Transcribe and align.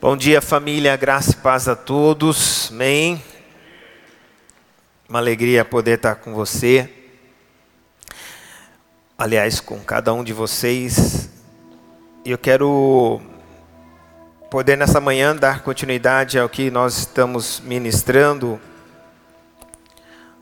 Bom 0.00 0.16
dia, 0.16 0.40
família, 0.40 0.96
graça 0.96 1.32
e 1.32 1.36
paz 1.36 1.68
a 1.68 1.76
todos, 1.76 2.70
amém. 2.72 3.22
Uma 5.06 5.18
alegria 5.18 5.62
poder 5.62 5.96
estar 5.96 6.14
com 6.14 6.32
você, 6.32 6.88
aliás, 9.18 9.60
com 9.60 9.78
cada 9.80 10.14
um 10.14 10.24
de 10.24 10.32
vocês. 10.32 11.28
Eu 12.24 12.38
quero 12.38 13.20
poder 14.50 14.74
nessa 14.74 15.02
manhã 15.02 15.36
dar 15.36 15.62
continuidade 15.62 16.38
ao 16.38 16.48
que 16.48 16.70
nós 16.70 16.96
estamos 16.96 17.60
ministrando 17.60 18.58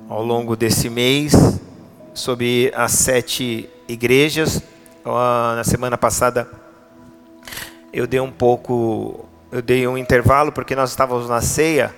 ao 0.08 0.22
longo 0.22 0.54
desse 0.54 0.88
mês 0.88 1.32
sobre 2.14 2.72
as 2.76 2.92
sete 2.92 3.68
igrejas. 3.88 4.62
Na 5.04 5.64
semana 5.64 5.98
passada 5.98 6.48
eu 7.92 8.06
dei 8.06 8.20
um 8.20 8.30
pouco 8.30 9.27
eu 9.50 9.62
dei 9.62 9.86
um 9.88 9.96
intervalo 9.96 10.52
porque 10.52 10.76
nós 10.76 10.90
estávamos 10.90 11.28
na 11.28 11.40
ceia 11.40 11.94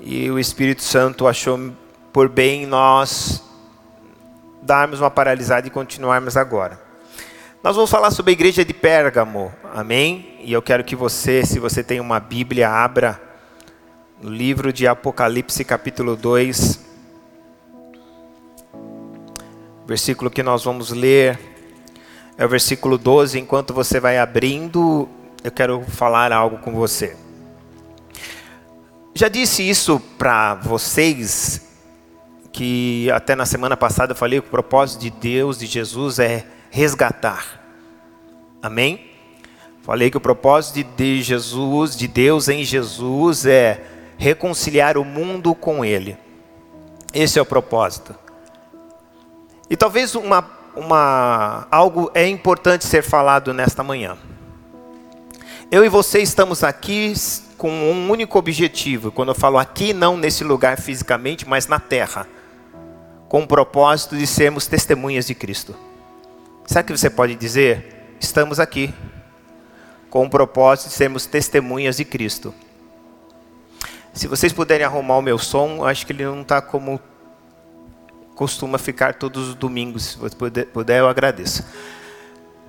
e 0.00 0.30
o 0.30 0.38
Espírito 0.38 0.82
Santo 0.82 1.26
achou 1.26 1.72
por 2.12 2.28
bem 2.28 2.64
nós 2.64 3.42
darmos 4.62 5.00
uma 5.00 5.10
paralisada 5.10 5.66
e 5.66 5.70
continuarmos 5.70 6.36
agora. 6.36 6.80
Nós 7.62 7.74
vamos 7.74 7.90
falar 7.90 8.10
sobre 8.10 8.30
a 8.30 8.34
igreja 8.34 8.64
de 8.64 8.72
Pérgamo, 8.72 9.52
amém? 9.74 10.38
E 10.40 10.52
eu 10.52 10.62
quero 10.62 10.84
que 10.84 10.94
você, 10.94 11.44
se 11.44 11.58
você 11.58 11.82
tem 11.82 12.00
uma 12.00 12.20
Bíblia, 12.20 12.68
abra 12.68 13.20
no 14.20 14.30
livro 14.30 14.72
de 14.72 14.86
Apocalipse, 14.86 15.64
capítulo 15.64 16.16
2, 16.16 16.80
versículo 19.86 20.30
que 20.30 20.42
nós 20.42 20.64
vamos 20.64 20.90
ler 20.90 21.38
é 22.38 22.44
o 22.44 22.48
versículo 22.48 22.96
12. 22.96 23.38
Enquanto 23.38 23.74
você 23.74 24.00
vai 24.00 24.18
abrindo, 24.18 25.08
eu 25.44 25.50
quero 25.50 25.82
falar 25.82 26.32
algo 26.32 26.58
com 26.58 26.72
você. 26.72 27.16
Já 29.14 29.28
disse 29.28 29.68
isso 29.68 30.00
para 30.16 30.54
vocês, 30.54 31.60
que 32.52 33.10
até 33.10 33.34
na 33.34 33.44
semana 33.44 33.76
passada 33.76 34.12
eu 34.12 34.16
falei 34.16 34.40
que 34.40 34.46
o 34.46 34.50
propósito 34.50 35.00
de 35.00 35.10
Deus, 35.10 35.58
de 35.58 35.66
Jesus, 35.66 36.18
é 36.18 36.46
resgatar. 36.70 37.60
Amém? 38.62 39.10
Falei 39.82 40.10
que 40.10 40.16
o 40.16 40.20
propósito 40.20 40.82
de 40.96 41.22
Jesus, 41.22 41.96
de 41.96 42.06
Deus 42.06 42.48
em 42.48 42.62
Jesus, 42.62 43.44
é 43.44 43.82
reconciliar 44.16 44.96
o 44.96 45.04
mundo 45.04 45.54
com 45.54 45.84
Ele. 45.84 46.16
Esse 47.12 47.38
é 47.38 47.42
o 47.42 47.46
propósito. 47.46 48.14
E 49.68 49.76
talvez 49.76 50.14
uma, 50.14 50.48
uma, 50.76 51.66
algo 51.70 52.10
é 52.14 52.28
importante 52.28 52.86
ser 52.86 53.02
falado 53.02 53.52
nesta 53.52 53.82
manhã. 53.82 54.16
Eu 55.72 55.82
e 55.86 55.88
você 55.88 56.20
estamos 56.20 56.62
aqui 56.62 57.14
com 57.56 57.70
um 57.70 58.10
único 58.10 58.38
objetivo. 58.38 59.10
Quando 59.10 59.30
eu 59.30 59.34
falo 59.34 59.56
aqui, 59.56 59.94
não 59.94 60.18
nesse 60.18 60.44
lugar 60.44 60.78
fisicamente, 60.78 61.48
mas 61.48 61.66
na 61.66 61.80
terra. 61.80 62.28
Com 63.26 63.44
o 63.44 63.46
propósito 63.46 64.14
de 64.14 64.26
sermos 64.26 64.66
testemunhas 64.66 65.26
de 65.26 65.34
Cristo. 65.34 65.74
Sabe 66.66 66.82
o 66.82 66.86
que 66.88 66.98
você 66.98 67.08
pode 67.08 67.34
dizer? 67.36 68.14
Estamos 68.20 68.60
aqui. 68.60 68.92
Com 70.10 70.26
o 70.26 70.28
propósito 70.28 70.88
de 70.88 70.94
sermos 70.94 71.24
testemunhas 71.24 71.96
de 71.96 72.04
Cristo. 72.04 72.54
Se 74.12 74.28
vocês 74.28 74.52
puderem 74.52 74.84
arrumar 74.84 75.16
o 75.16 75.22
meu 75.22 75.38
som, 75.38 75.86
acho 75.86 76.04
que 76.04 76.12
ele 76.12 76.26
não 76.26 76.42
está 76.42 76.60
como 76.60 77.00
costuma 78.34 78.76
ficar 78.76 79.14
todos 79.14 79.48
os 79.48 79.54
domingos. 79.54 80.18
Se 80.20 80.36
puder, 80.66 80.98
eu 80.98 81.08
agradeço. 81.08 81.64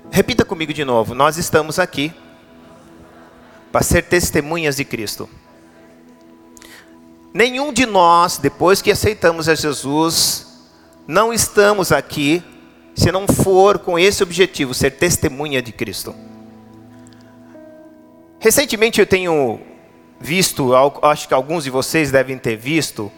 Repita 0.09 0.45
comigo 0.45 0.73
de 0.73 0.85
novo. 0.85 1.13
Nós 1.13 1.35
estamos 1.35 1.79
aqui 1.79 2.13
para 3.73 3.81
ser 3.81 4.03
testemunhas 4.03 4.75
de 4.75 4.85
Cristo. 4.85 5.27
Nenhum 7.33 7.73
de 7.73 7.87
nós, 7.87 8.37
depois 8.37 8.83
que 8.83 8.91
aceitamos 8.91 9.49
a 9.49 9.55
Jesus, 9.55 10.45
não 11.07 11.33
estamos 11.33 11.91
aqui 11.91 12.43
se 12.93 13.11
não 13.11 13.27
for 13.27 13.79
com 13.79 13.97
esse 13.97 14.21
objetivo, 14.21 14.75
ser 14.75 14.91
testemunha 14.91 15.59
de 15.59 15.71
Cristo. 15.71 16.13
Recentemente 18.39 18.99
eu 18.99 19.07
tenho 19.07 19.59
visto, 20.19 20.69
acho 21.01 21.27
que 21.27 21.33
alguns 21.33 21.63
de 21.63 21.71
vocês 21.71 22.11
devem 22.11 22.37
ter 22.37 22.55
visto, 22.55 23.11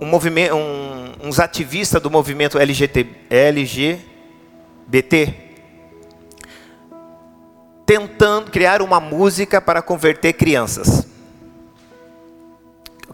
um 0.00 0.08
um, 0.08 1.28
uns 1.28 1.38
ativistas 1.38 2.00
do 2.00 2.10
movimento 2.10 2.58
LGBT, 2.58 3.06
LGBT 3.28 5.49
tentando 7.90 8.52
criar 8.52 8.82
uma 8.82 9.00
música 9.00 9.60
para 9.60 9.82
converter 9.82 10.34
crianças. 10.34 11.08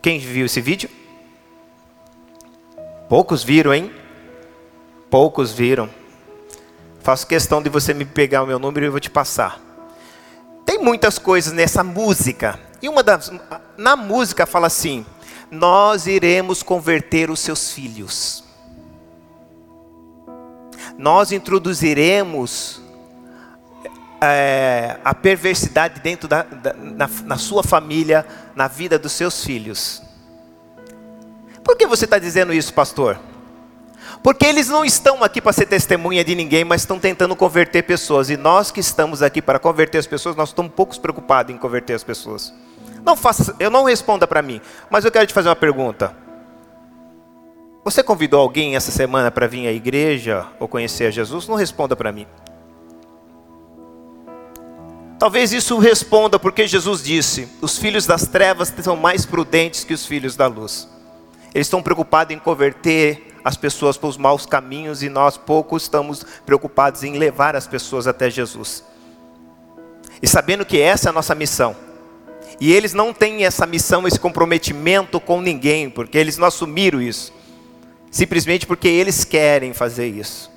Quem 0.03 0.19
viu 0.19 0.45
esse 0.45 0.61
vídeo? 0.61 0.91
Poucos 3.09 3.43
viram, 3.43 3.73
hein? 3.73 3.91
Poucos 5.09 5.51
viram. 5.51 5.89
Faço 7.01 7.27
questão 7.27 7.63
de 7.63 7.71
você 7.71 7.95
me 7.95 8.05
pegar 8.05 8.43
o 8.43 8.47
meu 8.47 8.59
número 8.59 8.85
e 8.85 8.89
eu 8.89 8.91
vou 8.91 9.01
te 9.01 9.09
passar. 9.09 9.59
Tem 10.67 10.79
muitas 10.79 11.19
coisas 11.19 11.55
nessa 11.55 11.83
música. 11.83 12.61
E 12.83 12.87
uma 12.87 13.03
das 13.03 13.33
na 13.79 13.97
música 13.97 14.45
fala 14.45 14.67
assim: 14.67 15.07
"Nós 15.51 16.07
iremos 16.07 16.63
converter 16.63 17.31
os 17.31 17.41
seus 17.41 17.73
filhos. 17.73 18.45
Nós 20.99 21.33
introduziremos 21.33 22.85
é, 24.33 24.99
a 25.05 25.15
perversidade 25.15 26.01
dentro 26.01 26.29
da, 26.29 26.43
da 26.43 26.73
na, 26.75 27.09
na 27.25 27.37
sua 27.37 27.63
família, 27.63 28.27
na 28.55 28.69
vida 28.69 28.99
dos 28.99 29.13
seus 29.13 29.45
filhos. 29.45 30.03
Por 31.63 31.77
que 31.77 31.87
você 31.87 32.05
está 32.05 32.19
dizendo 32.19 32.53
isso, 32.53 32.73
pastor? 32.73 33.19
Porque 34.23 34.47
eles 34.47 34.69
não 34.69 34.85
estão 34.85 35.23
aqui 35.23 35.41
para 35.41 35.53
ser 35.53 35.67
testemunha 35.67 36.25
de 36.25 36.35
ninguém, 36.35 36.65
mas 36.65 36.83
estão 36.83 36.99
tentando 36.99 37.35
converter 37.37 37.83
pessoas. 37.83 38.31
E 38.31 38.37
nós 38.37 38.71
que 38.71 38.81
estamos 38.81 39.23
aqui 39.23 39.43
para 39.43 39.59
converter 39.59 39.99
as 39.99 40.07
pessoas, 40.07 40.37
nós 40.37 40.49
estamos 40.51 40.73
poucos 40.73 40.99
preocupados 40.99 41.55
em 41.55 41.59
converter 41.59 41.95
as 41.95 42.05
pessoas. 42.05 42.53
Não 43.05 43.17
faça, 43.17 43.55
eu 43.61 43.71
não 43.71 43.85
responda 43.85 44.27
para 44.27 44.43
mim, 44.43 44.61
mas 44.91 45.05
eu 45.05 45.13
quero 45.13 45.27
te 45.27 45.35
fazer 45.35 45.49
uma 45.49 45.57
pergunta. 45.57 46.15
Você 47.85 48.03
convidou 48.03 48.41
alguém 48.41 48.75
essa 48.75 48.91
semana 48.91 49.31
para 49.31 49.47
vir 49.47 49.69
à 49.69 49.73
igreja 49.73 50.45
ou 50.59 50.67
conhecer 50.67 51.07
a 51.07 51.11
Jesus? 51.11 51.47
Não 51.47 51.55
responda 51.55 51.95
para 51.95 52.11
mim. 52.11 52.27
Talvez 55.19 55.53
isso 55.53 55.79
responda 55.79 56.39
porque 56.39 56.67
Jesus 56.67 57.03
disse: 57.03 57.49
os 57.61 57.79
filhos 57.79 58.07
das 58.07 58.27
trevas 58.27 58.73
são 58.83 58.97
mais 58.97 59.25
prudentes 59.25 59.85
que 59.85 59.95
os 59.95 60.05
filhos 60.05 60.37
da 60.37 60.47
luz. 60.47 60.89
Eles 61.55 61.67
estão 61.67 61.83
preocupados 61.83 62.35
em 62.35 62.39
converter 62.39 63.35
as 63.43 63.57
pessoas 63.57 63.97
para 63.97 64.09
os 64.09 64.17
maus 64.19 64.45
caminhos 64.45 65.03
e 65.03 65.09
nós 65.09 65.37
pouco 65.37 65.77
estamos 65.77 66.25
preocupados 66.45 67.03
em 67.03 67.17
levar 67.17 67.57
as 67.57 67.67
pessoas 67.67 68.07
até 68.07 68.29
Jesus. 68.29 68.85
E 70.21 70.27
sabendo 70.27 70.67
que 70.67 70.81
essa 70.81 71.09
é 71.09 71.11
a 71.11 71.13
nossa 71.13 71.35
missão. 71.35 71.75
E 72.61 72.73
eles 72.73 72.93
não 72.93 73.13
têm 73.13 73.45
essa 73.45 73.67
missão, 73.67 74.07
esse 74.07 74.19
comprometimento 74.19 75.21
com 75.21 75.41
ninguém, 75.41 75.89
porque 75.91 76.17
eles 76.17 76.39
não 76.39 76.47
assumiram 76.47 77.01
isso. 77.01 77.33
Simplesmente 78.11 78.67
porque 78.67 78.89
eles 78.89 79.25
querem 79.25 79.73
fazer 79.73 80.09
isso. 80.09 80.51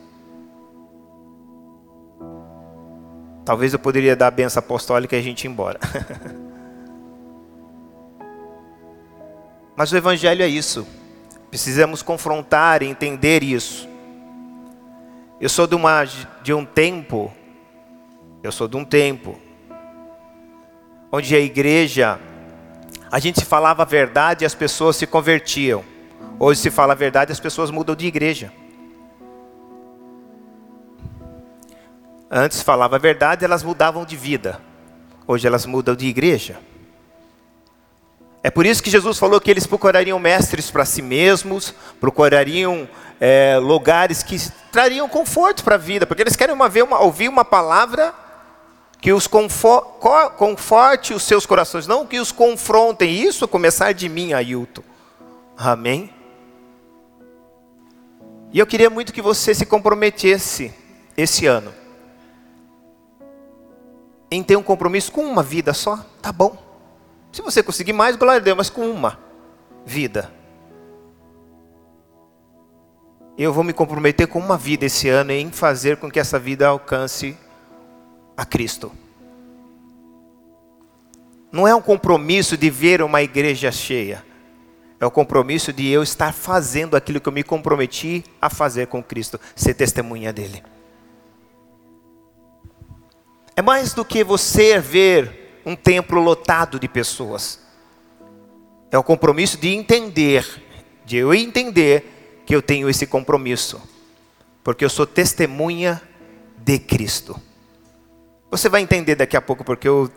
Talvez 3.50 3.74
eu 3.74 3.80
poderia 3.80 4.16
dar 4.16 4.28
a 4.28 4.32
benção 4.32 4.60
apostólica 4.60 5.16
e 5.16 5.20
a 5.20 5.24
gente 5.24 5.46
ir 5.46 5.48
embora. 5.48 5.80
Mas 9.76 9.92
o 9.92 9.98
Evangelho 9.98 10.44
é 10.44 10.48
isso. 10.48 10.86
Precisamos 11.50 12.04
confrontar 12.04 12.84
e 12.84 12.86
entender 12.86 13.42
isso. 13.42 13.90
Eu 15.42 15.50
sou 15.50 15.66
de, 15.66 15.74
uma, 15.74 16.06
de 16.44 16.54
um 16.54 16.64
tempo, 16.64 17.34
eu 18.44 18.52
sou 18.52 18.68
de 18.68 18.78
um 18.78 18.86
tempo, 18.86 19.36
onde 21.12 21.36
a 21.36 21.40
igreja, 21.40 22.20
a 23.12 23.18
gente 23.18 23.44
falava 23.44 23.82
a 23.82 23.85
verdade 23.85 24.44
e 24.44 24.46
as 24.46 24.53
pessoas 24.53 24.96
se 24.96 25.08
convertiam. 25.08 25.84
Hoje 26.38 26.62
se 26.62 26.70
fala 26.70 26.94
a 26.94 26.96
verdade 26.96 27.32
e 27.32 27.34
as 27.34 27.40
pessoas 27.40 27.72
mudam 27.72 27.96
de 27.96 28.06
igreja. 28.06 28.53
Antes 32.29 32.61
falava 32.61 32.97
a 32.97 32.99
verdade, 32.99 33.43
elas 33.43 33.64
mudavam 33.64 34.05
de 34.05 34.16
vida. 34.16 34.61
Hoje 35.26 35.47
elas 35.47 35.66
mudam 35.66 35.96
de 35.96 36.05
igreja. 36.05 36.59
É 38.43 38.52
por 38.52 38.66
isso 38.66 38.84
que 38.84 38.90
Jesus 38.90 39.17
falou 39.17 39.41
que 39.41 39.49
eles 39.49 39.66
procurariam 39.66 40.20
mestres 40.20 40.70
para 40.70 40.85
si 40.85 41.02
mesmos, 41.02 41.73
procurariam 41.99 42.87
é, 43.20 43.58
lugares 43.58 44.22
que 44.22 44.37
trariam 44.72 45.09
conforto 45.09 45.64
para 45.64 45.76
a 45.76 45.78
vida, 45.78 46.05
porque 46.05 46.22
eles 46.22 46.35
querem 46.35 46.53
uma, 46.53 46.67
uma, 46.67 46.99
ouvir 46.99 47.28
uma 47.28 47.43
palavra 47.43 48.14
que 49.02 49.11
os 49.11 49.28
confor, 49.28 49.82
conforte 50.37 51.14
os 51.14 51.23
seus 51.23 51.46
corações, 51.46 51.87
não 51.87 52.05
que 52.05 52.20
os 52.20 52.32
confrontem. 52.32 53.11
Isso 53.11 53.47
começar 53.47 53.91
de 53.91 54.08
mim, 54.08 54.34
Ailton. 54.34 54.84
Amém? 55.58 56.14
E 58.53 58.59
eu 58.59 58.67
queria 58.67 58.90
muito 58.90 59.11
que 59.11 59.22
você 59.22 59.53
se 59.53 59.66
comprometesse 59.66 60.73
esse 61.17 61.46
ano 61.46 61.73
em 64.31 64.43
ter 64.43 64.55
um 64.55 64.64
compromisso 64.64 65.11
com 65.11 65.23
uma 65.23 65.41
vida 65.41 65.73
só, 65.73 66.05
tá 66.22 66.31
bom. 66.31 66.58
Se 67.31 67.41
você 67.41 67.61
conseguir 67.61 67.93
mais, 67.93 68.16
glória 68.16 68.40
a 68.40 68.43
Deus, 68.43 68.58
mas 68.58 68.70
com 68.70 68.90
uma 68.90 69.20
vida. 69.85 70.31
Eu 73.37 73.53
vou 73.53 73.64
me 73.64 73.72
comprometer 73.72 74.28
com 74.28 74.40
uma 74.40 74.58
vida 74.58 74.85
esse 74.85 75.08
ano 75.08 75.31
em 75.31 75.52
fazer 75.52 75.97
com 75.97 76.11
que 76.11 76.20
essa 76.20 76.37
vida 76.37 76.67
alcance 76.67 77.37
a 78.35 78.46
Cristo. 78.46 78.91
Não 81.52 81.67
é 81.67 81.73
um 81.73 81.82
compromisso 81.82 82.58
de 82.58 82.70
ver 82.70 83.02
uma 83.02 83.22
igreja 83.22 83.72
cheia. 83.72 84.23
É 84.99 85.05
o 85.05 85.11
compromisso 85.11 85.72
de 85.72 85.87
eu 85.87 86.03
estar 86.03 86.34
fazendo 86.34 86.96
aquilo 86.97 87.22
que 87.22 87.29
eu 87.29 87.34
me 87.34 87.43
comprometi 87.43 88.23
a 88.41 88.49
fazer 88.49 88.87
com 88.87 89.02
Cristo, 89.02 89.40
ser 89.55 89.73
testemunha 89.73 90.34
dele. 90.34 90.61
É 93.59 93.61
mais 93.61 93.94
do 93.94 94.06
que 94.06 94.23
você 94.23 94.79
ver 94.79 95.59
um 95.66 95.76
templo 95.76 96.22
lotado 96.22 96.79
de 96.79 96.88
pessoas. 96.88 97.59
É 98.90 98.97
o 98.97 99.03
compromisso 99.03 99.58
de 99.58 99.67
entender, 99.67 100.64
de 101.03 101.17
eu 101.17 101.34
entender 101.34 102.41
que 102.46 102.56
eu 102.56 102.61
tenho 102.61 102.90
esse 102.90 103.06
compromisso, 103.06 103.82
porque 104.64 104.85
eu 104.85 104.90
sou 104.90 105.06
testemunha 105.06 106.02
de 106.58 106.79
Cristo. 106.79 107.38
Você 108.50 108.70
vai 108.70 108.79
entender 108.79 109.16
daqui 109.16 109.35
a 109.35 109.41
pouco 109.41 109.66
porque 109.66 109.90
eu 109.90 110.09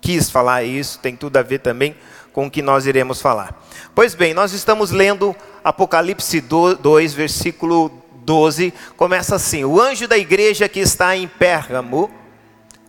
quis 0.00 0.28
falar 0.28 0.64
isso, 0.64 0.98
tem 0.98 1.14
tudo 1.14 1.36
a 1.36 1.42
ver 1.42 1.60
também 1.60 1.94
com 2.32 2.46
o 2.46 2.50
que 2.50 2.60
nós 2.60 2.86
iremos 2.86 3.22
falar. 3.22 3.64
Pois 3.94 4.16
bem, 4.16 4.34
nós 4.34 4.52
estamos 4.52 4.90
lendo 4.90 5.32
Apocalipse 5.62 6.40
2, 6.40 7.14
versículo 7.14 8.02
12, 8.24 8.74
começa 8.96 9.36
assim: 9.36 9.64
O 9.64 9.80
anjo 9.80 10.08
da 10.08 10.18
igreja 10.18 10.68
que 10.68 10.80
está 10.80 11.16
em 11.16 11.28
Pérgamo, 11.28 12.23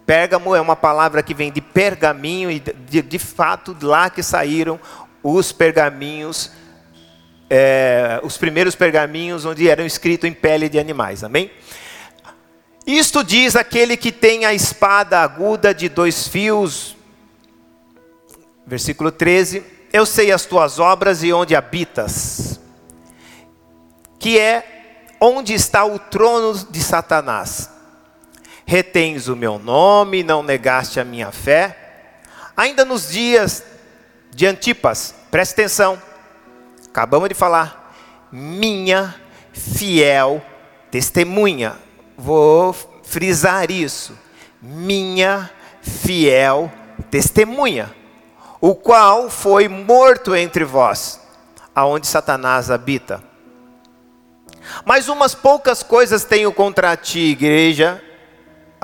Pérgamo 0.05 0.55
é 0.55 0.61
uma 0.61 0.75
palavra 0.75 1.23
que 1.23 1.33
vem 1.33 1.51
de 1.51 1.61
pergaminho, 1.61 2.51
e 2.51 2.59
de, 2.59 3.01
de 3.01 3.19
fato 3.19 3.75
lá 3.81 4.09
que 4.09 4.21
saíram 4.21 4.79
os 5.23 5.51
pergaminhos, 5.51 6.51
é, 7.49 8.19
os 8.23 8.37
primeiros 8.37 8.75
pergaminhos 8.75 9.45
onde 9.45 9.67
eram 9.67 9.83
escritos 9.83 10.29
em 10.29 10.33
pele 10.33 10.69
de 10.69 10.77
animais, 10.77 11.23
amém? 11.23 11.51
Isto 12.85 13.23
diz 13.23 13.55
aquele 13.55 13.97
que 13.97 14.11
tem 14.11 14.45
a 14.45 14.53
espada 14.53 15.19
aguda 15.19 15.73
de 15.73 15.89
dois 15.89 16.27
fios, 16.27 16.95
versículo 18.67 19.11
13: 19.11 19.63
Eu 19.91 20.05
sei 20.05 20.31
as 20.31 20.45
tuas 20.45 20.77
obras 20.77 21.23
e 21.23 21.33
onde 21.33 21.55
habitas, 21.55 22.59
que 24.19 24.37
é 24.37 25.15
onde 25.19 25.55
está 25.55 25.83
o 25.83 25.97
trono 25.97 26.53
de 26.69 26.79
Satanás 26.79 27.74
retens 28.65 29.27
o 29.27 29.35
meu 29.35 29.59
nome, 29.59 30.23
não 30.23 30.41
negaste 30.41 30.99
a 30.99 31.05
minha 31.05 31.31
fé. 31.31 31.77
Ainda 32.57 32.83
nos 32.83 33.09
dias 33.09 33.63
de 34.31 34.47
Antipas, 34.47 35.13
preste 35.29 35.53
atenção, 35.53 36.01
acabamos 36.87 37.29
de 37.29 37.35
falar, 37.35 37.95
minha 38.31 39.15
fiel 39.53 40.43
testemunha, 40.89 41.75
vou 42.17 42.73
frisar 43.03 43.69
isso, 43.69 44.17
minha 44.61 45.49
fiel 45.81 46.71
testemunha, 47.11 47.93
o 48.59 48.73
qual 48.73 49.29
foi 49.29 49.67
morto 49.67 50.35
entre 50.35 50.63
vós, 50.63 51.21
aonde 51.73 52.07
Satanás 52.07 52.71
habita. 52.71 53.23
Mas 54.83 55.07
umas 55.07 55.35
poucas 55.35 55.83
coisas 55.83 56.23
tenho 56.25 56.51
contra 56.51 56.97
ti, 56.97 57.19
igreja 57.19 58.01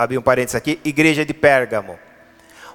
abrir 0.04 0.18
um 0.18 0.22
parênteses 0.22 0.56
aqui, 0.56 0.80
igreja 0.84 1.26
de 1.26 1.34
Pérgamo. 1.34 2.00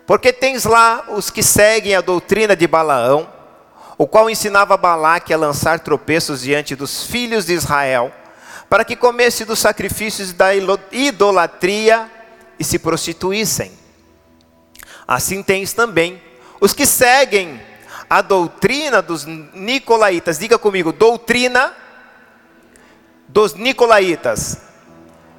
Porque 0.06 0.32
tens 0.32 0.64
lá 0.64 1.04
os 1.08 1.30
que 1.30 1.42
seguem 1.42 1.94
a 1.94 2.00
doutrina 2.00 2.54
de 2.54 2.66
Balaão, 2.66 3.28
o 3.98 4.06
qual 4.06 4.30
ensinava 4.30 4.76
Balaque 4.76 5.32
a 5.32 5.36
lançar 5.36 5.80
tropeços 5.80 6.42
diante 6.42 6.76
dos 6.76 7.04
filhos 7.04 7.46
de 7.46 7.54
Israel, 7.54 8.12
para 8.68 8.84
que 8.84 8.94
comesse 8.94 9.44
dos 9.44 9.58
sacrifícios 9.58 10.32
da 10.32 10.50
idolatria 10.92 12.10
e 12.58 12.64
se 12.64 12.78
prostituíssem. 12.78 13.72
Assim 15.06 15.42
tens 15.42 15.72
também 15.72 16.20
os 16.60 16.72
que 16.72 16.86
seguem 16.86 17.60
a 18.08 18.22
doutrina 18.22 19.00
dos 19.00 19.24
nicolaítas. 19.24 20.38
Diga 20.38 20.58
comigo, 20.58 20.92
doutrina 20.92 21.72
dos 23.28 23.54
nicolaítas. 23.54 24.58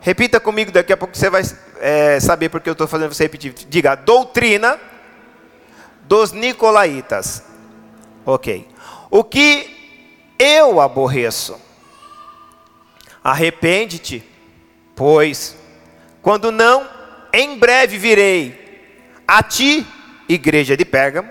Repita 0.01 0.39
comigo, 0.39 0.72
daqui 0.72 0.94
a 0.94 0.98
pouco 0.98 1.18
você 1.18 1.30
vai 1.30 1.44
é, 1.81 2.19
saber 2.19 2.50
porque 2.50 2.69
eu 2.69 2.74
estou 2.74 2.88
fazendo 2.88 3.13
você 3.13 3.24
repetir. 3.24 3.53
Diga, 3.53 3.95
doutrina 3.95 4.79
dos 6.03 6.31
nicolaítas. 6.31 7.44
Ok. 8.25 8.68
O 9.09 9.24
que 9.24 9.75
eu 10.38 10.81
aborreço? 10.81 11.59
Arrepende-te, 13.24 14.24
pois, 14.95 15.57
quando 16.21 16.51
não, 16.51 16.88
em 17.33 17.57
breve 17.57 17.97
virei 17.97 18.68
a 19.27 19.44
ti, 19.44 19.85
igreja 20.29 20.77
de 20.77 20.85
Pérgamo, 20.85 21.29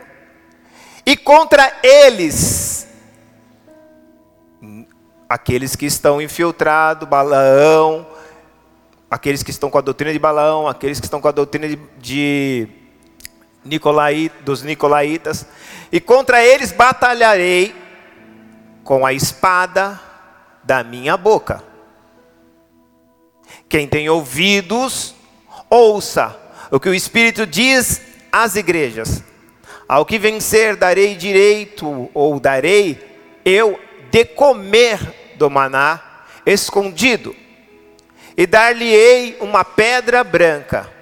e 1.06 1.16
contra 1.16 1.72
eles, 1.82 2.87
aqueles 5.28 5.75
que 5.75 5.87
estão 5.87 6.20
infiltrados, 6.20 7.08
Balaão, 7.08 8.06
aqueles 9.17 9.43
que 9.43 9.51
estão 9.51 9.71
com 9.71 9.79
a 9.79 9.81
doutrina 9.81 10.13
de 10.13 10.19
Balaão, 10.19 10.69
aqueles 10.69 11.01
que 11.01 11.07
estão 11.07 11.23
com 11.23 11.29
a 11.29 11.33
doutrina 11.33 11.67
de, 11.67 11.79
de 11.99 12.69
Nicolai, 13.65 14.31
dos 14.43 14.63
Nicolaitas, 14.63 15.47
e 15.91 15.99
contra 15.99 16.45
eles 16.45 16.71
batalharei 16.71 17.75
com 18.85 19.07
a 19.07 19.15
espada 19.15 19.99
da 20.63 20.85
minha 20.85 21.17
boca. 21.17 21.65
Quem 23.69 23.89
tem 23.89 24.07
ouvidos, 24.09 25.15
ouça 25.71 26.39
o 26.71 26.79
que 26.79 26.89
o 26.89 26.95
Espírito 26.95 27.47
diz 27.47 28.03
às 28.31 28.55
igrejas. 28.55 29.25
Ao 29.89 30.05
que 30.05 30.19
vencer, 30.19 30.77
darei 30.77 31.15
direito, 31.15 32.11
ou 32.13 32.39
darei 32.39 33.41
eu 33.47 33.81
de 34.11 34.27
comer 34.27 35.35
do 35.37 35.49
maná 35.49 36.03
escondido 36.45 37.35
e 38.37 38.47
dar-lhe-ei 38.47 39.38
uma 39.41 39.65
pedra 39.65 40.23
branca, 40.23 40.93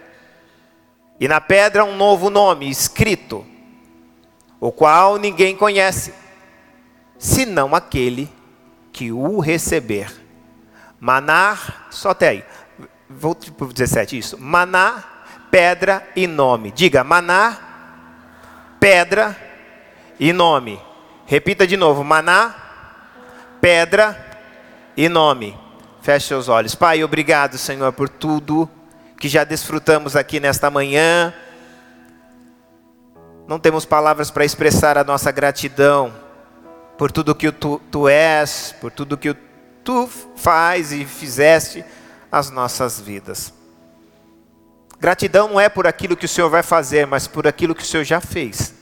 e 1.18 1.26
na 1.26 1.40
pedra 1.40 1.84
um 1.84 1.96
novo 1.96 2.30
nome 2.30 2.70
escrito, 2.70 3.44
o 4.60 4.70
qual 4.70 5.16
ninguém 5.16 5.56
conhece, 5.56 6.14
senão 7.18 7.74
aquele 7.74 8.30
que 8.92 9.10
o 9.10 9.40
receber. 9.40 10.22
Maná, 11.00 11.58
só 11.90 12.10
até 12.10 12.28
aí. 12.28 12.44
Vou 13.10 13.34
para 13.34 13.66
o 13.66 13.72
17, 13.72 14.16
isso. 14.16 14.40
Maná, 14.40 15.04
pedra 15.50 16.08
e 16.16 16.26
nome. 16.26 16.70
Diga, 16.70 17.04
maná, 17.04 17.58
pedra 18.80 19.36
e 20.18 20.32
nome. 20.32 20.80
Repita 21.26 21.66
de 21.66 21.76
novo, 21.76 22.02
maná, 22.02 22.54
pedra 23.60 24.16
e 24.96 25.08
nome. 25.08 25.63
Feche 26.04 26.26
seus 26.26 26.50
olhos. 26.50 26.74
Pai, 26.74 27.02
obrigado, 27.02 27.56
Senhor, 27.56 27.90
por 27.90 28.10
tudo 28.10 28.68
que 29.18 29.26
já 29.26 29.42
desfrutamos 29.42 30.14
aqui 30.14 30.38
nesta 30.38 30.68
manhã. 30.70 31.32
Não 33.48 33.58
temos 33.58 33.86
palavras 33.86 34.30
para 34.30 34.44
expressar 34.44 34.98
a 34.98 35.02
nossa 35.02 35.32
gratidão 35.32 36.12
por 36.98 37.10
tudo 37.10 37.34
que 37.34 37.50
tu, 37.50 37.80
tu 37.90 38.06
és, 38.06 38.74
por 38.82 38.90
tudo 38.90 39.16
que 39.16 39.34
tu 39.82 40.06
faz 40.36 40.92
e 40.92 41.06
fizeste 41.06 41.82
as 42.30 42.50
nossas 42.50 43.00
vidas. 43.00 43.54
Gratidão 45.00 45.48
não 45.48 45.58
é 45.58 45.70
por 45.70 45.86
aquilo 45.86 46.18
que 46.18 46.26
o 46.26 46.28
Senhor 46.28 46.50
vai 46.50 46.62
fazer, 46.62 47.06
mas 47.06 47.26
por 47.26 47.46
aquilo 47.46 47.74
que 47.74 47.82
o 47.82 47.86
Senhor 47.86 48.04
já 48.04 48.20
fez. 48.20 48.74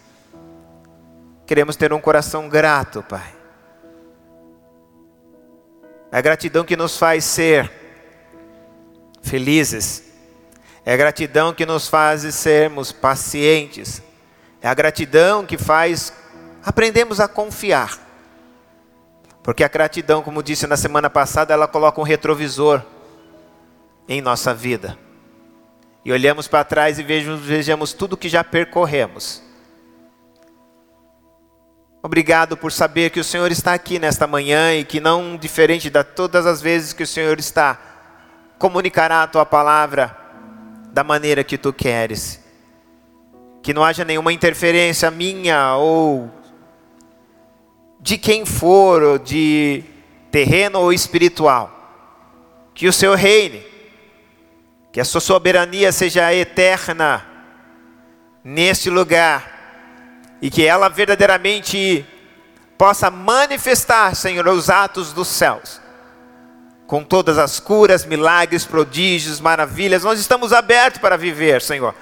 Queremos 1.47 1.77
ter 1.77 1.93
um 1.93 2.01
coração 2.01 2.49
grato, 2.49 3.01
Pai. 3.09 3.42
É 6.13 6.19
a 6.19 6.21
gratidão 6.21 6.63
que 6.63 6.77
nos 6.77 6.99
faz 6.99 7.25
ser 7.25 7.73
felizes. 9.23 10.05
É 10.85 10.93
a 10.93 10.97
gratidão 10.97 11.55
que 11.55 11.65
nos 11.65 11.89
faz 11.89 12.23
sermos 12.35 12.93
pacientes. 12.93 14.03
É 14.61 14.69
a 14.69 14.75
gratidão 14.75 15.47
que 15.47 15.57
faz 15.57 16.13
aprendemos 16.63 17.19
a 17.19 17.27
confiar. 17.27 17.99
Porque 19.43 19.65
a 19.65 19.69
gratidão, 19.69 20.23
como 20.23 20.43
disse 20.43 20.67
na 20.67 20.77
semana 20.77 21.09
passada, 21.09 21.55
ela 21.55 21.67
coloca 21.67 22.01
um 22.01 22.05
retrovisor 22.05 22.83
em 24.07 24.21
nossa 24.21 24.53
vida. 24.53 24.99
E 26.05 26.13
olhamos 26.13 26.47
para 26.47 26.63
trás 26.63 26.99
e 26.99 27.03
vejamos, 27.03 27.41
vejamos 27.41 27.93
tudo 27.95 28.19
que 28.19 28.29
já 28.29 28.45
percorremos. 28.45 29.43
Obrigado 32.05 32.57
por 32.57 32.73
saber 32.73 33.11
que 33.11 33.21
o 33.21 33.25
Senhor 33.25 33.53
está 33.53 33.75
aqui 33.75 33.97
nesta 33.97 34.27
manhã 34.27 34.75
e 34.75 34.85
que 34.85 34.99
não 34.99 35.37
diferente 35.37 35.89
de 35.89 36.03
todas 36.03 36.47
as 36.47 36.61
vezes 36.61 36.93
que 36.93 37.05
o 37.05 37.07
Senhor 37.07 37.39
está, 37.39 37.79
comunicará 38.59 39.23
a 39.23 39.29
tua 39.29 39.47
palavra 39.47 40.17
da 40.93 41.05
maneira 41.05 41.45
que 41.45 41.57
tu 41.57 41.73
queres. 41.73 42.43
Que 43.63 43.73
não 43.73 43.85
haja 43.85 44.05
nenhuma 44.05 44.33
interferência 44.33 45.13
minha 45.13 45.77
ou 45.77 46.29
de 48.01 48.19
quem 48.19 48.45
for, 48.45 49.01
ou 49.01 49.17
de 49.17 49.85
terreno 50.33 50.81
ou 50.81 50.93
espiritual. 50.93 51.71
Que 52.75 52.89
o 52.89 52.93
Senhor 52.93 53.17
reine, 53.17 53.65
que 54.91 55.01
a 55.01 55.05
sua 55.05 55.21
soberania 55.21 55.93
seja 55.93 56.35
eterna 56.35 57.25
neste 58.43 58.91
lugar 58.91 59.52
e 60.43 60.51
que 60.51 60.67
ela 60.67 60.89
verdadeiramente 60.89 62.05
possa 62.77 63.09
manifestar, 63.13 64.17
Senhor, 64.17 64.47
os 64.49 64.69
atos 64.69 65.13
dos 65.13 65.29
céus. 65.29 65.81
Com 66.85 67.05
todas 67.05 67.39
as 67.39 67.61
curas, 67.61 68.05
milagres, 68.05 68.65
prodígios, 68.65 69.41
maravilhas, 69.41 70.03
nós 70.03 70.19
estamos 70.19 70.53
abertos 70.53 71.01
para 71.01 71.17
viver, 71.17 71.63
Senhor. 71.63 71.95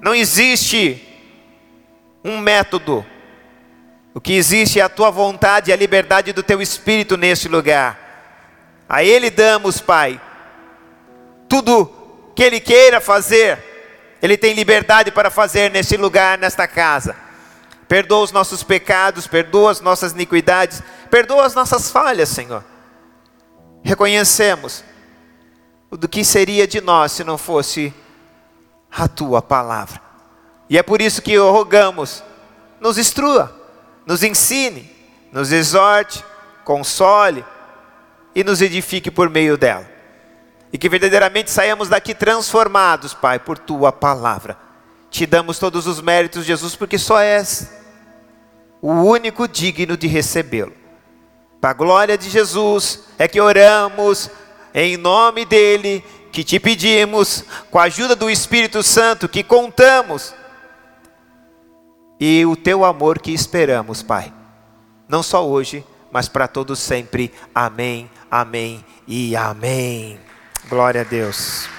Não 0.00 0.14
existe 0.14 1.02
um 2.24 2.38
método. 2.38 3.04
O 4.14 4.20
que 4.20 4.34
existe 4.34 4.78
é 4.78 4.84
a 4.84 4.88
tua 4.88 5.10
vontade 5.10 5.70
e 5.70 5.74
a 5.74 5.76
liberdade 5.76 6.32
do 6.32 6.44
teu 6.44 6.62
espírito 6.62 7.16
neste 7.16 7.48
lugar. 7.48 7.98
A 8.88 9.02
Ele 9.02 9.28
damos, 9.28 9.80
Pai, 9.80 10.20
tudo 11.48 11.92
que 12.36 12.44
Ele 12.44 12.60
queira 12.60 13.00
fazer, 13.00 13.58
Ele 14.22 14.36
tem 14.36 14.54
liberdade 14.54 15.10
para 15.10 15.30
fazer 15.30 15.68
neste 15.72 15.96
lugar, 15.96 16.38
nesta 16.38 16.68
casa. 16.68 17.25
Perdoa 17.88 18.24
os 18.24 18.32
nossos 18.32 18.62
pecados, 18.62 19.26
perdoa 19.26 19.70
as 19.70 19.80
nossas 19.80 20.12
iniquidades, 20.12 20.82
perdoa 21.10 21.46
as 21.46 21.54
nossas 21.54 21.90
falhas, 21.90 22.28
Senhor. 22.28 22.64
Reconhecemos 23.82 24.82
do 25.90 26.08
que 26.08 26.24
seria 26.24 26.66
de 26.66 26.80
nós 26.80 27.12
se 27.12 27.22
não 27.22 27.38
fosse 27.38 27.94
a 28.90 29.06
tua 29.06 29.40
palavra. 29.40 30.00
E 30.68 30.76
é 30.76 30.82
por 30.82 31.00
isso 31.00 31.22
que 31.22 31.36
rogamos, 31.36 32.24
nos 32.80 32.98
instrua, 32.98 33.54
nos 34.04 34.22
ensine, 34.22 34.90
nos 35.30 35.52
exorte, 35.52 36.24
console 36.64 37.44
e 38.34 38.42
nos 38.42 38.60
edifique 38.60 39.10
por 39.10 39.30
meio 39.30 39.56
dela. 39.56 39.88
E 40.72 40.78
que 40.78 40.88
verdadeiramente 40.88 41.50
saiamos 41.50 41.88
daqui 41.88 42.14
transformados, 42.14 43.14
Pai, 43.14 43.38
por 43.38 43.58
tua 43.58 43.92
palavra. 43.92 44.65
Te 45.10 45.26
damos 45.26 45.58
todos 45.58 45.86
os 45.86 46.00
méritos, 46.00 46.44
Jesus, 46.44 46.74
porque 46.76 46.98
só 46.98 47.20
és 47.20 47.70
o 48.80 48.90
único 48.90 49.48
digno 49.48 49.96
de 49.96 50.06
recebê-lo. 50.06 50.72
Para 51.60 51.70
a 51.70 51.74
glória 51.74 52.18
de 52.18 52.28
Jesus 52.28 53.04
é 53.18 53.26
que 53.26 53.40
oramos 53.40 54.30
em 54.74 54.96
nome 54.96 55.44
dele, 55.44 56.04
que 56.30 56.44
te 56.44 56.60
pedimos, 56.60 57.44
com 57.70 57.78
a 57.78 57.84
ajuda 57.84 58.14
do 58.14 58.28
Espírito 58.28 58.82
Santo, 58.82 59.28
que 59.28 59.42
contamos, 59.42 60.34
e 62.20 62.44
o 62.44 62.54
teu 62.54 62.84
amor 62.84 63.18
que 63.18 63.32
esperamos, 63.32 64.02
Pai. 64.02 64.32
Não 65.08 65.22
só 65.22 65.46
hoje, 65.46 65.84
mas 66.10 66.28
para 66.28 66.48
todos 66.48 66.78
sempre. 66.78 67.32
Amém, 67.54 68.10
amém 68.30 68.84
e 69.06 69.36
amém. 69.36 70.18
Glória 70.68 71.02
a 71.02 71.04
Deus. 71.04 71.75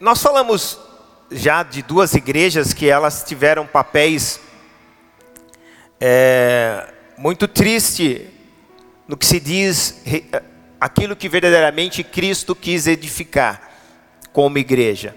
Nós 0.00 0.22
falamos 0.22 0.78
já 1.28 1.64
de 1.64 1.82
duas 1.82 2.14
igrejas 2.14 2.72
que 2.72 2.88
elas 2.88 3.24
tiveram 3.24 3.66
papéis 3.66 4.38
é, 6.00 6.86
muito 7.16 7.48
triste 7.48 8.28
no 9.08 9.16
que 9.16 9.26
se 9.26 9.40
diz 9.40 10.00
aquilo 10.80 11.16
que 11.16 11.28
verdadeiramente 11.28 12.04
Cristo 12.04 12.54
quis 12.54 12.86
edificar 12.86 13.72
como 14.32 14.56
igreja. 14.56 15.16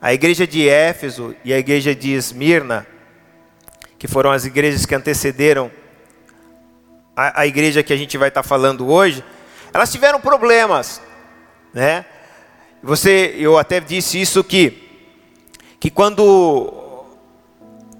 A 0.00 0.14
igreja 0.14 0.46
de 0.46 0.68
Éfeso 0.68 1.34
e 1.44 1.52
a 1.52 1.58
igreja 1.58 1.92
de 1.92 2.12
Esmirna, 2.12 2.86
que 3.98 4.06
foram 4.06 4.30
as 4.30 4.44
igrejas 4.44 4.86
que 4.86 4.94
antecederam 4.94 5.68
a, 7.16 7.40
a 7.40 7.46
igreja 7.46 7.82
que 7.82 7.92
a 7.92 7.96
gente 7.96 8.16
vai 8.16 8.28
estar 8.28 8.44
falando 8.44 8.88
hoje, 8.88 9.24
elas 9.74 9.90
tiveram 9.90 10.20
problemas, 10.20 11.02
né? 11.74 12.04
Você, 12.82 13.34
eu 13.38 13.58
até 13.58 13.80
disse 13.80 14.20
isso 14.20 14.42
que 14.42 14.88
que 15.80 15.90
quando 15.90 17.04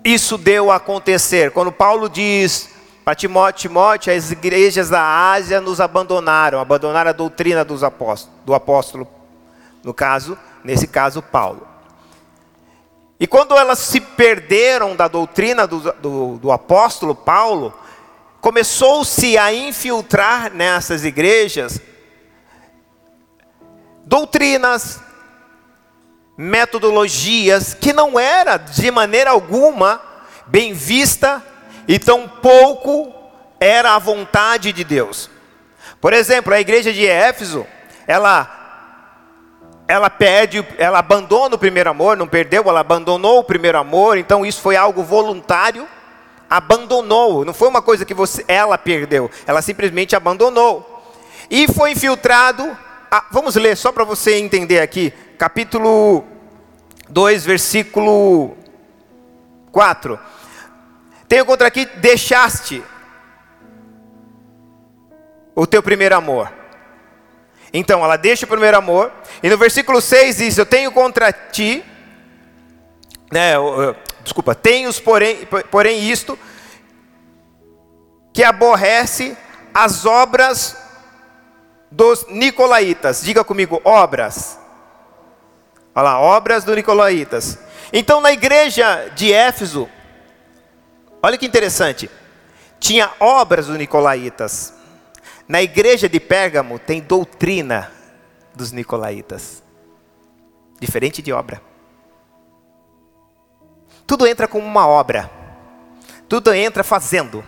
isso 0.05 0.37
deu 0.37 0.71
a 0.71 0.77
acontecer, 0.77 1.51
quando 1.51 1.73
Paulo 1.73 2.11
diz 2.11 2.69
para 3.03 3.15
Timóteo, 3.15 3.71
Timóteo, 3.71 4.15
as 4.15 4.31
igrejas 4.31 4.91
da 4.91 5.33
Ásia 5.33 5.63
nos 5.63 5.81
abandonaram, 5.81 6.61
abandonaram 6.61 7.09
a 7.09 7.15
doutrina 7.15 7.65
dos 7.65 7.83
apóstolos, 7.83 8.37
do 8.45 8.55
apóstolo, 8.55 9.09
no 9.83 9.95
caso, 9.95 10.37
nesse 10.63 10.87
caso, 10.87 11.23
Paulo. 11.23 11.67
E 13.19 13.27
quando 13.27 13.57
elas 13.57 13.79
se 13.79 14.01
perderam 14.01 14.95
da 14.95 15.09
doutrina 15.09 15.67
do, 15.67 15.81
do, 15.95 16.39
do 16.39 16.53
apóstolo 16.53 17.15
Paulo, 17.15 17.73
começou-se 18.43 19.39
a 19.39 19.53
infiltrar 19.53 20.53
nessas 20.53 21.05
igrejas 21.05 21.81
doutrinas, 24.11 25.01
metodologias 26.37 27.75
que 27.75 27.93
não 27.93 28.19
era 28.19 28.57
de 28.57 28.91
maneira 28.91 29.31
alguma 29.31 30.03
bem 30.49 30.73
vista 30.73 31.41
e 31.87 31.97
tampouco 31.97 33.15
era 33.61 33.95
a 33.95 33.99
vontade 34.01 34.73
de 34.73 34.83
Deus. 34.83 35.31
Por 36.01 36.13
exemplo, 36.13 36.53
a 36.53 36.61
igreja 36.61 36.93
de 36.93 37.07
Éfeso, 37.07 37.65
ela 38.05 38.57
ela 39.87 40.11
perde, 40.11 40.67
ela 40.77 40.99
abandona 40.99 41.55
o 41.55 41.59
primeiro 41.59 41.91
amor, 41.91 42.17
não 42.17 42.27
perdeu, 42.27 42.65
ela 42.69 42.81
abandonou 42.81 43.39
o 43.39 43.45
primeiro 43.45 43.79
amor, 43.79 44.19
então 44.19 44.45
isso 44.45 44.61
foi 44.61 44.75
algo 44.75 45.05
voluntário 45.05 45.87
abandonou, 46.49 47.45
não 47.45 47.55
foi 47.55 47.69
uma 47.69 47.81
coisa 47.81 48.05
que 48.05 48.13
você, 48.13 48.45
ela 48.49 48.77
perdeu, 48.77 49.31
ela 49.47 49.63
simplesmente 49.63 50.17
abandonou. 50.17 51.01
E 51.49 51.73
foi 51.73 51.93
infiltrado, 51.93 52.77
a, 53.11 53.25
vamos 53.31 53.57
ler 53.57 53.77
só 53.77 53.91
para 53.91 54.05
você 54.05 54.37
entender 54.37 54.81
aqui, 54.81 55.13
capítulo 55.37 56.25
2, 57.09 57.45
versículo 57.45 58.57
4. 59.73 60.19
Tenho 61.27 61.45
contra 61.45 61.67
aqui, 61.67 61.87
deixaste 61.97 62.83
o 65.55 65.67
teu 65.67 65.83
primeiro 65.83 66.15
amor. 66.15 66.53
Então, 67.73 68.05
ela 68.05 68.17
deixa 68.17 68.47
o 68.47 68.49
primeiro 68.49 68.77
amor, 68.77 69.13
e 69.43 69.49
no 69.51 69.59
versículo 69.59 70.01
6 70.01 70.37
diz: 70.37 70.59
Eu 70.59 70.67
tenho 70.67 70.93
contra 70.93 71.33
ti, 71.33 71.85
né, 73.33 73.55
desculpa, 74.23 74.55
tenho 74.55 74.93
porém, 75.03 75.47
porém 75.71 76.09
isto, 76.09 76.39
que 78.33 78.45
aborrece 78.45 79.37
as 79.75 80.07
obras 80.07 80.77
dos 81.91 82.27
nicolaítas. 82.29 83.23
Diga 83.23 83.43
comigo, 83.43 83.81
obras. 83.85 84.59
Olha 85.95 86.05
lá, 86.05 86.21
obras 86.21 86.65
dos 86.65 86.77
nicolaítas. 86.77 87.59
Então 87.93 88.21
na 88.21 88.33
igreja 88.33 89.11
de 89.17 89.33
Éfeso, 89.33 89.89
olha 91.23 91.37
que 91.37 91.47
interessante, 91.47 92.09
tinha 92.79 93.11
obras 93.19 93.67
dos 93.67 93.77
nicolaítas. 93.77 94.75
Na 95.49 95.61
igreja 95.61 96.09
de 96.09 96.21
Pérgamo 96.21 96.79
tem 96.79 97.01
doutrina 97.01 97.91
dos 98.55 98.71
nicolaítas. 98.71 99.63
Diferente 100.79 101.21
de 101.21 101.33
obra. 101.33 101.61
Tudo 104.07 104.27
entra 104.27 104.47
como 104.47 104.67
uma 104.67 104.87
obra. 104.87 105.31
Tudo 106.29 106.55
entra 106.55 106.85
fazendo, 106.85 107.45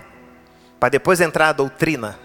para 0.80 0.88
depois 0.88 1.20
entrar 1.20 1.48
a 1.48 1.52
doutrina. 1.52 2.18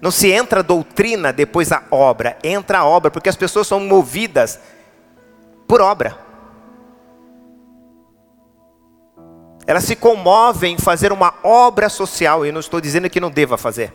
Não 0.00 0.10
se 0.10 0.30
entra 0.30 0.60
a 0.60 0.62
doutrina 0.62 1.32
depois 1.32 1.72
a 1.72 1.82
obra, 1.90 2.38
entra 2.42 2.78
a 2.78 2.84
obra, 2.84 3.10
porque 3.10 3.28
as 3.28 3.36
pessoas 3.36 3.66
são 3.66 3.80
movidas 3.80 4.60
por 5.66 5.80
obra. 5.80 6.18
Elas 9.66 9.84
se 9.84 9.96
comovem 9.96 10.74
em 10.74 10.78
fazer 10.78 11.12
uma 11.12 11.34
obra 11.42 11.88
social, 11.88 12.46
e 12.46 12.52
não 12.52 12.60
estou 12.60 12.80
dizendo 12.80 13.10
que 13.10 13.20
não 13.20 13.30
deva 13.30 13.56
fazer. 13.56 13.92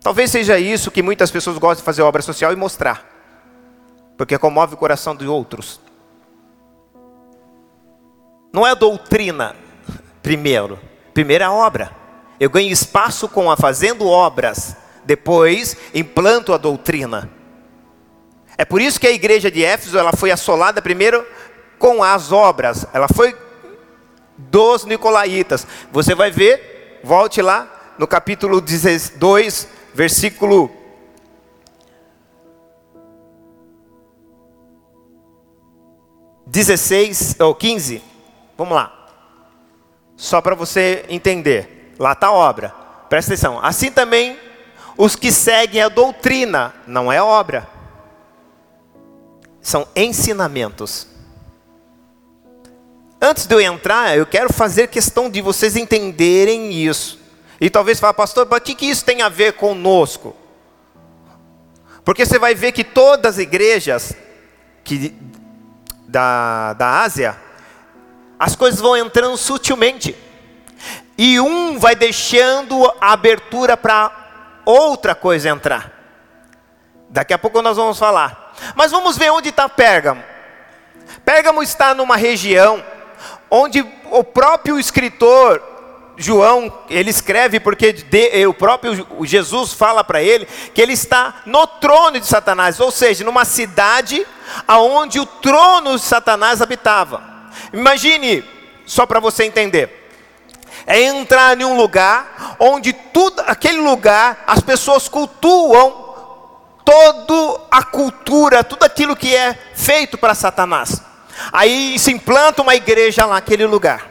Talvez 0.00 0.30
seja 0.30 0.58
isso 0.58 0.90
que 0.90 1.02
muitas 1.02 1.30
pessoas 1.30 1.58
gostam 1.58 1.82
de 1.82 1.84
fazer 1.84 2.02
obra 2.02 2.22
social 2.22 2.52
e 2.52 2.56
mostrar, 2.56 3.04
porque 4.16 4.38
comove 4.38 4.74
o 4.74 4.78
coração 4.78 5.14
de 5.16 5.26
outros. 5.26 5.80
Não 8.52 8.66
é 8.66 8.70
a 8.70 8.74
doutrina, 8.74 9.56
primeiro. 10.22 10.78
Primeiro 11.12 11.42
é 11.42 11.46
a 11.46 11.52
obra. 11.52 12.03
Eu 12.38 12.50
ganho 12.50 12.72
espaço 12.72 13.28
com 13.28 13.50
a 13.50 13.56
fazendo 13.56 14.06
obras. 14.06 14.76
Depois 15.04 15.76
implanto 15.94 16.52
a 16.52 16.56
doutrina. 16.56 17.30
É 18.56 18.64
por 18.64 18.80
isso 18.80 19.00
que 19.00 19.06
a 19.06 19.12
igreja 19.12 19.50
de 19.50 19.64
Éfeso 19.64 19.98
ela 19.98 20.12
foi 20.12 20.30
assolada 20.30 20.80
primeiro 20.80 21.26
com 21.78 22.02
as 22.02 22.32
obras. 22.32 22.86
Ela 22.92 23.08
foi 23.08 23.36
dos 24.36 24.84
nicolaítas. 24.84 25.66
Você 25.92 26.14
vai 26.14 26.30
ver, 26.30 27.00
volte 27.02 27.42
lá, 27.42 27.94
no 27.98 28.06
capítulo 28.06 28.60
2, 28.60 29.68
versículo 29.92 30.70
16 36.46 37.36
ou 37.40 37.54
15. 37.54 38.02
Vamos 38.56 38.74
lá. 38.74 39.08
Só 40.16 40.40
para 40.40 40.54
você 40.54 41.04
entender. 41.08 41.73
Lá 41.98 42.12
está 42.12 42.28
a 42.28 42.32
obra. 42.32 42.70
Presta 43.08 43.32
atenção. 43.32 43.58
Assim 43.62 43.90
também 43.90 44.38
os 44.96 45.16
que 45.16 45.32
seguem 45.32 45.82
a 45.82 45.88
doutrina, 45.88 46.74
não 46.86 47.12
é 47.12 47.20
obra. 47.22 47.68
São 49.60 49.86
ensinamentos. 49.94 51.08
Antes 53.20 53.46
de 53.46 53.54
eu 53.54 53.60
entrar, 53.60 54.16
eu 54.16 54.26
quero 54.26 54.52
fazer 54.52 54.88
questão 54.88 55.30
de 55.30 55.40
vocês 55.40 55.76
entenderem 55.76 56.72
isso. 56.72 57.18
E 57.60 57.70
talvez 57.70 57.98
fale, 57.98 58.14
pastor, 58.14 58.46
mas 58.50 58.58
o 58.58 58.62
que, 58.62 58.74
que 58.74 58.86
isso 58.86 59.04
tem 59.04 59.22
a 59.22 59.28
ver 59.28 59.54
conosco? 59.54 60.36
Porque 62.04 62.26
você 62.26 62.38
vai 62.38 62.54
ver 62.54 62.72
que 62.72 62.84
todas 62.84 63.36
as 63.36 63.38
igrejas 63.38 64.12
que, 64.84 65.16
da, 66.06 66.74
da 66.74 67.00
Ásia, 67.00 67.36
as 68.38 68.54
coisas 68.54 68.80
vão 68.80 68.96
entrando 68.96 69.36
sutilmente. 69.38 70.14
E 71.16 71.38
um 71.40 71.78
vai 71.78 71.94
deixando 71.94 72.92
a 73.00 73.12
abertura 73.12 73.76
para 73.76 74.10
outra 74.64 75.14
coisa 75.14 75.48
entrar. 75.48 75.92
Daqui 77.08 77.32
a 77.32 77.38
pouco 77.38 77.62
nós 77.62 77.76
vamos 77.76 77.98
falar. 77.98 78.54
Mas 78.74 78.90
vamos 78.90 79.16
ver 79.16 79.30
onde 79.30 79.50
está 79.50 79.68
Pérgamo. 79.68 80.22
Pérgamo 81.24 81.62
está 81.62 81.94
numa 81.94 82.16
região 82.16 82.82
onde 83.50 83.86
o 84.10 84.24
próprio 84.24 84.78
escritor 84.78 85.62
João, 86.16 86.72
ele 86.88 87.10
escreve 87.10 87.58
porque 87.58 87.92
de, 87.92 88.46
o 88.46 88.54
próprio 88.54 89.06
Jesus 89.24 89.72
fala 89.72 90.04
para 90.04 90.22
ele 90.22 90.46
que 90.72 90.80
ele 90.80 90.92
está 90.92 91.42
no 91.44 91.66
trono 91.66 92.20
de 92.20 92.26
Satanás, 92.26 92.78
ou 92.78 92.90
seja, 92.90 93.24
numa 93.24 93.44
cidade 93.44 94.24
aonde 94.66 95.18
o 95.18 95.26
trono 95.26 95.96
de 95.96 96.02
Satanás 96.02 96.62
habitava. 96.62 97.22
Imagine, 97.72 98.44
só 98.86 99.06
para 99.06 99.18
você 99.18 99.44
entender, 99.44 100.03
é 100.86 101.02
entrar 101.02 101.58
em 101.60 101.64
um 101.64 101.76
lugar 101.76 102.56
onde 102.58 102.92
tudo, 102.92 103.42
aquele 103.46 103.78
lugar 103.78 104.44
as 104.46 104.60
pessoas 104.60 105.08
cultuam 105.08 106.04
toda 106.84 107.62
a 107.70 107.82
cultura, 107.82 108.62
tudo 108.62 108.84
aquilo 108.84 109.16
que 109.16 109.34
é 109.34 109.54
feito 109.74 110.18
para 110.18 110.34
Satanás. 110.34 111.00
Aí 111.52 111.98
se 111.98 112.12
implanta 112.12 112.62
uma 112.62 112.74
igreja 112.74 113.24
lá 113.24 113.34
naquele 113.34 113.66
lugar. 113.66 114.10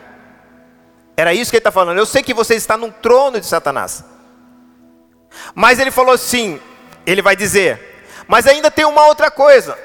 Era 1.16 1.34
isso 1.34 1.52
que 1.52 1.58
ele 1.58 1.60
está 1.60 1.72
falando. 1.72 1.98
Eu 1.98 2.06
sei 2.06 2.24
que 2.24 2.34
você 2.34 2.56
está 2.56 2.76
no 2.76 2.92
trono 2.92 3.40
de 3.40 3.46
Satanás. 3.46 4.04
Mas 5.54 5.80
ele 5.80 5.92
falou 5.92 6.14
assim: 6.14 6.60
ele 7.06 7.22
vai 7.22 7.36
dizer, 7.36 8.06
mas 8.28 8.48
ainda 8.48 8.72
tem 8.72 8.86
uma 8.86 9.06
outra 9.06 9.30
coisa. 9.30 9.78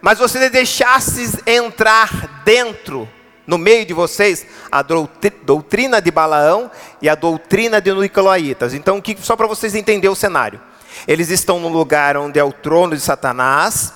Mas 0.00 0.18
você 0.18 0.48
deixasse 0.48 1.42
entrar 1.46 2.42
dentro, 2.44 3.08
no 3.46 3.58
meio 3.58 3.84
de 3.84 3.92
vocês, 3.92 4.46
a 4.70 4.82
doutrina 4.82 6.00
de 6.00 6.10
Balaão 6.10 6.70
e 7.00 7.08
a 7.08 7.14
doutrina 7.14 7.80
de 7.80 7.92
Nicolaítas. 7.92 8.74
Então, 8.74 9.02
só 9.18 9.36
para 9.36 9.46
vocês 9.46 9.74
entenderem 9.74 10.10
o 10.10 10.16
cenário. 10.16 10.60
Eles 11.06 11.30
estão 11.30 11.58
no 11.60 11.68
lugar 11.68 12.16
onde 12.16 12.38
é 12.38 12.44
o 12.44 12.52
trono 12.52 12.94
de 12.94 13.00
Satanás, 13.00 13.94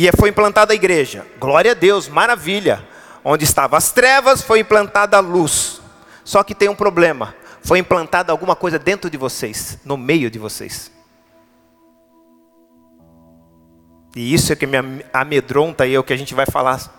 e 0.00 0.08
foi 0.12 0.28
implantada 0.28 0.72
a 0.72 0.76
igreja. 0.76 1.26
Glória 1.40 1.72
a 1.72 1.74
Deus, 1.74 2.08
maravilha. 2.08 2.86
Onde 3.24 3.42
estavam 3.42 3.76
as 3.76 3.90
trevas, 3.90 4.40
foi 4.40 4.60
implantada 4.60 5.16
a 5.16 5.20
luz. 5.20 5.80
Só 6.22 6.44
que 6.44 6.54
tem 6.54 6.68
um 6.68 6.74
problema. 6.76 7.34
Foi 7.64 7.80
implantada 7.80 8.30
alguma 8.30 8.54
coisa 8.54 8.78
dentro 8.78 9.10
de 9.10 9.16
vocês, 9.16 9.76
no 9.84 9.96
meio 9.96 10.30
de 10.30 10.38
vocês. 10.38 10.92
E 14.14 14.32
isso 14.32 14.52
é 14.52 14.56
que 14.56 14.68
me 14.68 14.76
amedronta 15.12 15.84
e 15.84 15.96
é 15.96 15.98
o 15.98 16.04
que 16.04 16.12
a 16.12 16.16
gente 16.16 16.32
vai 16.32 16.46
falar. 16.46 16.97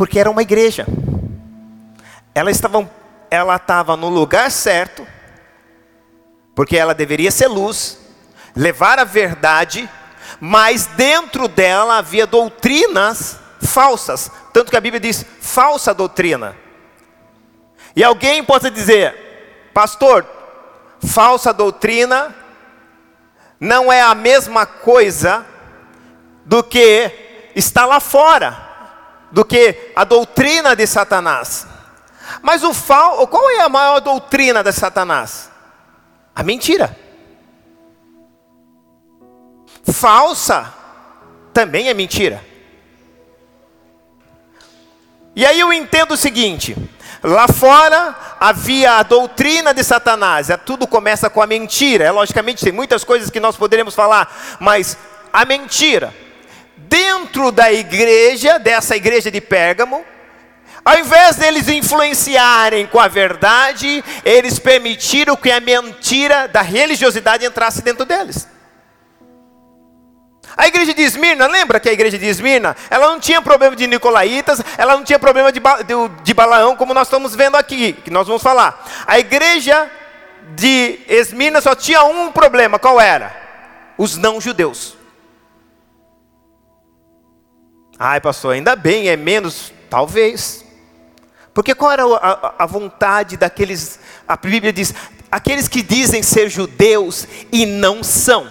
Porque 0.00 0.18
era 0.18 0.30
uma 0.30 0.40
igreja. 0.40 0.86
Ela 2.34 2.50
estava, 2.50 2.90
ela 3.30 3.56
estava 3.56 3.98
no 3.98 4.08
lugar 4.08 4.50
certo, 4.50 5.06
porque 6.54 6.74
ela 6.74 6.94
deveria 6.94 7.30
ser 7.30 7.48
luz, 7.48 8.00
levar 8.56 8.98
a 8.98 9.04
verdade 9.04 9.86
mas 10.40 10.86
dentro 10.86 11.46
dela 11.46 11.98
havia 11.98 12.26
doutrinas 12.26 13.38
falsas, 13.60 14.30
tanto 14.54 14.70
que 14.70 14.76
a 14.76 14.80
Bíblia 14.80 14.98
diz 14.98 15.24
falsa 15.38 15.92
doutrina. 15.92 16.56
E 17.94 18.02
alguém 18.02 18.42
pode 18.42 18.70
dizer, 18.70 19.70
pastor, 19.74 20.26
falsa 21.06 21.52
doutrina 21.52 22.34
não 23.60 23.92
é 23.92 24.00
a 24.00 24.14
mesma 24.14 24.64
coisa 24.64 25.44
do 26.46 26.62
que 26.62 27.50
está 27.54 27.84
lá 27.84 28.00
fora, 28.00 28.69
do 29.30 29.44
que 29.44 29.92
a 29.94 30.04
doutrina 30.04 30.74
de 30.74 30.86
Satanás. 30.86 31.66
Mas 32.42 32.62
o 32.62 32.72
fal, 32.72 33.26
qual 33.26 33.50
é 33.50 33.60
a 33.60 33.68
maior 33.68 34.00
doutrina 34.00 34.62
de 34.62 34.72
Satanás? 34.72 35.50
A 36.34 36.42
mentira 36.42 36.96
falsa 39.92 40.72
também 41.52 41.88
é 41.88 41.94
mentira. 41.94 42.42
E 45.34 45.44
aí 45.46 45.58
eu 45.58 45.72
entendo 45.72 46.12
o 46.12 46.16
seguinte: 46.16 46.76
lá 47.22 47.48
fora 47.48 48.14
havia 48.38 48.98
a 48.98 49.02
doutrina 49.02 49.72
de 49.72 49.84
Satanás, 49.84 50.50
é, 50.50 50.56
tudo 50.56 50.86
começa 50.86 51.30
com 51.30 51.42
a 51.42 51.46
mentira. 51.46 52.04
É, 52.04 52.10
logicamente 52.10 52.64
tem 52.64 52.72
muitas 52.72 53.04
coisas 53.04 53.30
que 53.30 53.40
nós 53.40 53.56
poderíamos 53.56 53.94
falar, 53.94 54.58
mas 54.58 54.96
a 55.32 55.44
mentira. 55.44 56.14
Dentro 56.88 57.52
da 57.52 57.72
igreja, 57.72 58.58
dessa 58.58 58.96
igreja 58.96 59.30
de 59.30 59.40
Pérgamo, 59.40 60.04
ao 60.84 60.98
invés 60.98 61.36
deles 61.36 61.68
influenciarem 61.68 62.86
com 62.86 62.98
a 62.98 63.06
verdade, 63.06 64.02
eles 64.24 64.58
permitiram 64.58 65.36
que 65.36 65.50
a 65.50 65.60
mentira 65.60 66.48
da 66.48 66.62
religiosidade 66.62 67.44
entrasse 67.44 67.82
dentro 67.82 68.04
deles. 68.04 68.48
A 70.56 70.66
igreja 70.66 70.92
de 70.92 71.02
Esmirna, 71.02 71.46
lembra 71.46 71.78
que 71.78 71.88
a 71.88 71.92
igreja 71.92 72.18
de 72.18 72.26
Esmirna, 72.26 72.76
ela 72.88 73.06
não 73.06 73.20
tinha 73.20 73.40
problema 73.40 73.76
de 73.76 73.86
Nicolaitas, 73.86 74.60
ela 74.76 74.96
não 74.96 75.04
tinha 75.04 75.18
problema 75.18 75.52
de, 75.52 75.60
de, 75.60 76.22
de 76.22 76.34
Balaão, 76.34 76.76
como 76.76 76.92
nós 76.92 77.06
estamos 77.06 77.36
vendo 77.36 77.56
aqui, 77.56 77.92
que 77.92 78.10
nós 78.10 78.26
vamos 78.26 78.42
falar. 78.42 78.84
A 79.06 79.18
igreja 79.18 79.88
de 80.54 80.98
Esmirna 81.08 81.60
só 81.60 81.74
tinha 81.74 82.02
um 82.04 82.32
problema, 82.32 82.78
qual 82.78 83.00
era? 83.00 83.34
Os 83.96 84.16
não-judeus. 84.16 84.99
Ai, 88.02 88.18
pastor, 88.18 88.54
ainda 88.54 88.74
bem, 88.74 89.10
é 89.10 89.16
menos, 89.16 89.74
talvez. 89.90 90.64
Porque 91.52 91.74
qual 91.74 91.92
era 91.92 92.02
a, 92.02 92.54
a, 92.60 92.64
vontade 92.64 93.36
daqueles, 93.36 94.00
a 94.26 94.38
Bíblia 94.38 94.72
diz, 94.72 94.94
aqueles 95.30 95.68
que 95.68 95.82
dizem 95.82 96.22
ser 96.22 96.48
judeus 96.48 97.28
e 97.52 97.66
não 97.66 98.02
são. 98.02 98.48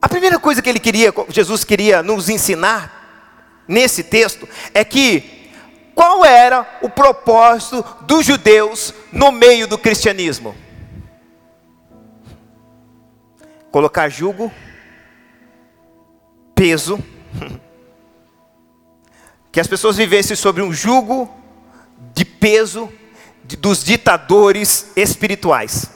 A 0.00 0.08
primeira 0.08 0.38
coisa 0.38 0.62
que 0.62 0.68
ele 0.68 0.78
queria, 0.78 1.12
Jesus 1.28 1.64
queria 1.64 2.04
nos 2.04 2.28
ensinar 2.28 3.64
nesse 3.66 4.04
texto 4.04 4.48
é 4.72 4.84
que 4.84 5.50
qual 5.92 6.24
era 6.24 6.78
o 6.82 6.88
propósito 6.88 7.84
dos 8.02 8.24
judeus 8.24 8.94
no 9.10 9.32
meio 9.32 9.66
do 9.66 9.76
cristianismo? 9.76 10.54
Colocar 13.72 14.08
jugo, 14.08 14.52
peso, 16.60 17.02
que 19.50 19.58
as 19.58 19.66
pessoas 19.66 19.96
vivessem 19.96 20.36
sobre 20.36 20.62
um 20.62 20.70
jugo 20.70 21.34
de 22.12 22.22
peso 22.22 22.92
dos 23.58 23.82
ditadores 23.82 24.92
espirituais 24.94 25.90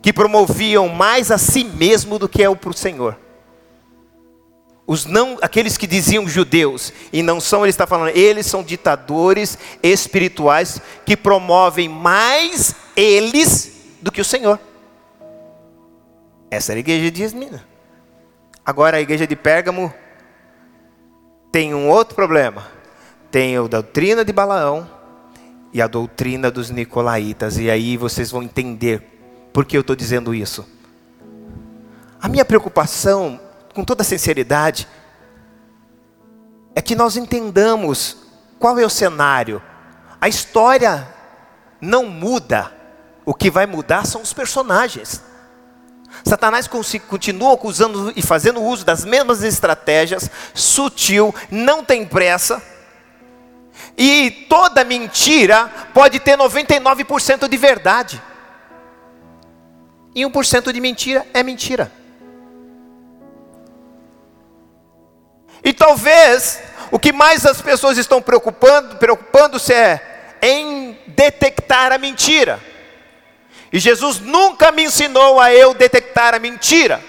que 0.00 0.12
promoviam 0.12 0.88
mais 0.88 1.32
a 1.32 1.36
si 1.36 1.64
mesmo 1.64 2.16
do 2.16 2.28
que 2.28 2.44
é 2.44 2.48
o 2.48 2.54
para 2.54 2.70
o 2.70 2.74
Senhor. 2.74 3.18
Os 4.86 5.04
não, 5.04 5.36
aqueles 5.42 5.76
que 5.76 5.88
diziam 5.88 6.28
judeus 6.28 6.92
e 7.12 7.24
não 7.24 7.40
são, 7.40 7.64
ele 7.64 7.70
está 7.70 7.88
falando, 7.88 8.16
eles 8.16 8.46
são 8.46 8.62
ditadores 8.62 9.58
espirituais 9.82 10.80
que 11.04 11.16
promovem 11.16 11.88
mais 11.88 12.72
eles 12.94 13.72
do 14.00 14.12
que 14.12 14.20
o 14.20 14.24
Senhor. 14.24 14.60
Essa 16.48 16.70
era 16.70 16.78
a 16.78 16.86
igreja 16.86 17.10
de 17.10 17.24
Esmina. 17.24 17.69
Agora 18.70 18.98
a 18.98 19.00
igreja 19.00 19.26
de 19.26 19.34
Pérgamo 19.34 19.92
tem 21.50 21.74
um 21.74 21.88
outro 21.88 22.14
problema. 22.14 22.68
Tem 23.28 23.56
a 23.56 23.62
doutrina 23.62 24.24
de 24.24 24.32
Balaão 24.32 24.88
e 25.72 25.82
a 25.82 25.88
doutrina 25.88 26.52
dos 26.52 26.70
nicolaítas. 26.70 27.58
E 27.58 27.68
aí 27.68 27.96
vocês 27.96 28.30
vão 28.30 28.44
entender 28.44 29.02
por 29.52 29.64
que 29.64 29.76
eu 29.76 29.80
estou 29.80 29.96
dizendo 29.96 30.32
isso? 30.32 30.64
A 32.22 32.28
minha 32.28 32.44
preocupação, 32.44 33.40
com 33.74 33.82
toda 33.82 34.04
sinceridade, 34.04 34.86
é 36.72 36.80
que 36.80 36.94
nós 36.94 37.16
entendamos 37.16 38.18
qual 38.60 38.78
é 38.78 38.86
o 38.86 38.88
cenário? 38.88 39.60
A 40.20 40.28
história 40.28 41.08
não 41.80 42.06
muda, 42.06 42.72
o 43.24 43.34
que 43.34 43.50
vai 43.50 43.66
mudar 43.66 44.06
são 44.06 44.22
os 44.22 44.32
personagens. 44.32 45.24
Satanás 46.24 46.68
continua 46.68 47.58
usando 47.62 48.12
e 48.14 48.22
fazendo 48.22 48.62
uso 48.62 48.84
das 48.84 49.04
mesmas 49.04 49.42
estratégias, 49.42 50.30
sutil, 50.54 51.34
não 51.50 51.84
tem 51.84 52.04
pressa. 52.04 52.62
E 53.96 54.46
toda 54.48 54.84
mentira 54.84 55.70
pode 55.92 56.20
ter 56.20 56.36
99% 56.36 57.48
de 57.48 57.56
verdade. 57.56 58.22
E 60.14 60.22
1% 60.22 60.72
de 60.72 60.80
mentira 60.80 61.26
é 61.32 61.42
mentira. 61.42 61.90
E 65.62 65.72
talvez 65.72 66.60
o 66.90 66.98
que 66.98 67.12
mais 67.12 67.46
as 67.46 67.60
pessoas 67.60 67.98
estão 67.98 68.20
preocupando, 68.20 68.96
preocupando-se 68.96 69.72
é 69.72 70.38
em 70.42 70.98
detectar 71.06 71.92
a 71.92 71.98
mentira. 71.98 72.69
E 73.72 73.78
Jesus 73.78 74.18
nunca 74.18 74.72
me 74.72 74.84
ensinou 74.84 75.38
a 75.38 75.52
eu 75.52 75.72
detectar 75.74 76.34
a 76.34 76.38
mentira. 76.38 77.02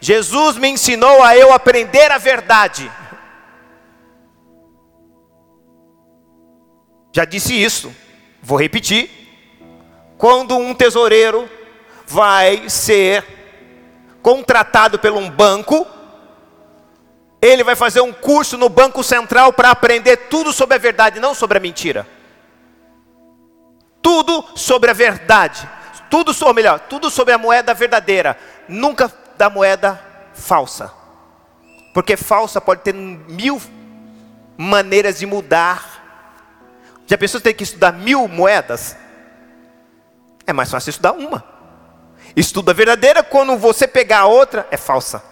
Jesus 0.00 0.56
me 0.56 0.68
ensinou 0.68 1.22
a 1.22 1.36
eu 1.36 1.52
aprender 1.52 2.10
a 2.10 2.18
verdade. 2.18 2.90
Já 7.12 7.24
disse 7.24 7.54
isso, 7.54 7.94
vou 8.42 8.58
repetir. 8.58 9.10
Quando 10.16 10.56
um 10.56 10.74
tesoureiro 10.74 11.48
vai 12.06 12.68
ser 12.68 13.24
contratado 14.22 14.98
por 14.98 15.12
um 15.12 15.30
banco, 15.30 15.86
ele 17.40 17.64
vai 17.64 17.74
fazer 17.74 18.00
um 18.00 18.12
curso 18.12 18.58
no 18.58 18.68
Banco 18.68 19.02
Central 19.02 19.52
para 19.52 19.70
aprender 19.70 20.16
tudo 20.28 20.52
sobre 20.52 20.74
a 20.74 20.78
verdade, 20.78 21.20
não 21.20 21.34
sobre 21.34 21.58
a 21.58 21.60
mentira. 21.60 22.06
Tudo 24.02 24.44
sobre 24.54 24.90
a 24.90 24.94
verdade. 24.94 25.68
Tudo 26.10 26.34
sobre, 26.34 26.54
melhor, 26.54 26.80
tudo 26.80 27.08
sobre 27.08 27.32
a 27.32 27.38
moeda 27.38 27.72
verdadeira, 27.72 28.36
nunca 28.68 29.10
da 29.38 29.48
moeda 29.48 29.98
falsa. 30.34 30.92
Porque 31.94 32.16
falsa 32.16 32.60
pode 32.60 32.82
ter 32.82 32.92
mil 32.92 33.62
maneiras 34.58 35.20
de 35.20 35.26
mudar. 35.26 36.00
Já 37.06 37.16
pensou 37.16 37.40
ter 37.40 37.54
que 37.54 37.62
estudar 37.62 37.92
mil 37.92 38.26
moedas? 38.26 38.96
É 40.44 40.52
mais 40.52 40.70
fácil 40.70 40.90
estudar 40.90 41.12
uma. 41.12 41.44
Estuda 42.34 42.72
a 42.72 42.74
verdadeira, 42.74 43.22
quando 43.22 43.56
você 43.56 43.86
pegar 43.86 44.20
a 44.20 44.26
outra, 44.26 44.66
é 44.70 44.76
falsa. 44.76 45.22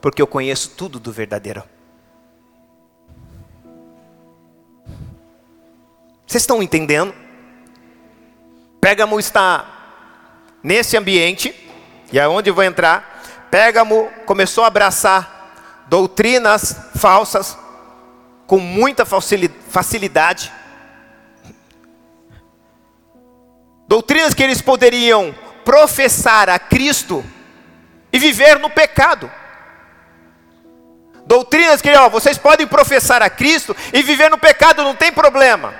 Porque 0.00 0.22
eu 0.22 0.26
conheço 0.26 0.70
tudo 0.70 1.00
do 1.00 1.10
verdadeiro. 1.10 1.64
Vocês 6.26 6.42
estão 6.42 6.62
entendendo? 6.62 7.14
Pégamo 8.80 9.18
está 9.18 9.73
nesse 10.64 10.96
ambiente, 10.96 11.54
e 12.10 12.18
é 12.18 12.26
vou 12.26 12.64
entrar, 12.64 13.22
Pégamo 13.50 14.10
começou 14.24 14.64
a 14.64 14.68
abraçar 14.68 15.84
doutrinas 15.86 16.74
falsas 16.96 17.56
com 18.46 18.58
muita 18.58 19.04
facilidade. 19.04 20.52
Doutrinas 23.86 24.34
que 24.34 24.42
eles 24.42 24.60
poderiam 24.60 25.34
professar 25.64 26.48
a 26.48 26.58
Cristo 26.58 27.24
e 28.12 28.18
viver 28.18 28.58
no 28.58 28.70
pecado. 28.70 29.30
Doutrinas 31.26 31.80
que, 31.80 31.90
ó, 31.90 32.08
vocês 32.08 32.38
podem 32.38 32.66
professar 32.66 33.22
a 33.22 33.30
Cristo 33.30 33.76
e 33.92 34.02
viver 34.02 34.30
no 34.30 34.38
pecado, 34.38 34.82
não 34.82 34.96
tem 34.96 35.12
problema. 35.12 35.74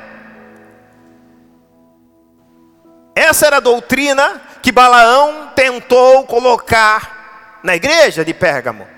Essa 3.15 3.47
era 3.47 3.57
a 3.57 3.61
doutrina 3.61 4.41
que 4.65 4.73
Balaão 4.73 5.53
tentou 5.55 6.25
colocar 6.25 7.61
na 7.63 7.77
igreja 7.77 8.25
de 8.25 8.33
Pérgamo. 8.33 8.89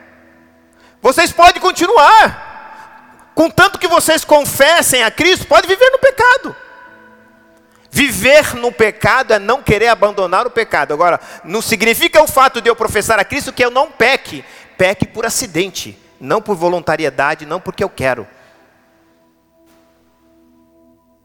Vocês 1.03 1.33
podem 1.33 1.61
continuar, 1.61 3.33
contanto 3.35 3.77
que 3.77 3.89
vocês 3.89 4.25
confessem 4.25 5.03
a 5.03 5.11
Cristo, 5.11 5.45
pode 5.49 5.67
viver 5.67 5.91
no 5.91 5.99
pecado. 5.99 6.55
Viver 7.91 8.55
no 8.55 8.71
pecado 8.71 9.35
é 9.35 9.41
não 9.41 9.61
querer 9.61 9.89
abandonar 9.89 10.47
o 10.47 10.51
pecado. 10.51 10.95
Agora, 10.95 11.19
não 11.43 11.61
significa 11.61 12.23
o 12.23 12.29
fato 12.29 12.61
de 12.61 12.71
eu 12.71 12.77
professar 12.77 13.19
a 13.19 13.25
Cristo 13.25 13.53
que 13.53 13.65
eu 13.65 13.71
não 13.71 13.91
peque. 13.91 14.45
Peque 14.79 15.05
por 15.05 15.27
acidente, 15.27 15.99
não 16.21 16.41
por 16.41 16.55
voluntariedade, 16.55 17.45
não 17.45 17.61
porque 17.61 17.83
eu 17.83 17.89
quero. 17.89 18.25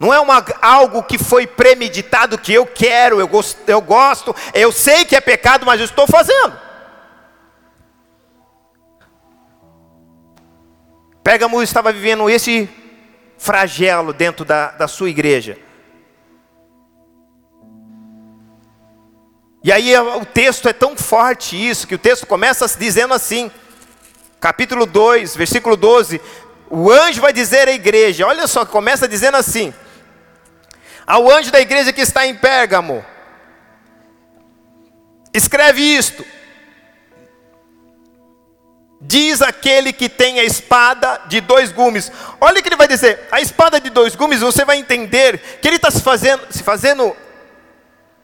Não 0.02 0.12
é 0.12 0.20
uma, 0.20 0.44
algo 0.64 1.04
que 1.04 1.20
foi 1.20 1.46
premeditado, 1.46 2.36
que 2.36 2.52
eu 2.52 2.66
quero, 2.66 3.20
eu 3.20 3.28
gosto, 3.28 3.60
eu 3.68 3.80
gosto, 3.80 4.36
eu 4.52 4.72
sei 4.72 5.06
que 5.06 5.16
é 5.16 5.22
pecado, 5.22 5.64
mas 5.64 5.80
eu 5.80 5.86
estou 5.86 6.08
fazendo. 6.08 6.58
Pérgamo 11.24 11.62
estava 11.62 11.94
vivendo 11.94 12.28
esse 12.32 12.68
flagelo 13.38 14.12
dentro 14.12 14.44
da, 14.44 14.72
da 14.72 14.88
sua 14.88 15.08
igreja. 15.08 15.60
E 19.64 19.72
aí 19.72 19.96
o 19.96 20.26
texto 20.26 20.68
é 20.68 20.74
tão 20.74 20.98
forte 20.98 21.56
isso, 21.56 21.86
que 21.86 21.94
o 21.94 22.00
texto 22.00 22.26
começa 22.26 22.68
dizendo 22.76 23.14
assim, 23.14 23.52
capítulo 24.40 24.88
2, 24.88 25.36
versículo 25.36 25.78
12, 25.78 26.20
o 26.72 26.90
anjo 26.90 27.22
vai 27.22 27.32
dizer 27.32 27.68
à 27.68 27.72
igreja, 27.72 28.26
olha 28.26 28.48
só, 28.48 28.66
começa 28.66 29.08
dizendo 29.08 29.38
assim: 29.38 29.72
ao 31.06 31.30
anjo 31.30 31.52
da 31.52 31.60
igreja 31.60 31.94
que 31.94 32.02
está 32.02 32.26
em 32.26 32.36
Pérgamo, 32.36 33.06
escreve 35.34 35.82
isto: 35.82 36.26
Diz 39.04 39.42
aquele 39.42 39.92
que 39.92 40.08
tem 40.08 40.40
a 40.40 40.44
espada 40.44 41.22
de 41.26 41.42
dois 41.42 41.72
gumes. 41.72 42.12
Olha 42.40 42.60
o 42.60 42.62
que 42.62 42.70
ele 42.70 42.76
vai 42.76 42.88
dizer. 42.88 43.28
A 43.32 43.42
espada 43.42 43.82
de 43.82 43.90
dois 43.90 44.16
gumes, 44.16 44.42
você 44.42 44.64
vai 44.64 44.78
entender 44.78 45.40
que 45.60 45.68
ele 45.68 45.78
está 45.78 45.90
se 45.90 46.02
fazendo, 46.02 46.46
se 46.52 46.62
fazendo 46.62 47.16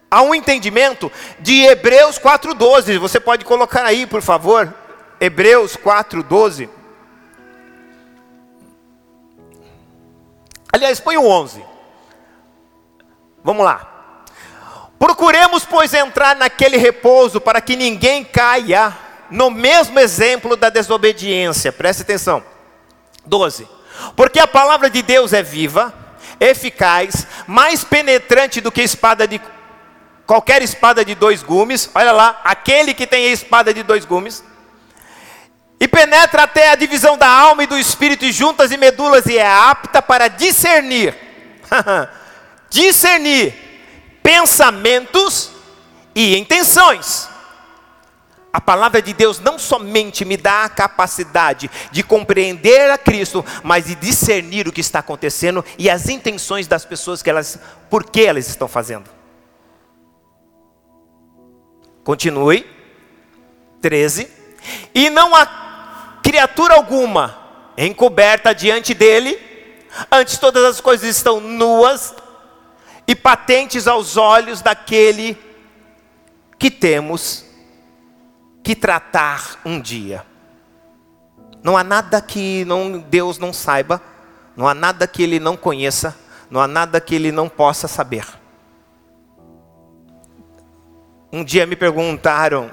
a 0.09 0.21
um 0.21 0.35
entendimento 0.35 1.11
de 1.39 1.63
Hebreus 1.63 2.19
4,12. 2.19 2.99
Você 2.99 3.19
pode 3.19 3.43
colocar 3.43 3.85
aí, 3.85 4.05
por 4.05 4.21
favor. 4.21 4.71
Hebreus 5.19 5.75
4,12. 5.75 6.69
Aliás, 10.71 10.99
põe 10.99 11.17
o 11.17 11.25
11. 11.25 11.65
Vamos 13.47 13.63
lá. 13.63 13.79
Procuremos, 14.99 15.63
pois, 15.63 15.93
entrar 15.93 16.35
naquele 16.35 16.75
repouso 16.75 17.39
para 17.39 17.61
que 17.61 17.77
ninguém 17.77 18.21
caia 18.21 18.93
no 19.31 19.49
mesmo 19.49 19.97
exemplo 19.97 20.57
da 20.57 20.69
desobediência. 20.69 21.71
Preste 21.71 22.01
atenção. 22.01 22.43
12. 23.25 23.65
Porque 24.17 24.37
a 24.37 24.47
palavra 24.47 24.89
de 24.89 25.01
Deus 25.01 25.31
é 25.31 25.41
viva, 25.41 25.93
eficaz, 26.41 27.25
mais 27.47 27.85
penetrante 27.85 28.59
do 28.59 28.69
que 28.69 28.81
espada 28.81 29.25
de 29.25 29.39
qualquer 30.25 30.61
espada 30.61 31.05
de 31.05 31.15
dois 31.15 31.41
gumes. 31.41 31.89
Olha 31.95 32.11
lá, 32.11 32.41
aquele 32.43 32.93
que 32.93 33.07
tem 33.07 33.27
a 33.27 33.31
espada 33.31 33.73
de 33.73 33.81
dois 33.81 34.03
gumes. 34.03 34.43
E 35.79 35.87
penetra 35.87 36.43
até 36.43 36.71
a 36.71 36.75
divisão 36.75 37.17
da 37.17 37.29
alma 37.29 37.63
e 37.63 37.67
do 37.67 37.79
espírito 37.79 38.29
juntas 38.29 38.73
e 38.73 38.77
medulas 38.77 39.25
e 39.25 39.37
é 39.37 39.47
apta 39.47 40.01
para 40.01 40.27
discernir 40.27 41.15
discernir 42.69 43.53
pensamentos 44.21 45.51
e 46.13 46.37
intenções. 46.37 47.29
A 48.51 48.59
palavra 48.59 49.01
de 49.01 49.13
Deus 49.13 49.39
não 49.39 49.59
somente 49.59 50.25
me 50.25 50.35
dá 50.35 50.63
a 50.63 50.69
capacidade 50.69 51.69
de 51.91 52.01
compreender 52.01 52.89
a 52.89 52.97
Cristo, 52.97 53.45
mas 53.63 53.85
de 53.85 53.95
discernir 53.95 54.67
o 54.67 54.71
que 54.71 54.81
está 54.81 54.99
acontecendo 54.99 55.63
e 55.77 55.89
as 55.89 56.09
intenções 56.09 56.65
das 56.65 56.83
pessoas 56.83 57.21
que 57.21 57.29
elas, 57.29 57.59
por 57.89 58.03
que 58.03 58.25
elas 58.25 58.47
estão 58.47 58.67
fazendo. 58.67 59.09
Continue. 62.03 62.65
13. 63.81 64.27
E 64.93 65.09
não 65.09 65.35
há 65.35 66.19
criatura 66.23 66.73
alguma 66.73 67.37
encoberta 67.77 68.53
diante 68.53 68.93
dele, 68.93 69.39
antes 70.11 70.37
todas 70.37 70.63
as 70.65 70.81
coisas 70.81 71.07
estão 71.07 71.39
nuas 71.39 72.15
e 73.07 73.15
patentes 73.15 73.87
aos 73.87 74.17
olhos 74.17 74.61
daquele 74.61 75.37
que 76.59 76.69
temos 76.69 77.45
que 78.61 78.75
tratar 78.75 79.59
um 79.63 79.79
dia. 79.79 80.25
Não 81.63 81.77
há 81.77 81.83
nada 81.83 82.21
que 82.21 82.65
não, 82.65 82.99
Deus 82.99 83.37
não 83.37 83.53
saiba, 83.53 84.01
não 84.55 84.67
há 84.67 84.73
nada 84.73 85.07
que 85.07 85.23
Ele 85.23 85.39
não 85.39 85.55
conheça, 85.55 86.17
não 86.49 86.59
há 86.59 86.67
nada 86.67 86.99
que 86.99 87.15
Ele 87.15 87.31
não 87.31 87.47
possa 87.47 87.87
saber. 87.87 88.25
Um 91.31 91.43
dia 91.43 91.65
me 91.65 91.75
perguntaram, 91.75 92.71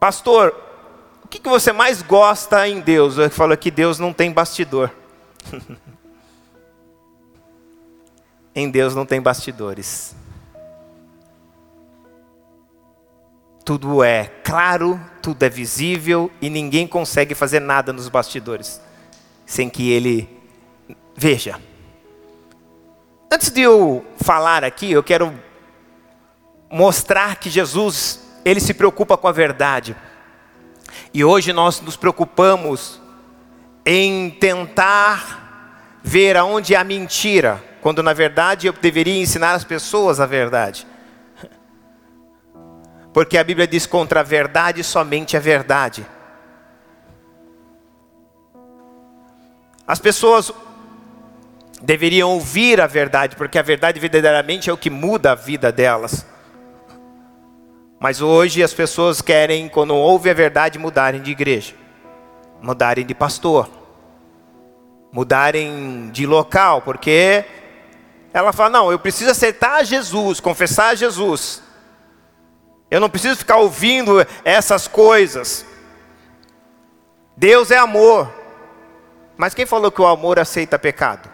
pastor, 0.00 0.54
o 1.22 1.28
que, 1.28 1.40
você 1.48 1.72
mais 1.72 2.02
gosta 2.02 2.68
em 2.68 2.80
Deus? 2.80 3.18
Eu 3.18 3.30
falo 3.30 3.56
que 3.56 3.70
Deus 3.70 3.98
não 3.98 4.12
tem 4.12 4.30
bastidor. 4.32 4.90
em 8.54 8.70
Deus 8.70 8.94
não 8.94 9.04
tem 9.04 9.20
bastidores. 9.20 10.14
Tudo 13.64 14.04
é 14.04 14.26
claro, 14.44 15.00
tudo 15.22 15.42
é 15.42 15.48
visível 15.48 16.30
e 16.40 16.50
ninguém 16.50 16.86
consegue 16.86 17.34
fazer 17.34 17.60
nada 17.60 17.92
nos 17.92 18.08
bastidores 18.08 18.80
sem 19.46 19.68
que 19.68 19.90
ele 19.90 20.28
veja. 21.16 21.60
Antes 23.30 23.50
de 23.50 23.62
eu 23.62 24.04
falar 24.16 24.64
aqui, 24.64 24.92
eu 24.92 25.02
quero 25.02 25.32
mostrar 26.70 27.36
que 27.36 27.50
Jesus, 27.50 28.20
ele 28.44 28.60
se 28.60 28.74
preocupa 28.74 29.16
com 29.16 29.28
a 29.28 29.32
verdade. 29.32 29.96
E 31.12 31.24
hoje 31.24 31.52
nós 31.52 31.80
nos 31.80 31.96
preocupamos 31.96 33.00
em 33.84 34.30
tentar 34.30 36.00
ver 36.02 36.36
aonde 36.36 36.74
há 36.74 36.84
mentira, 36.84 37.62
quando 37.84 38.02
na 38.02 38.14
verdade 38.14 38.66
eu 38.66 38.72
deveria 38.72 39.20
ensinar 39.20 39.52
as 39.52 39.62
pessoas 39.62 40.18
a 40.18 40.24
verdade. 40.24 40.86
Porque 43.12 43.36
a 43.36 43.44
Bíblia 43.44 43.66
diz 43.66 43.84
contra 43.84 44.20
a 44.20 44.22
verdade 44.22 44.82
somente 44.82 45.36
a 45.36 45.40
verdade. 45.40 46.06
As 49.86 49.98
pessoas 49.98 50.50
deveriam 51.82 52.30
ouvir 52.30 52.80
a 52.80 52.86
verdade, 52.86 53.36
porque 53.36 53.58
a 53.58 53.62
verdade 53.62 54.00
verdadeiramente 54.00 54.70
é 54.70 54.72
o 54.72 54.78
que 54.78 54.88
muda 54.88 55.32
a 55.32 55.34
vida 55.34 55.70
delas. 55.70 56.26
Mas 58.00 58.22
hoje 58.22 58.62
as 58.62 58.72
pessoas 58.72 59.20
querem, 59.20 59.68
quando 59.68 59.94
ouvem 59.94 60.32
a 60.32 60.34
verdade, 60.34 60.78
mudarem 60.78 61.20
de 61.20 61.32
igreja, 61.32 61.74
mudarem 62.62 63.04
de 63.04 63.14
pastor, 63.14 63.68
mudarem 65.12 66.08
de 66.12 66.24
local, 66.26 66.80
porque 66.80 67.44
ela 68.34 68.52
fala: 68.52 68.70
não, 68.70 68.90
eu 68.90 68.98
preciso 68.98 69.30
acertar 69.30 69.84
Jesus, 69.84 70.40
confessar 70.40 70.96
Jesus. 70.96 71.62
Eu 72.90 73.00
não 73.00 73.08
preciso 73.08 73.36
ficar 73.36 73.58
ouvindo 73.58 74.14
essas 74.44 74.88
coisas. 74.88 75.64
Deus 77.36 77.70
é 77.70 77.78
amor. 77.78 78.30
Mas 79.36 79.54
quem 79.54 79.64
falou 79.64 79.90
que 79.90 80.02
o 80.02 80.06
amor 80.06 80.38
aceita 80.38 80.78
pecado? 80.78 81.28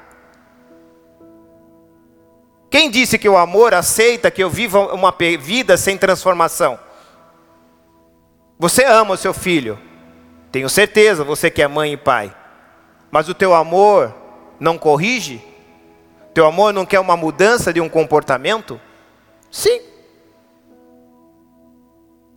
Quem 2.70 2.90
disse 2.90 3.18
que 3.18 3.28
o 3.28 3.36
amor 3.36 3.74
aceita 3.74 4.30
que 4.30 4.42
eu 4.42 4.48
viva 4.48 4.94
uma 4.94 5.12
vida 5.38 5.76
sem 5.76 5.98
transformação? 5.98 6.78
Você 8.58 8.84
ama 8.84 9.14
o 9.14 9.16
seu 9.16 9.34
filho, 9.34 9.78
tenho 10.52 10.68
certeza, 10.68 11.24
você 11.24 11.50
que 11.50 11.62
é 11.62 11.66
mãe 11.66 11.94
e 11.94 11.96
pai, 11.96 12.34
mas 13.10 13.28
o 13.28 13.34
teu 13.34 13.54
amor 13.54 14.14
não 14.60 14.78
corrige? 14.78 15.49
Teu 16.32 16.46
amor 16.46 16.72
não 16.72 16.86
quer 16.86 17.00
uma 17.00 17.16
mudança 17.16 17.72
de 17.72 17.80
um 17.80 17.88
comportamento? 17.88 18.80
Sim. 19.50 19.80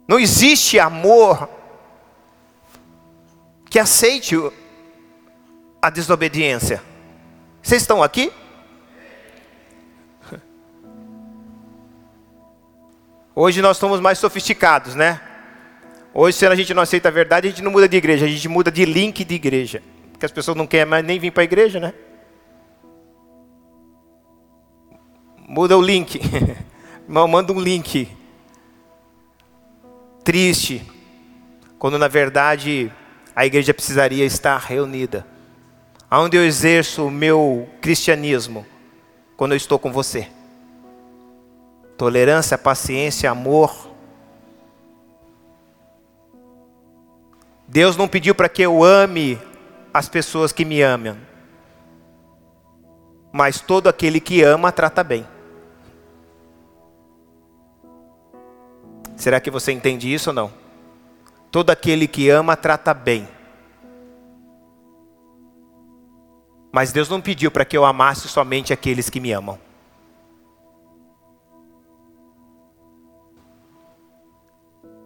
Não 0.08 0.20
existe 0.20 0.80
amor 0.80 1.48
que 3.70 3.80
aceite 3.80 4.36
a 5.82 5.90
desobediência. 5.90 6.82
Vocês 7.62 7.82
estão 7.82 8.04
aqui? 8.04 8.32
Hoje 13.36 13.62
nós 13.62 13.78
somos 13.78 14.00
mais 14.00 14.20
sofisticados, 14.20 14.94
né? 14.94 15.20
Hoje, 16.14 16.38
se 16.38 16.46
a 16.46 16.54
gente 16.54 16.72
não 16.74 16.84
aceita 16.84 17.08
a 17.08 17.12
verdade, 17.12 17.48
a 17.48 17.50
gente 17.50 17.64
não 17.64 17.72
muda 17.72 17.90
de 17.90 17.98
igreja, 17.98 18.26
a 18.26 18.30
gente 18.30 18.48
muda 18.48 18.72
de 18.72 18.86
link 18.86 19.24
de 19.26 19.34
igreja. 19.34 19.82
Porque 20.12 20.26
as 20.26 20.32
pessoas 20.32 20.56
não 20.56 20.68
querem 20.68 20.86
mais 20.86 21.04
nem 21.04 21.18
vir 21.18 21.32
para 21.32 21.42
a 21.42 21.46
igreja, 21.46 21.80
né? 21.80 21.94
Muda 25.48 25.78
o 25.78 25.82
link. 25.82 26.20
Manda 27.08 27.52
um 27.52 27.60
link. 27.60 28.10
Triste. 30.24 30.90
Quando 31.78 31.98
na 31.98 32.08
verdade 32.08 32.92
a 33.36 33.46
igreja 33.46 33.74
precisaria 33.74 34.26
estar 34.26 34.58
reunida 34.58 35.26
aonde 36.14 36.38
eu 36.38 36.46
exerço 36.46 37.08
o 37.08 37.10
meu 37.10 37.68
cristianismo 37.82 38.64
quando 39.36 39.54
eu 39.54 39.58
estou 39.58 39.80
com 39.80 39.92
você. 39.92 40.28
Tolerância, 41.98 42.56
paciência, 42.56 43.32
amor. 43.32 43.90
Deus 47.68 47.98
não 47.98 48.08
pediu 48.08 48.36
para 48.36 48.48
que 48.48 48.62
eu 48.62 48.84
ame 48.84 49.40
as 49.92 50.08
pessoas 50.08 50.52
que 50.52 50.64
me 50.64 50.84
amam. 50.84 51.18
Mas 53.36 53.60
todo 53.60 53.90
aquele 53.90 54.20
que 54.20 54.44
ama 54.44 54.72
trata 54.72 55.04
bem. 55.04 55.26
Será 59.18 59.40
que 59.40 59.50
você 59.50 59.72
entende 59.72 60.14
isso 60.14 60.30
ou 60.30 60.36
não? 60.36 60.54
Todo 61.50 61.72
aquele 61.72 62.08
que 62.08 62.30
ama 62.30 62.56
trata 62.56 62.94
bem. 62.94 63.28
Mas 66.72 66.92
Deus 66.92 67.10
não 67.10 67.20
pediu 67.20 67.50
para 67.50 67.66
que 67.66 67.76
eu 67.76 67.84
amasse 67.86 68.28
somente 68.28 68.72
aqueles 68.72 69.10
que 69.10 69.20
me 69.20 69.32
amam. 69.32 69.58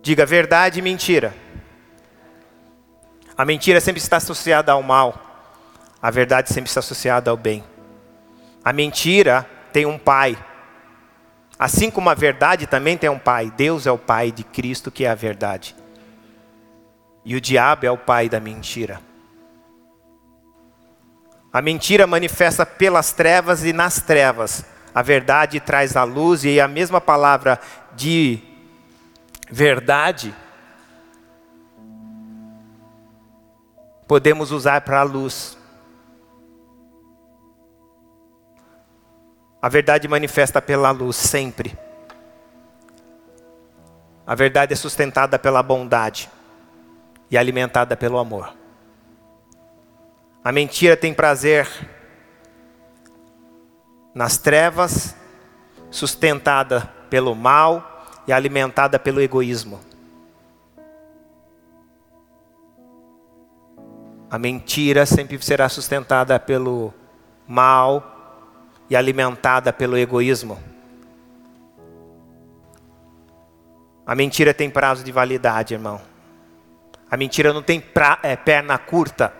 Diga 0.01 0.25
verdade 0.25 0.79
e 0.79 0.81
mentira. 0.81 1.33
A 3.37 3.45
mentira 3.45 3.79
sempre 3.79 4.01
está 4.01 4.17
associada 4.17 4.73
ao 4.73 4.83
mal. 4.83 5.17
A 6.01 6.11
verdade 6.11 6.49
sempre 6.49 6.67
está 6.67 6.81
associada 6.81 7.31
ao 7.31 7.37
bem. 7.37 7.63
A 8.67 8.73
mentira 8.73 9.49
tem 9.71 9.85
um 9.85 9.97
pai. 9.97 10.37
Assim 11.57 11.89
como 11.89 12.09
a 12.09 12.13
verdade 12.13 12.67
também 12.67 12.97
tem 12.97 13.09
um 13.09 13.17
pai. 13.17 13.49
Deus 13.55 13.87
é 13.87 13.91
o 13.93 13.97
pai 13.97 14.29
de 14.29 14.43
Cristo, 14.43 14.91
que 14.91 15.05
é 15.05 15.09
a 15.09 15.15
verdade. 15.15 15.73
E 17.23 17.33
o 17.33 17.39
diabo 17.39 17.85
é 17.85 17.91
o 17.91 17.97
pai 17.97 18.27
da 18.27 18.41
mentira. 18.41 18.99
A 21.53 21.61
mentira 21.61 22.05
manifesta 22.05 22.65
pelas 22.65 23.13
trevas 23.13 23.63
e 23.63 23.71
nas 23.71 24.01
trevas. 24.01 24.65
A 24.93 25.01
verdade 25.01 25.61
traz 25.61 25.95
a 25.95 26.03
luz 26.03 26.43
e 26.43 26.59
a 26.59 26.67
mesma 26.67 26.99
palavra 26.99 27.61
de 27.95 28.37
verdade 29.49 30.35
podemos 34.05 34.51
usar 34.51 34.81
para 34.81 34.99
a 34.99 35.03
luz. 35.03 35.56
A 39.67 39.69
verdade 39.69 40.07
manifesta 40.07 40.61
pela 40.61 40.91
luz 40.91 41.17
sempre. 41.17 41.77
A 44.25 44.33
verdade 44.33 44.71
é 44.71 44.77
sustentada 44.77 45.37
pela 45.37 45.61
bondade 45.61 46.29
e 47.29 47.37
alimentada 47.37 47.97
pelo 47.97 48.17
amor. 48.17 48.55
A 50.41 50.53
mentira 50.53 50.95
tem 50.95 51.13
prazer 51.13 51.67
nas 54.15 54.37
trevas, 54.37 55.13
sustentada 55.91 56.89
pelo 57.09 57.35
mal 57.35 58.05
e 58.25 58.31
alimentada 58.31 58.97
pelo 58.97 59.19
egoísmo. 59.19 59.81
A 64.31 64.39
mentira 64.39 65.05
sempre 65.05 65.37
será 65.43 65.67
sustentada 65.67 66.39
pelo 66.39 66.93
mal 67.45 68.13
e 68.89 68.95
alimentada 68.95 69.73
pelo 69.73 69.97
egoísmo. 69.97 70.57
A 74.05 74.15
mentira 74.15 74.53
tem 74.53 74.69
prazo 74.69 75.03
de 75.03 75.11
validade, 75.11 75.73
irmão. 75.73 75.99
A 77.09 77.17
mentira 77.17 77.51
não 77.51 77.61
tem 77.61 77.79
pra, 77.79 78.19
é, 78.23 78.35
perna 78.35 78.77
curta. 78.77 79.33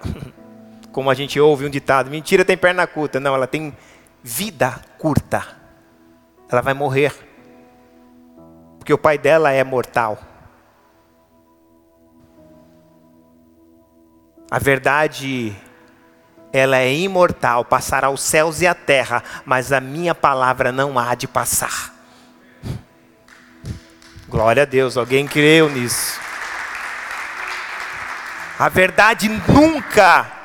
como 0.98 1.12
a 1.12 1.14
gente 1.14 1.40
ouve 1.40 1.64
um 1.64 1.70
ditado: 1.70 2.10
mentira 2.10 2.44
tem 2.44 2.58
perna 2.58 2.88
curta. 2.88 3.20
Não, 3.20 3.36
ela 3.36 3.46
tem 3.46 3.72
vida 4.24 4.82
curta. 4.98 5.46
Ela 6.50 6.62
vai 6.62 6.74
morrer. 6.74 7.14
Porque 8.80 8.92
o 8.92 8.98
pai 8.98 9.18
dela 9.18 9.52
é 9.52 9.64
mortal. 9.64 10.18
A 14.50 14.58
verdade, 14.58 15.56
ela 16.52 16.78
é 16.78 16.94
imortal, 16.94 17.66
passará 17.66 18.10
os 18.10 18.22
céus 18.22 18.62
e 18.62 18.68
a 18.68 18.74
terra, 18.74 19.24
mas 19.46 19.72
a 19.72 19.80
minha 19.80 20.16
palavra 20.16 20.72
não 20.72 20.98
há 20.98 21.14
de 21.16 21.28
passar. 21.28 21.94
Glória 24.28 24.64
a 24.64 24.66
Deus, 24.66 24.98
alguém 24.98 25.28
creu 25.28 25.70
nisso. 25.70 26.20
A 28.60 28.70
verdade 28.70 29.30
nunca 29.30 30.38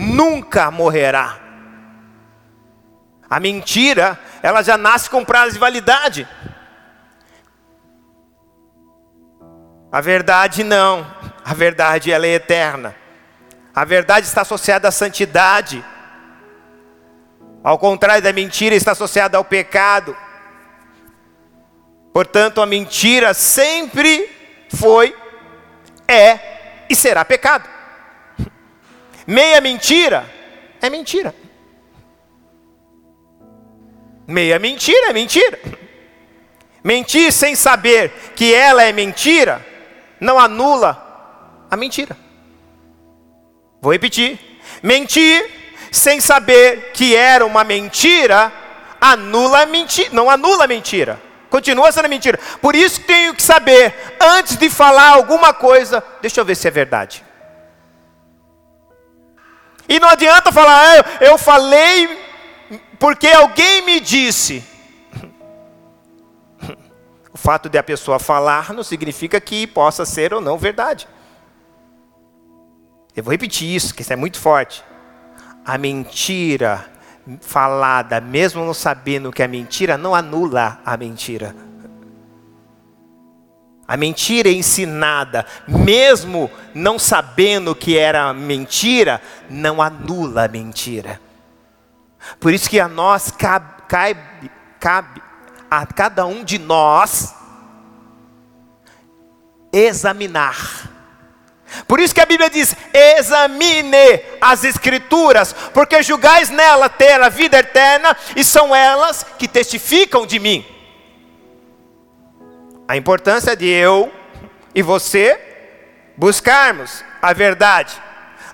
nunca 0.00 0.70
morrerá. 0.70 1.38
A 3.28 3.38
mentira, 3.38 4.18
ela 4.42 4.62
já 4.62 4.76
nasce 4.76 5.08
com 5.08 5.24
prazo 5.24 5.52
de 5.52 5.58
validade. 5.58 6.26
A 9.92 10.00
verdade 10.00 10.64
não. 10.64 11.06
A 11.44 11.54
verdade 11.54 12.10
ela 12.10 12.26
é 12.26 12.30
eterna. 12.30 12.94
A 13.74 13.84
verdade 13.84 14.26
está 14.26 14.42
associada 14.42 14.88
à 14.88 14.90
santidade. 14.90 15.84
Ao 17.62 17.78
contrário 17.78 18.22
da 18.22 18.32
mentira, 18.32 18.74
está 18.74 18.92
associada 18.92 19.36
ao 19.36 19.44
pecado. 19.44 20.16
Portanto, 22.12 22.60
a 22.60 22.66
mentira 22.66 23.32
sempre 23.34 24.28
foi, 24.74 25.14
é 26.08 26.84
e 26.88 26.94
será 26.94 27.24
pecado. 27.24 27.68
Meia 29.26 29.60
mentira 29.60 30.28
é 30.82 30.90
mentira. 30.90 31.34
Meia 34.26 34.58
mentira 34.58 35.10
é 35.10 35.12
mentira. 35.12 35.58
Mentir 36.82 37.32
sem 37.32 37.54
saber 37.54 38.10
que 38.34 38.54
ela 38.54 38.82
é 38.82 38.92
mentira 38.92 39.64
não 40.20 40.38
anula 40.38 41.66
a 41.70 41.76
mentira. 41.76 42.16
Vou 43.80 43.92
repetir. 43.92 44.38
Mentir 44.82 45.50
sem 45.90 46.20
saber 46.20 46.92
que 46.92 47.14
era 47.14 47.44
uma 47.44 47.64
mentira 47.64 48.52
anula 49.00 49.62
a 49.62 49.66
mentira, 49.66 50.10
não 50.12 50.28
anula 50.28 50.64
a 50.64 50.68
mentira. 50.68 51.20
Continua 51.48 51.90
sendo 51.90 52.08
mentira. 52.08 52.38
Por 52.60 52.76
isso 52.76 53.00
tenho 53.02 53.34
que 53.34 53.42
saber 53.42 53.94
antes 54.20 54.56
de 54.56 54.68
falar 54.68 55.10
alguma 55.10 55.52
coisa, 55.52 56.04
deixa 56.20 56.40
eu 56.40 56.44
ver 56.44 56.54
se 56.54 56.68
é 56.68 56.70
verdade. 56.70 57.24
E 59.88 59.98
não 59.98 60.08
adianta 60.08 60.52
falar, 60.52 61.00
ah, 61.00 61.24
eu 61.24 61.36
falei 61.36 62.20
porque 62.98 63.26
alguém 63.28 63.82
me 63.82 63.98
disse. 63.98 64.62
O 67.32 67.38
fato 67.38 67.68
de 67.68 67.78
a 67.78 67.82
pessoa 67.82 68.18
falar 68.18 68.74
não 68.74 68.82
significa 68.82 69.40
que 69.40 69.64
possa 69.64 70.04
ser 70.04 70.34
ou 70.34 70.40
não 70.40 70.58
verdade. 70.58 71.08
Eu 73.20 73.24
vou 73.24 73.32
repetir 73.32 73.68
isso, 73.68 73.94
que 73.94 74.00
isso 74.00 74.14
é 74.14 74.16
muito 74.16 74.38
forte. 74.38 74.82
A 75.62 75.76
mentira 75.76 76.86
falada, 77.42 78.18
mesmo 78.18 78.64
não 78.64 78.72
sabendo 78.72 79.30
que 79.30 79.42
é 79.42 79.46
mentira, 79.46 79.98
não 79.98 80.14
anula 80.14 80.80
a 80.86 80.96
mentira. 80.96 81.54
A 83.86 83.94
mentira 83.94 84.48
ensinada, 84.48 85.44
mesmo 85.68 86.50
não 86.74 86.98
sabendo 86.98 87.74
que 87.74 87.98
era 87.98 88.32
mentira, 88.32 89.20
não 89.50 89.82
anula 89.82 90.46
a 90.46 90.48
mentira. 90.48 91.20
Por 92.40 92.54
isso 92.54 92.70
que 92.70 92.80
a 92.80 92.88
nós 92.88 93.30
cabe, 93.30 93.82
cabe, 93.86 94.50
cabe 94.80 95.22
a 95.70 95.84
cada 95.84 96.24
um 96.24 96.42
de 96.42 96.58
nós 96.58 97.34
examinar. 99.70 100.99
Por 101.86 102.00
isso 102.00 102.14
que 102.14 102.20
a 102.20 102.26
Bíblia 102.26 102.50
diz: 102.50 102.74
examine 102.92 104.20
as 104.40 104.64
Escrituras, 104.64 105.52
porque 105.72 106.02
julgais 106.02 106.50
nela 106.50 106.88
ter 106.88 107.20
a 107.20 107.28
vida 107.28 107.58
eterna, 107.58 108.16
e 108.34 108.44
são 108.44 108.74
elas 108.74 109.24
que 109.38 109.48
testificam 109.48 110.26
de 110.26 110.38
mim. 110.38 110.64
A 112.88 112.96
importância 112.96 113.54
de 113.54 113.66
eu 113.66 114.12
e 114.74 114.82
você 114.82 115.40
buscarmos 116.16 117.04
a 117.22 117.32
verdade. 117.32 118.00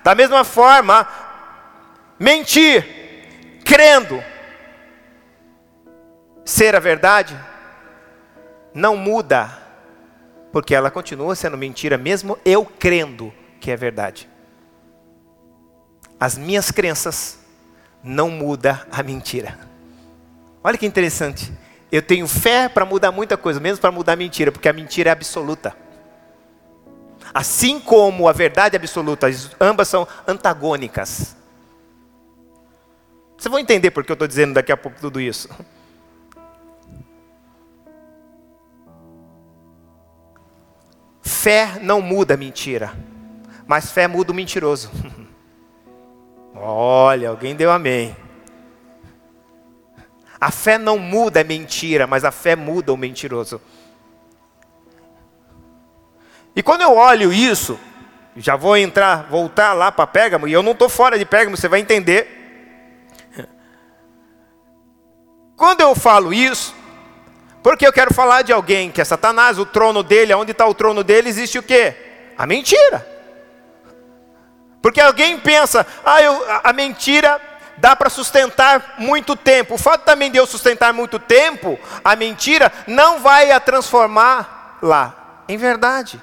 Da 0.03 0.15
mesma 0.15 0.45
forma, 0.45 1.09
mentir, 2.19 3.61
crendo, 3.65 4.23
ser 6.45 6.77
a 6.77 6.79
verdade, 6.79 7.37
não 8.73 8.97
muda, 8.97 9.66
porque 10.57 10.75
ela 10.75 10.90
continua 10.90 11.37
sendo 11.37 11.59
mentira, 11.59 11.99
mesmo 11.99 12.38
eu 12.42 12.64
crendo 12.64 13.31
que 13.61 13.71
é 13.71 13.77
verdade. 13.77 14.27
As 16.19 16.38
minhas 16.38 16.71
crenças 16.71 17.38
não 18.03 18.31
mudam 18.31 18.81
a 18.90 19.03
mentira. 19.03 19.59
Olha 20.64 20.79
que 20.79 20.87
interessante. 20.87 21.53
Eu 21.92 22.01
tenho 22.01 22.27
fé 22.27 22.71
para 22.71 22.87
mudar 22.87 23.12
muita 23.12 23.37
coisa, 23.37 23.61
mesmo 23.61 23.83
para 23.83 23.92
mudar 23.92 24.14
a 24.14 24.16
mentira, 24.16 24.51
porque 24.51 24.66
a 24.66 24.73
mentira 24.73 25.11
é 25.11 25.12
absoluta. 25.12 25.77
Assim 27.35 27.79
como 27.79 28.27
a 28.27 28.33
verdade 28.33 28.77
é 28.77 28.79
absoluta, 28.79 29.27
ambas 29.61 29.88
são 29.88 30.09
antagônicas. 30.27 31.37
Vocês 33.37 33.51
vão 33.51 33.61
entender 33.61 33.90
porque 33.90 34.11
eu 34.11 34.14
estou 34.14 34.27
dizendo 34.27 34.55
daqui 34.55 34.73
a 34.73 34.77
pouco 34.79 34.99
tudo 34.99 35.21
isso. 35.21 35.51
Fé 41.27 41.81
não 41.83 42.01
muda 42.01 42.35
a 42.35 42.37
mentira, 42.37 42.95
mas 43.67 43.91
fé 43.91 44.07
muda 44.07 44.31
o 44.31 44.35
mentiroso. 44.35 44.93
Olha, 46.55 47.31
alguém 47.31 47.57
deu 47.57 47.69
amém. 47.69 48.17
A 50.41 50.53
fé 50.53 50.79
não 50.79 50.97
muda 50.97 51.41
a 51.41 51.45
mentira, 51.45 52.07
mas 52.07 52.25
a 52.25 52.31
fé 52.31 52.55
muda 52.55 52.93
o 52.93 52.97
mentiroso. 52.97 53.61
E 56.55 56.62
quando 56.62 56.83
eu 56.83 56.95
olho 56.95 57.33
isso, 57.33 57.77
já 58.37 58.55
vou 58.55 58.77
entrar, 58.77 59.25
voltar 59.29 59.73
lá 59.73 59.91
para 59.91 60.07
Pégamo, 60.07 60.47
e 60.47 60.53
eu 60.53 60.62
não 60.62 60.73
estou 60.73 60.89
fora 60.89 61.19
de 61.19 61.25
Pégamo, 61.25 61.57
você 61.57 61.67
vai 61.67 61.81
entender. 61.81 63.09
Quando 65.57 65.81
eu 65.81 65.93
falo 65.97 66.33
isso, 66.33 66.73
porque 67.67 67.85
eu 67.85 67.93
quero 67.93 68.15
falar 68.15 68.43
de 68.43 68.53
alguém 68.53 68.93
que 68.93 69.01
é 69.01 69.05
Satanás, 69.05 69.59
o 69.59 69.67
trono 69.67 70.05
dele, 70.05 70.33
onde 70.33 70.53
está 70.53 70.65
o 70.65 70.73
trono 70.73 71.03
dele, 71.03 71.29
existe 71.29 71.59
o 71.59 71.63
quê? 71.65 71.97
A 72.39 72.47
mentira. 72.47 73.05
Porque 74.81 75.01
alguém 75.01 75.37
pensa, 75.37 75.85
ah, 76.05 76.23
eu, 76.23 76.45
a 76.63 76.73
mentira 76.73 77.41
dá 77.77 77.97
para 77.97 78.09
sustentar 78.09 78.95
muito 78.99 79.35
tempo. 79.35 79.75
O 79.75 79.79
fato 79.79 80.05
também 80.05 80.31
de 80.31 80.39
eu 80.39 80.47
sustentar 80.47 80.93
muito 80.93 81.19
tempo, 81.19 81.77
a 82.05 82.15
mentira 82.15 82.73
não 82.87 83.19
vai 83.19 83.51
a 83.51 83.59
transformar 83.59 84.79
lá 84.81 85.43
em 85.49 85.57
verdade. 85.57 86.23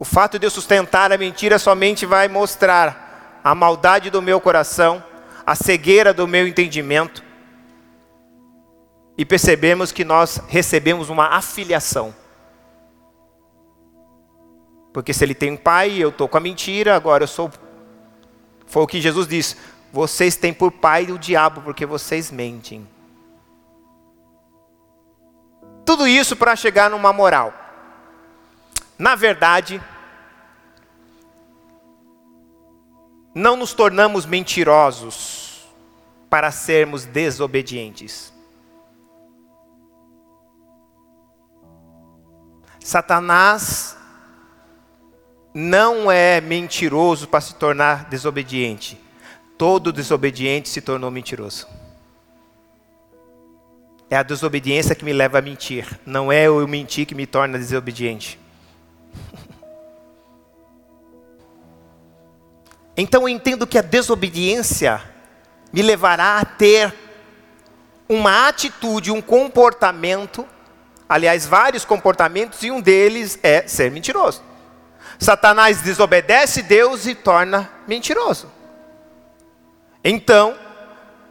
O 0.00 0.04
fato 0.04 0.36
de 0.36 0.48
eu 0.48 0.50
sustentar 0.50 1.12
a 1.12 1.16
mentira 1.16 1.60
somente 1.60 2.04
vai 2.04 2.26
mostrar 2.26 3.38
a 3.44 3.54
maldade 3.54 4.10
do 4.10 4.20
meu 4.20 4.40
coração, 4.40 5.00
a 5.46 5.54
cegueira 5.54 6.12
do 6.12 6.26
meu 6.26 6.44
entendimento 6.44 7.30
e 9.16 9.24
percebemos 9.24 9.92
que 9.92 10.04
nós 10.04 10.40
recebemos 10.48 11.08
uma 11.08 11.26
afiliação. 11.28 12.14
Porque 14.92 15.12
se 15.12 15.24
ele 15.24 15.34
tem 15.34 15.52
um 15.52 15.56
pai, 15.56 15.98
eu 15.98 16.10
estou 16.10 16.28
com 16.28 16.36
a 16.36 16.40
mentira, 16.40 16.94
agora 16.94 17.24
eu 17.24 17.28
sou. 17.28 17.50
Foi 18.66 18.82
o 18.82 18.86
que 18.86 19.00
Jesus 19.00 19.26
disse: 19.26 19.56
vocês 19.92 20.36
têm 20.36 20.52
por 20.52 20.70
pai 20.72 21.10
o 21.10 21.18
diabo, 21.18 21.62
porque 21.62 21.86
vocês 21.86 22.30
mentem. 22.30 22.86
Tudo 25.84 26.06
isso 26.06 26.36
para 26.36 26.56
chegar 26.56 26.90
numa 26.90 27.12
moral. 27.12 27.52
Na 28.98 29.14
verdade, 29.14 29.82
não 33.34 33.56
nos 33.56 33.72
tornamos 33.72 34.24
mentirosos 34.24 35.66
para 36.30 36.50
sermos 36.50 37.04
desobedientes. 37.04 38.31
Satanás 42.84 43.96
não 45.54 46.10
é 46.10 46.40
mentiroso 46.40 47.28
para 47.28 47.40
se 47.40 47.54
tornar 47.54 48.08
desobediente. 48.08 49.00
Todo 49.56 49.92
desobediente 49.92 50.68
se 50.68 50.80
tornou 50.80 51.10
mentiroso. 51.10 51.68
É 54.10 54.16
a 54.16 54.22
desobediência 54.22 54.94
que 54.94 55.04
me 55.04 55.12
leva 55.12 55.38
a 55.38 55.42
mentir, 55.42 55.98
não 56.04 56.30
é 56.30 56.48
o 56.50 56.66
mentir 56.66 57.06
que 57.06 57.14
me 57.14 57.26
torna 57.26 57.58
desobediente. 57.58 58.38
Então 62.94 63.22
eu 63.22 63.28
entendo 63.30 63.66
que 63.66 63.78
a 63.78 63.82
desobediência 63.82 65.02
me 65.72 65.80
levará 65.80 66.36
a 66.36 66.44
ter 66.44 66.94
uma 68.06 68.48
atitude, 68.48 69.10
um 69.10 69.22
comportamento 69.22 70.46
aliás, 71.12 71.46
vários 71.46 71.84
comportamentos, 71.84 72.62
e 72.62 72.70
um 72.70 72.80
deles 72.80 73.38
é 73.42 73.66
ser 73.66 73.90
mentiroso. 73.90 74.42
Satanás 75.18 75.82
desobedece 75.82 76.62
Deus 76.62 77.06
e 77.06 77.14
torna 77.14 77.70
mentiroso. 77.86 78.50
Então, 80.02 80.56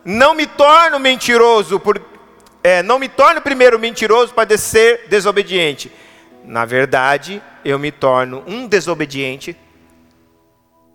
não 0.05 0.33
me 0.33 0.47
torno 0.47 0.99
mentiroso, 0.99 1.79
por, 1.79 2.01
é, 2.63 2.81
não 2.81 2.99
me 2.99 3.09
torno 3.09 3.41
primeiro 3.41 3.77
mentiroso 3.79 4.33
para 4.33 4.57
ser 4.57 5.07
desobediente. 5.09 5.91
Na 6.45 6.63
verdade, 6.63 7.41
eu 7.65 7.77
me 7.77 7.91
torno 7.91 8.43
um 8.47 8.67
desobediente 8.67 9.57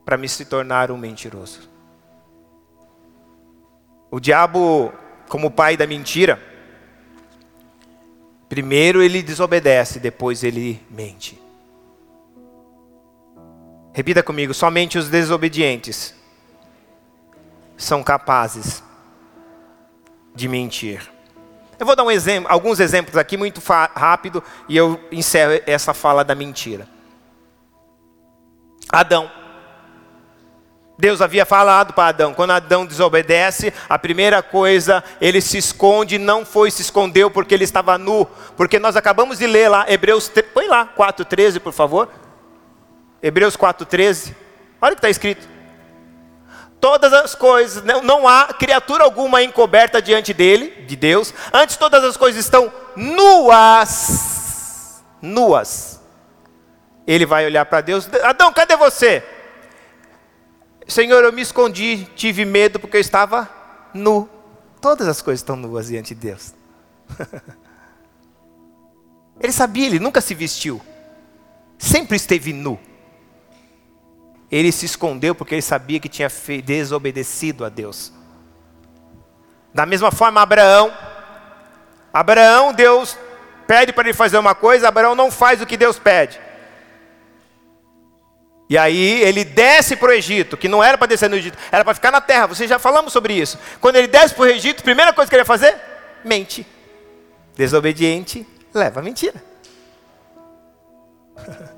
para 0.04 0.16
me 0.16 0.28
se 0.28 0.44
tornar 0.44 0.90
um 0.90 0.96
mentiroso. 0.96 1.68
O 4.10 4.20
diabo, 4.20 4.92
como 5.28 5.50
pai 5.50 5.76
da 5.76 5.86
mentira, 5.86 6.40
Primeiro 8.48 9.02
ele 9.02 9.22
desobedece, 9.22 9.98
depois 9.98 10.44
ele 10.44 10.80
mente. 10.90 11.40
Repita 13.92 14.22
comigo: 14.22 14.54
somente 14.54 14.98
os 14.98 15.08
desobedientes 15.08 16.14
são 17.76 18.02
capazes 18.02 18.82
de 20.34 20.48
mentir. 20.48 21.10
Eu 21.78 21.84
vou 21.84 21.96
dar 21.96 22.04
um 22.04 22.10
exemplo, 22.10 22.50
alguns 22.50 22.80
exemplos 22.80 23.16
aqui 23.16 23.36
muito 23.36 23.60
rápido 23.94 24.42
e 24.68 24.76
eu 24.76 24.98
encerro 25.12 25.60
essa 25.66 25.92
fala 25.92 26.24
da 26.24 26.34
mentira. 26.34 26.88
Adão. 28.90 29.30
Deus 30.98 31.20
havia 31.20 31.44
falado 31.44 31.92
para 31.92 32.08
Adão, 32.08 32.32
quando 32.32 32.52
Adão 32.52 32.86
desobedece, 32.86 33.72
a 33.86 33.98
primeira 33.98 34.42
coisa, 34.42 35.04
ele 35.20 35.42
se 35.42 35.58
esconde, 35.58 36.16
não 36.16 36.44
foi 36.44 36.70
se 36.70 36.80
escondeu 36.80 37.30
porque 37.30 37.54
ele 37.54 37.64
estava 37.64 37.98
nu, 37.98 38.26
porque 38.56 38.78
nós 38.78 38.96
acabamos 38.96 39.38
de 39.38 39.46
ler 39.46 39.68
lá, 39.68 39.84
Hebreus, 39.88 40.32
põe 40.54 40.66
lá, 40.66 40.88
4,13 40.96 41.60
por 41.60 41.74
favor. 41.74 42.08
Hebreus 43.22 43.58
4,13, 43.58 44.34
olha 44.80 44.92
o 44.92 44.96
que 44.96 45.00
está 45.00 45.10
escrito. 45.10 45.46
Todas 46.80 47.12
as 47.12 47.34
coisas, 47.34 47.84
não, 47.84 48.02
não 48.02 48.26
há 48.26 48.54
criatura 48.54 49.04
alguma 49.04 49.42
encoberta 49.42 50.00
diante 50.00 50.32
dele, 50.32 50.82
de 50.86 50.96
Deus, 50.96 51.34
antes 51.52 51.76
todas 51.76 52.02
as 52.04 52.16
coisas 52.16 52.42
estão 52.42 52.72
nuas, 52.94 55.04
nuas. 55.20 56.00
Ele 57.06 57.26
vai 57.26 57.44
olhar 57.44 57.66
para 57.66 57.82
Deus, 57.82 58.08
Adão, 58.22 58.50
cadê 58.50 58.76
você? 58.76 59.35
Senhor, 60.86 61.24
eu 61.24 61.32
me 61.32 61.42
escondi, 61.42 62.06
tive 62.14 62.44
medo 62.44 62.78
porque 62.78 62.96
eu 62.96 63.00
estava 63.00 63.48
nu. 63.92 64.28
Todas 64.80 65.08
as 65.08 65.20
coisas 65.20 65.40
estão 65.40 65.56
nuas 65.56 65.88
diante 65.88 66.14
de 66.14 66.20
Deus. 66.20 66.54
ele 69.40 69.52
sabia, 69.52 69.86
ele 69.86 69.98
nunca 69.98 70.20
se 70.20 70.34
vestiu. 70.34 70.80
Sempre 71.76 72.16
esteve 72.16 72.52
nu. 72.52 72.78
Ele 74.50 74.70
se 74.70 74.86
escondeu 74.86 75.34
porque 75.34 75.56
ele 75.56 75.62
sabia 75.62 75.98
que 75.98 76.08
tinha 76.08 76.28
desobedecido 76.64 77.64
a 77.64 77.68
Deus. 77.68 78.12
Da 79.74 79.84
mesma 79.84 80.12
forma, 80.12 80.40
Abraão. 80.40 80.92
Abraão, 82.12 82.72
Deus 82.72 83.18
pede 83.66 83.92
para 83.92 84.08
ele 84.08 84.16
fazer 84.16 84.38
uma 84.38 84.54
coisa, 84.54 84.88
Abraão 84.88 85.14
não 85.14 85.30
faz 85.30 85.60
o 85.60 85.66
que 85.66 85.76
Deus 85.76 85.98
pede. 85.98 86.40
E 88.68 88.76
aí 88.76 89.22
ele 89.22 89.44
desce 89.44 89.94
para 89.94 90.08
o 90.08 90.12
Egito, 90.12 90.56
que 90.56 90.68
não 90.68 90.82
era 90.82 90.98
para 90.98 91.06
descer 91.06 91.30
no 91.30 91.36
Egito, 91.36 91.56
era 91.70 91.84
para 91.84 91.94
ficar 91.94 92.10
na 92.10 92.20
terra. 92.20 92.46
Vocês 92.48 92.68
já 92.68 92.80
falamos 92.80 93.12
sobre 93.12 93.34
isso. 93.34 93.58
Quando 93.80 93.96
ele 93.96 94.08
desce 94.08 94.34
para 94.34 94.42
o 94.42 94.46
Egito, 94.46 94.80
a 94.80 94.84
primeira 94.84 95.12
coisa 95.12 95.28
que 95.28 95.36
ele 95.36 95.42
ia 95.42 95.46
fazer? 95.46 95.76
Mente. 96.24 96.66
Desobediente 97.54 98.44
leva 98.74 98.98
a 99.00 99.02
mentira. 99.02 99.42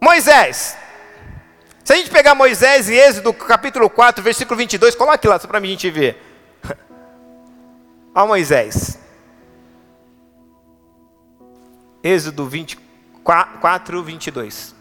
Moisés. 0.00 0.76
Se 1.84 1.92
a 1.92 1.96
gente 1.96 2.10
pegar 2.10 2.36
Moisés 2.36 2.88
e 2.88 2.94
Êxodo 2.94 3.34
capítulo 3.34 3.90
4, 3.90 4.22
versículo 4.22 4.56
22, 4.56 4.94
coloque 4.94 5.26
lá 5.26 5.40
só 5.40 5.48
para 5.48 5.58
a 5.58 5.62
gente 5.62 5.90
ver. 5.90 6.22
Olha 8.14 8.26
Moisés. 8.26 8.96
Êxodo 12.02 12.46
24. 12.46 12.89
4, 13.24 14.02
22. 14.02 14.74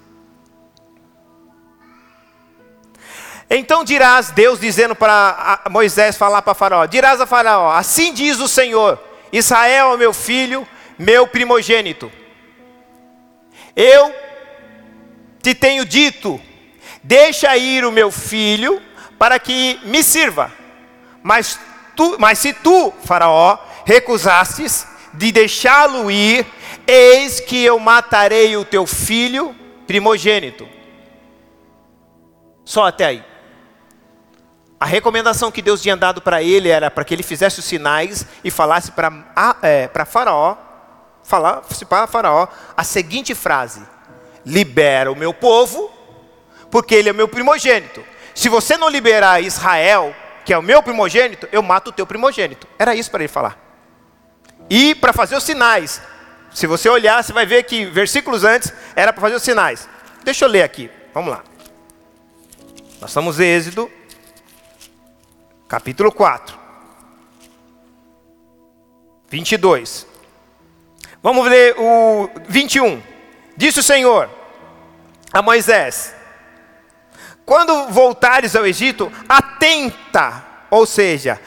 Então 3.50 3.84
dirás, 3.84 4.30
Deus 4.30 4.60
dizendo 4.60 4.96
para 4.96 5.62
Moisés 5.70 6.16
falar 6.16 6.42
para 6.42 6.54
Faraó: 6.54 6.86
dirás 6.86 7.20
a 7.20 7.26
Faraó, 7.26 7.72
assim 7.72 8.14
diz 8.14 8.40
o 8.40 8.48
Senhor: 8.48 9.02
Israel 9.32 9.94
é 9.94 9.98
meu 9.98 10.14
filho, 10.14 10.68
meu 10.98 11.26
primogênito. 11.26 12.12
Eu 13.76 14.14
te 15.42 15.56
tenho 15.56 15.84
dito: 15.84 16.40
deixa 17.02 17.58
ir 17.58 17.84
o 17.86 17.92
meu 17.92 18.12
filho 18.12 18.82
para 19.18 19.40
que 19.40 19.80
me 19.84 20.04
sirva. 20.04 20.52
Mas, 21.24 21.60
tu, 21.96 22.18
mas 22.20 22.40
se 22.40 22.54
tu, 22.54 22.94
Faraó, 23.04 23.58
recusastes 23.86 24.88
de 25.14 25.32
deixá-lo 25.32 26.10
ir, 26.12 26.46
Eis 26.92 27.40
que 27.40 27.64
eu 27.64 27.78
matarei 27.78 28.58
o 28.58 28.66
teu 28.66 28.88
filho 28.88 29.56
primogênito. 29.86 30.68
Só 32.66 32.88
até 32.88 33.06
aí. 33.06 33.24
A 34.80 34.88
recomendação 34.88 35.52
que 35.52 35.62
Deus 35.62 35.84
tinha 35.84 35.96
dado 35.96 36.20
para 36.20 36.42
ele 36.42 36.68
era 36.68 36.90
para 36.90 37.04
que 37.04 37.14
ele 37.14 37.22
fizesse 37.22 37.60
os 37.60 37.66
sinais 37.66 38.26
e 38.44 38.50
falasse 38.50 38.92
para 38.92 39.12
é, 39.62 39.88
Faraó, 40.04 40.58
falasse 41.24 41.86
para 41.86 42.08
Faraó 42.08 42.48
a 42.76 42.84
seguinte 42.84 43.36
frase: 43.36 43.84
Libera 44.44 45.12
o 45.12 45.16
meu 45.16 45.32
povo, 45.32 45.92
porque 46.72 46.96
ele 46.96 47.10
é 47.10 47.14
meu 47.14 47.28
primogênito. 47.28 48.04
Se 48.34 48.50
você 48.50 48.78
não 48.78 48.90
liberar 48.90 49.44
Israel, 49.44 50.16
que 50.44 50.52
é 50.52 50.58
o 50.58 50.64
meu 50.64 50.82
primogênito, 50.82 51.48
eu 51.52 51.62
mato 51.62 51.90
o 51.90 51.94
teu 51.94 52.08
primogênito. 52.08 52.68
Era 52.80 52.96
isso 52.96 53.12
para 53.12 53.22
ele 53.22 53.28
falar. 53.28 53.60
E 54.68 54.96
para 54.96 55.14
fazer 55.14 55.36
os 55.36 55.44
sinais, 55.44 56.02
se 56.54 56.68
você 56.68 56.90
olhar, 56.90 57.24
você 57.24 57.32
vai 57.32 57.46
ver 57.46 57.64
que 57.64 57.86
versículos 57.86 58.44
antes 58.44 58.74
era 58.96 59.14
para 59.14 59.22
fazer 59.22 59.36
os 59.36 59.44
sinais. 59.44 59.88
Deixa 60.24 60.46
eu 60.46 60.50
ler 60.50 60.64
aqui. 60.64 60.90
Vamos 61.14 61.32
lá. 61.32 61.44
Nós 63.00 63.12
estamos 63.12 63.40
em 63.40 63.48
Êxodo, 63.48 63.90
capítulo 65.68 66.12
4. 66.12 66.58
22. 69.30 70.06
Vamos 71.22 71.48
ler 71.48 71.76
o 71.78 72.30
21. 72.48 73.02
Disse 73.56 73.80
o 73.80 73.84
Senhor 73.84 74.30
a 75.32 75.42
Moisés: 75.42 76.14
Quando 77.46 77.88
voltares 77.88 78.56
ao 78.56 78.66
Egito, 78.66 79.12
atenta, 79.28 80.44
ou 80.70 80.86
seja, 80.86 81.40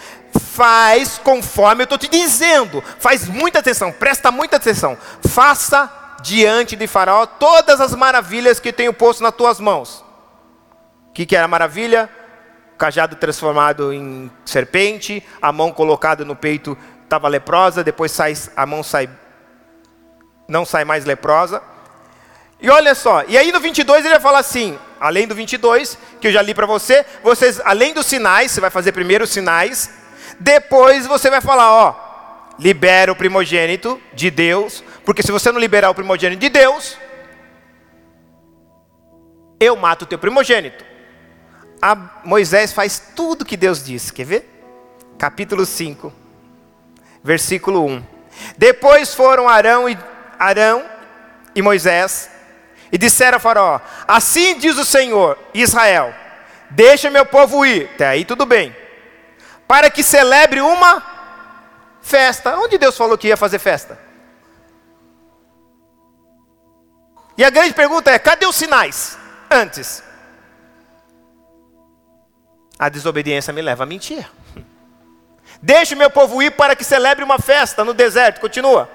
faz 0.54 1.18
conforme 1.18 1.82
eu 1.82 1.84
estou 1.84 1.98
te 1.98 2.08
dizendo. 2.08 2.82
Faz 2.98 3.26
muita 3.26 3.60
atenção, 3.60 3.90
presta 3.90 4.30
muita 4.30 4.56
atenção. 4.56 4.98
Faça 5.28 5.90
diante 6.22 6.76
de 6.76 6.86
Faraó 6.86 7.26
todas 7.26 7.80
as 7.80 7.94
maravilhas 7.94 8.60
que 8.60 8.72
tenho 8.72 8.92
posto 8.92 9.22
nas 9.22 9.34
tuas 9.34 9.58
mãos. 9.58 10.04
O 11.08 11.12
que, 11.12 11.26
que 11.26 11.36
era 11.36 11.46
a 11.46 11.48
maravilha? 11.48 12.08
cajado 12.78 13.14
transformado 13.14 13.92
em 13.92 14.28
serpente, 14.44 15.22
a 15.40 15.52
mão 15.52 15.70
colocada 15.70 16.24
no 16.24 16.34
peito 16.34 16.76
estava 17.04 17.28
leprosa, 17.28 17.84
depois 17.84 18.10
sai, 18.10 18.34
a 18.56 18.66
mão 18.66 18.82
sai, 18.82 19.08
não 20.48 20.64
sai 20.64 20.84
mais 20.84 21.04
leprosa. 21.04 21.62
E 22.60 22.68
olha 22.68 22.92
só, 22.96 23.22
e 23.28 23.38
aí 23.38 23.52
no 23.52 23.60
22 23.60 24.04
ele 24.04 24.14
vai 24.14 24.20
falar 24.20 24.40
assim, 24.40 24.76
além 24.98 25.28
do 25.28 25.34
22, 25.34 25.96
que 26.20 26.26
eu 26.26 26.32
já 26.32 26.42
li 26.42 26.54
para 26.54 26.66
você, 26.66 27.06
vocês, 27.22 27.60
além 27.64 27.94
dos 27.94 28.06
sinais, 28.06 28.50
você 28.50 28.60
vai 28.60 28.70
fazer 28.70 28.90
primeiro 28.90 29.22
os 29.22 29.30
sinais, 29.30 30.01
depois 30.42 31.06
você 31.06 31.30
vai 31.30 31.40
falar, 31.40 31.70
ó, 31.70 31.94
libera 32.58 33.12
o 33.12 33.16
primogênito 33.16 34.00
de 34.12 34.30
Deus, 34.30 34.82
porque 35.04 35.22
se 35.22 35.30
você 35.30 35.52
não 35.52 35.60
liberar 35.60 35.90
o 35.90 35.94
primogênito 35.94 36.40
de 36.40 36.48
Deus, 36.48 36.98
eu 39.60 39.76
mato 39.76 40.02
o 40.02 40.06
teu 40.06 40.18
primogênito. 40.18 40.84
A 41.80 41.94
Moisés 42.24 42.72
faz 42.72 43.12
tudo 43.14 43.44
que 43.44 43.56
Deus 43.56 43.84
disse, 43.84 44.12
quer 44.12 44.26
ver? 44.26 44.48
Capítulo 45.16 45.64
5, 45.64 46.12
versículo 47.22 47.86
1. 47.86 48.04
Depois 48.58 49.14
foram 49.14 49.48
Arão 49.48 49.88
e, 49.88 49.96
Arão 50.38 50.84
e 51.54 51.62
Moisés 51.62 52.28
e 52.90 52.98
disseram 52.98 53.36
a 53.36 53.40
Faraó: 53.40 53.80
Assim 54.08 54.58
diz 54.58 54.76
o 54.78 54.84
Senhor, 54.84 55.38
Israel: 55.54 56.12
Deixa 56.70 57.10
meu 57.10 57.24
povo 57.24 57.64
ir. 57.64 57.90
Até 57.94 58.08
aí 58.08 58.24
tudo 58.24 58.44
bem 58.44 58.81
para 59.72 59.90
que 59.90 60.02
celebre 60.02 60.60
uma 60.60 61.02
festa. 62.02 62.54
Onde 62.58 62.76
Deus 62.76 62.94
falou 62.94 63.16
que 63.16 63.28
ia 63.28 63.38
fazer 63.38 63.58
festa? 63.58 63.98
E 67.38 67.42
a 67.42 67.48
grande 67.48 67.72
pergunta 67.72 68.10
é: 68.10 68.18
cadê 68.18 68.44
os 68.44 68.54
sinais 68.54 69.16
antes? 69.50 70.04
A 72.78 72.90
desobediência 72.90 73.50
me 73.50 73.62
leva 73.62 73.84
a 73.84 73.86
mentir. 73.86 74.30
Deixe 75.62 75.94
o 75.94 75.96
meu 75.96 76.10
povo 76.10 76.42
ir 76.42 76.50
para 76.50 76.76
que 76.76 76.84
celebre 76.84 77.24
uma 77.24 77.38
festa 77.38 77.82
no 77.82 77.94
deserto. 77.94 78.42
Continua. 78.42 78.90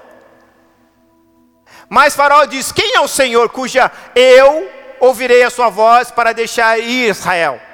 Mas 1.89 2.15
Faraó 2.15 2.45
diz: 2.45 2.71
Quem 2.71 2.93
é 2.93 2.99
o 2.99 3.07
Senhor 3.07 3.49
cuja 3.49 3.91
eu 4.13 4.69
ouvirei 4.99 5.41
a 5.41 5.49
sua 5.49 5.69
voz 5.69 6.11
para 6.11 6.33
deixar 6.33 6.77
ir 6.77 7.09
Israel? 7.09 7.66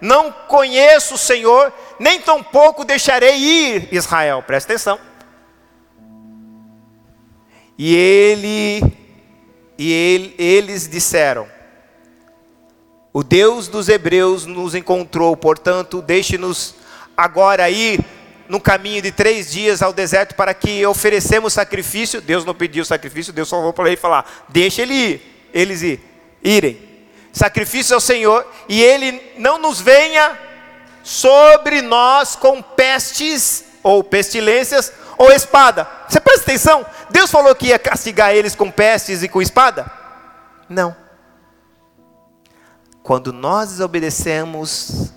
Não 0.00 0.30
conheço 0.30 1.14
o 1.14 1.18
Senhor, 1.18 1.72
nem 1.98 2.20
tampouco 2.20 2.84
deixarei 2.84 3.36
ir 3.36 3.88
Israel. 3.92 4.42
Presta 4.46 4.72
atenção. 4.72 4.98
E 7.76 7.94
ele 7.94 8.98
e 9.78 9.92
ele, 9.92 10.34
eles 10.36 10.88
disseram: 10.88 11.46
O 13.12 13.22
Deus 13.22 13.68
dos 13.68 13.88
hebreus 13.88 14.44
nos 14.44 14.74
encontrou, 14.74 15.36
portanto, 15.36 16.02
deixe-nos 16.02 16.74
agora 17.16 17.70
ir 17.70 18.00
no 18.48 18.58
caminho 18.60 19.00
de 19.00 19.12
três 19.12 19.52
dias 19.52 19.82
ao 19.82 19.92
deserto 19.92 20.34
para 20.34 20.52
que 20.52 20.84
oferecemos 20.84 21.52
sacrifício. 21.52 22.20
Deus 22.20 22.44
não 22.44 22.54
pediu 22.54 22.84
sacrifício, 22.84 23.32
Deus 23.32 23.48
só 23.48 23.56
falou 23.56 23.72
para 23.72 23.86
ele 23.86 23.96
falar: 23.96 24.46
Deixa 24.48 24.82
ele 24.82 24.94
ir, 24.94 25.48
eles 25.54 25.82
ir, 25.82 26.00
irem. 26.42 26.87
Sacrifício 27.38 27.94
ao 27.94 28.00
Senhor, 28.00 28.46
e 28.68 28.82
Ele 28.82 29.32
não 29.38 29.58
nos 29.58 29.80
venha 29.80 30.38
sobre 31.02 31.80
nós 31.80 32.36
com 32.36 32.60
pestes 32.60 33.64
ou 33.82 34.04
pestilências 34.04 34.92
ou 35.16 35.32
espada. 35.32 35.88
Você 36.08 36.20
presta 36.20 36.42
atenção? 36.42 36.84
Deus 37.10 37.30
falou 37.30 37.54
que 37.54 37.68
ia 37.68 37.78
castigar 37.78 38.34
eles 38.34 38.54
com 38.54 38.70
pestes 38.70 39.22
e 39.22 39.28
com 39.28 39.40
espada? 39.40 39.90
Não. 40.68 40.94
Quando 43.02 43.32
nós 43.32 43.70
desobedecemos, 43.70 45.12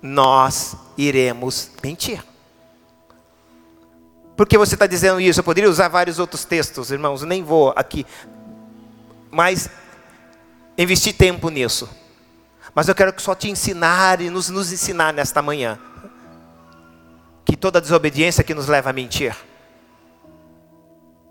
nós 0.00 0.76
iremos 0.96 1.70
mentir. 1.82 2.22
Por 4.36 4.46
que 4.46 4.58
você 4.58 4.74
está 4.74 4.86
dizendo 4.86 5.20
isso? 5.20 5.40
Eu 5.40 5.44
poderia 5.44 5.70
usar 5.70 5.88
vários 5.88 6.18
outros 6.18 6.44
textos, 6.44 6.90
irmãos, 6.90 7.22
nem 7.22 7.42
vou 7.42 7.72
aqui. 7.76 8.06
Mas 9.30 9.68
investir 10.76 11.14
tempo 11.14 11.48
nisso. 11.48 11.88
Mas 12.74 12.88
eu 12.88 12.94
quero 12.94 13.12
só 13.18 13.34
te 13.34 13.48
ensinar 13.48 14.20
e 14.20 14.30
nos, 14.30 14.48
nos 14.48 14.72
ensinar 14.72 15.12
nesta 15.12 15.40
manhã. 15.40 15.78
Que 17.44 17.56
toda 17.56 17.80
desobediência 17.80 18.42
que 18.42 18.54
nos 18.54 18.66
leva 18.66 18.90
a 18.90 18.92
mentir. 18.92 19.36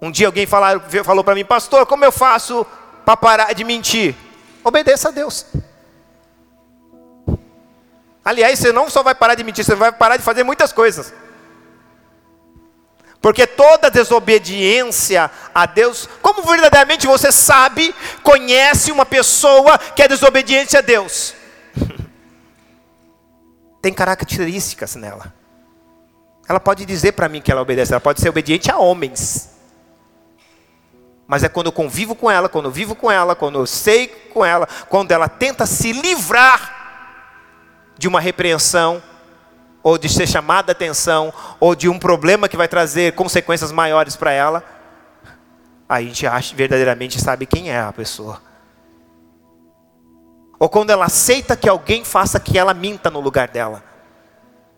Um 0.01 0.11
dia 0.11 0.27
alguém 0.27 0.45
falar, 0.45 0.79
falou 1.03 1.23
para 1.23 1.35
mim, 1.35 1.45
pastor, 1.45 1.85
como 1.85 2.05
eu 2.05 2.11
faço 2.11 2.65
para 3.05 3.17
parar 3.17 3.53
de 3.53 3.63
mentir? 3.63 4.15
Obedeça 4.63 5.09
a 5.09 5.11
Deus. 5.11 5.45
Aliás, 8.23 8.59
você 8.59 8.71
não 8.71 8.89
só 8.89 9.03
vai 9.03 9.15
parar 9.15 9.35
de 9.35 9.43
mentir, 9.43 9.65
você 9.65 9.75
vai 9.75 9.91
parar 9.91 10.17
de 10.17 10.23
fazer 10.23 10.43
muitas 10.43 10.71
coisas. 10.71 11.13
Porque 13.23 13.47
toda 13.47 13.89
desobediência 13.89 15.31
a 15.55 15.65
Deus, 15.65 16.09
como 16.21 16.43
verdadeiramente 16.43 17.07
você 17.07 17.31
sabe, 17.31 17.95
conhece 18.21 18.91
uma 18.91 19.05
pessoa 19.05 19.77
que 19.77 20.03
é 20.03 20.09
desobediente 20.09 20.75
a 20.75 20.81
Deus? 20.81 21.33
Tem 23.81 23.93
características 23.93 24.95
nela. 24.95 25.33
Ela 26.49 26.59
pode 26.59 26.85
dizer 26.85 27.13
para 27.13 27.29
mim 27.29 27.41
que 27.41 27.49
ela 27.49 27.61
obedece, 27.61 27.93
ela 27.93 28.01
pode 28.01 28.19
ser 28.19 28.27
obediente 28.27 28.69
a 28.69 28.77
homens. 28.77 29.51
Mas 31.25 31.45
é 31.45 31.47
quando 31.47 31.67
eu 31.67 31.71
convivo 31.71 32.15
com 32.15 32.29
ela, 32.29 32.49
quando 32.49 32.65
eu 32.65 32.71
vivo 32.71 32.93
com 32.93 33.09
ela, 33.09 33.37
quando 33.37 33.57
eu 33.57 33.65
sei 33.65 34.09
com 34.33 34.43
ela, 34.43 34.67
quando 34.89 35.13
ela 35.13 35.29
tenta 35.29 35.65
se 35.65 35.93
livrar 35.93 37.93
de 37.97 38.05
uma 38.05 38.19
repreensão, 38.19 39.01
ou 39.83 39.97
de 39.97 40.07
ser 40.07 40.25
chamada 40.25 40.71
a 40.71 40.73
atenção, 40.73 41.33
ou 41.59 41.75
de 41.75 41.89
um 41.89 41.99
problema 41.99 42.47
que 42.47 42.55
vai 42.55 42.69
trazer 42.69 43.13
consequências 43.13 43.69
maiores 43.71 44.15
para 44.15 44.31
ela, 44.31 44.63
aí 45.87 46.05
a 46.05 46.07
gente 46.07 46.25
acha, 46.25 46.55
verdadeiramente 46.55 47.19
sabe 47.19 47.45
quem 47.45 47.69
é 47.69 47.81
a 47.81 47.91
pessoa. 47.91 48.41
Ou 50.57 50.69
quando 50.69 50.91
ela 50.91 51.05
aceita 51.05 51.57
que 51.57 51.67
alguém 51.67 52.05
faça 52.05 52.39
que 52.39 52.57
ela 52.57 52.73
minta 52.73 53.09
no 53.09 53.19
lugar 53.19 53.49
dela. 53.49 53.83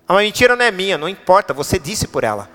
A 0.08 0.16
mentira 0.16 0.56
não 0.56 0.66
é 0.66 0.72
minha, 0.72 0.98
não 0.98 1.08
importa, 1.08 1.54
você 1.54 1.78
disse 1.78 2.08
por 2.08 2.24
ela. 2.24 2.50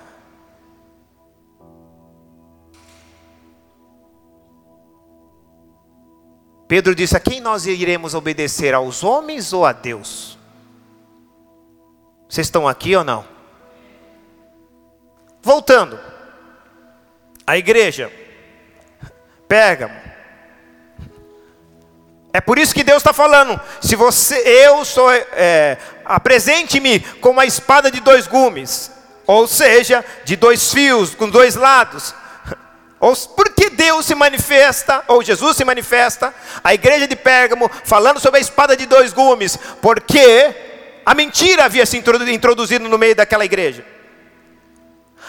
Pedro 6.67 6.95
disse: 6.95 7.17
A 7.17 7.21
quem 7.21 7.41
nós 7.41 7.67
iremos 7.67 8.15
obedecer? 8.15 8.75
Aos 8.75 9.05
homens 9.05 9.53
ou 9.53 9.65
a 9.65 9.73
Deus? 9.73 10.40
Vocês 12.31 12.47
estão 12.47 12.69
aqui 12.69 12.95
ou 12.95 13.03
não? 13.03 13.25
Voltando. 15.43 15.99
A 17.45 17.59
igreja. 17.59 18.09
Pérgamo. 19.49 20.01
É 22.33 22.41
por 22.41 22.57
isso 22.57 22.73
que 22.73 22.85
Deus 22.85 22.99
está 22.99 23.13
falando. 23.13 23.61
Se 23.81 23.97
você, 23.97 24.37
eu 24.47 24.85
sou, 24.85 25.11
é, 25.13 25.77
apresente-me 26.05 27.01
com 27.01 27.31
uma 27.31 27.45
espada 27.45 27.91
de 27.91 27.99
dois 27.99 28.29
gumes, 28.29 28.93
ou 29.27 29.49
seja, 29.49 30.05
de 30.25 30.37
dois 30.37 30.73
fios, 30.73 31.17
com 31.17 31.29
dois 31.29 31.57
lados. 31.57 32.15
Ou, 33.01 33.17
porque 33.35 33.71
Deus 33.71 34.07
se 34.07 34.15
manifesta, 34.15 35.03
ou 35.09 35.21
Jesus 35.21 35.57
se 35.57 35.65
manifesta, 35.65 36.33
a 36.63 36.73
igreja 36.73 37.09
de 37.09 37.17
Pérgamo, 37.17 37.69
falando 37.83 38.21
sobre 38.21 38.39
a 38.39 38.41
espada 38.41 38.77
de 38.77 38.87
dois 38.87 39.13
gumes, 39.13 39.59
porque 39.83 40.70
a 41.05 41.15
mentira 41.15 41.65
havia 41.65 41.87
se 41.87 41.97
introduzido 41.97 42.89
no 42.89 42.99
meio 42.99 43.15
daquela 43.15 43.45
igreja. 43.45 43.85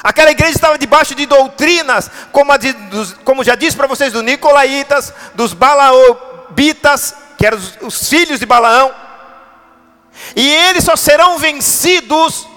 Aquela 0.03 0.31
igreja 0.31 0.53
estava 0.53 0.77
debaixo 0.77 1.13
de 1.13 1.25
doutrinas, 1.25 2.09
como, 2.31 2.57
de, 2.57 2.73
dos, 2.73 3.13
como 3.23 3.43
já 3.43 3.55
disse 3.55 3.77
para 3.77 3.87
vocês, 3.87 4.11
dos 4.11 4.23
Nicolaitas, 4.23 5.13
dos 5.35 5.53
Balaobitas, 5.53 7.15
que 7.37 7.45
eram 7.45 7.57
os, 7.57 7.77
os 7.81 8.09
filhos 8.09 8.39
de 8.39 8.45
Balaão. 8.45 8.93
E 10.35 10.49
eles 10.49 10.83
só 10.83 10.95
serão 10.95 11.37
vencidos 11.37 12.47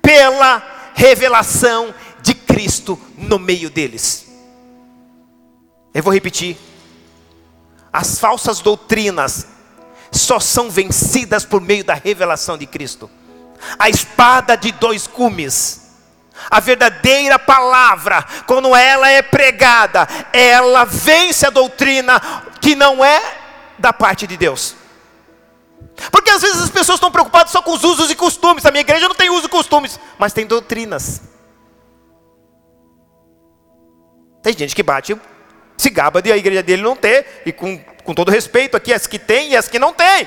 pela 0.00 0.62
revelação 0.94 1.94
de 2.20 2.34
Cristo 2.34 2.98
no 3.16 3.38
meio 3.38 3.68
deles. 3.68 4.26
Eu 5.92 6.02
vou 6.02 6.12
repetir. 6.12 6.56
As 7.92 8.20
falsas 8.20 8.60
doutrinas 8.60 9.46
só 10.10 10.40
são 10.40 10.70
vencidas 10.70 11.44
por 11.44 11.60
meio 11.60 11.84
da 11.84 11.94
revelação 11.94 12.56
de 12.56 12.66
Cristo. 12.66 13.10
A 13.78 13.88
espada 13.88 14.56
de 14.56 14.72
dois 14.72 15.06
cumes. 15.06 15.86
A 16.50 16.60
verdadeira 16.60 17.38
palavra, 17.38 18.24
quando 18.46 18.74
ela 18.74 19.08
é 19.10 19.20
pregada, 19.22 20.06
ela 20.32 20.84
vence 20.84 21.44
a 21.44 21.50
doutrina 21.50 22.20
que 22.60 22.76
não 22.76 23.04
é 23.04 23.20
da 23.76 23.92
parte 23.92 24.26
de 24.26 24.36
Deus. 24.36 24.76
Porque 26.12 26.30
às 26.30 26.42
vezes 26.42 26.62
as 26.62 26.70
pessoas 26.70 26.96
estão 26.96 27.10
preocupadas 27.10 27.50
só 27.50 27.60
com 27.60 27.72
os 27.72 27.82
usos 27.82 28.10
e 28.10 28.14
costumes. 28.14 28.64
A 28.64 28.70
minha 28.70 28.82
igreja 28.82 29.08
não 29.08 29.16
tem 29.16 29.30
usos 29.30 29.46
e 29.46 29.48
costumes, 29.48 29.98
mas 30.16 30.32
tem 30.32 30.46
doutrinas. 30.46 31.22
Tem 34.42 34.56
gente 34.56 34.76
que 34.76 34.82
bate, 34.82 35.16
se 35.78 35.88
gaba 35.88 36.20
de 36.20 36.30
a 36.30 36.36
igreja 36.36 36.62
dele 36.62 36.82
não 36.82 36.94
ter, 36.94 37.42
e 37.46 37.52
com 37.52 37.78
com 38.08 38.14
todo 38.14 38.30
respeito 38.30 38.74
aqui, 38.74 38.90
as 38.90 39.06
que 39.06 39.18
têm 39.18 39.50
e 39.50 39.56
as 39.56 39.68
que 39.68 39.78
não 39.78 39.92
têm. 39.92 40.26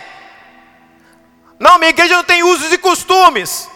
Não, 1.60 1.80
minha 1.80 1.90
igreja 1.90 2.16
não 2.16 2.24
tem 2.24 2.44
usos 2.44 2.72
e 2.72 2.78
costumes. 2.78 3.68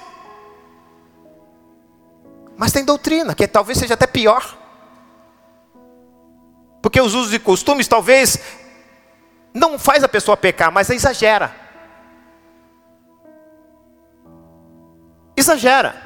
Mas 2.55 2.71
tem 2.71 2.85
doutrina, 2.85 3.33
que 3.33 3.47
talvez 3.47 3.79
seja 3.79 3.95
até 3.95 4.05
pior. 4.05 4.55
Porque 6.83 7.01
os 7.01 7.15
usos 7.15 7.33
e 7.33 7.39
costumes 7.39 7.87
talvez 7.87 8.37
não 9.51 9.79
faz 9.79 10.03
a 10.03 10.07
pessoa 10.07 10.37
pecar, 10.37 10.71
mas 10.71 10.87
exagera. 10.91 11.55
Exagera. 15.35 15.99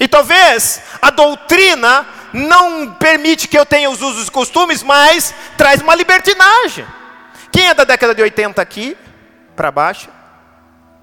E 0.00 0.08
talvez 0.08 0.80
a 1.02 1.10
doutrina 1.10 2.06
não 2.32 2.92
permite 2.94 3.48
que 3.48 3.58
eu 3.58 3.66
tenha 3.66 3.90
os 3.90 4.02
usos 4.02 4.28
e 4.28 4.30
costumes, 4.30 4.82
mas 4.82 5.34
traz 5.56 5.80
uma 5.80 5.94
libertinagem. 5.94 6.86
Quem 7.50 7.68
é 7.68 7.74
da 7.74 7.84
década 7.84 8.14
de 8.14 8.22
80 8.22 8.60
aqui? 8.60 8.96
Para 9.56 9.70
baixo? 9.70 10.08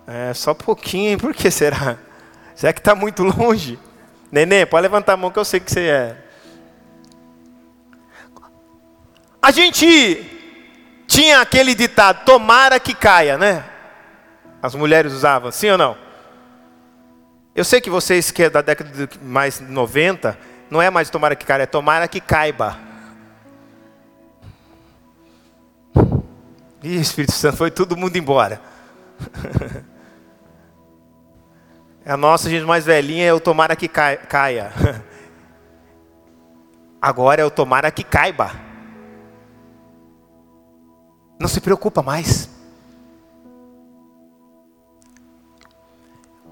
É, 0.07 0.34
só 0.34 0.53
pouquinho? 0.53 1.17
Por 1.17 1.34
que 1.34 1.49
será? 1.49 1.97
Será 2.55 2.71
que 2.71 2.80
está 2.80 2.95
muito 2.95 3.23
longe? 3.23 3.80
Nenê, 4.32 4.65
pode 4.65 4.84
levantar 4.84 5.13
a 5.13 5.17
mão 5.17 5.32
que 5.32 5.39
eu 5.39 5.45
sei 5.45 5.59
que 5.59 5.71
você 5.71 5.88
é. 5.88 6.17
A 9.41 9.51
gente 9.51 10.32
tinha 11.07 11.39
aquele 11.39 11.76
ditado, 11.76 12.26
tomara 12.26 12.80
que 12.80 12.93
caia, 12.93 13.38
né? 13.38 13.63
As 14.61 14.73
mulheres 14.73 15.13
usavam, 15.13 15.51
sim 15.51 15.69
ou 15.69 15.78
não? 15.78 15.97
Eu 17.55 17.63
sei 17.63 17.80
que 17.80 17.89
vocês 17.89 18.32
que 18.32 18.43
é 18.43 18.49
da 18.49 18.61
década 18.61 19.07
de 19.07 19.19
mais 19.23 19.59
90, 19.59 20.38
não 20.70 20.82
é 20.82 20.89
mais 20.89 21.09
tomara 21.09 21.36
que 21.36 21.45
caia, 21.45 21.63
é 21.63 21.66
tomara 21.66 22.07
que 22.07 22.20
caiba. 22.20 22.78
Ih, 26.84 26.99
Espírito 26.99 27.34
Santo, 27.34 27.57
foi 27.57 27.72
todo 27.72 27.97
mundo 27.97 28.16
embora. 28.16 28.61
A 32.05 32.16
nossa 32.16 32.49
gente 32.49 32.66
mais 32.66 32.86
velhinha 32.86 33.26
é 33.26 33.34
o 33.34 33.39
tomara 33.39 33.76
que 33.76 33.88
caia. 33.88 34.72
Agora 37.01 37.41
é 37.41 37.45
o 37.45 37.49
tomara 37.49 37.89
que 37.89 38.03
caiba. 38.03 38.51
Não 41.39 41.47
se 41.47 41.59
preocupa 41.59 42.03
mais. 42.03 42.54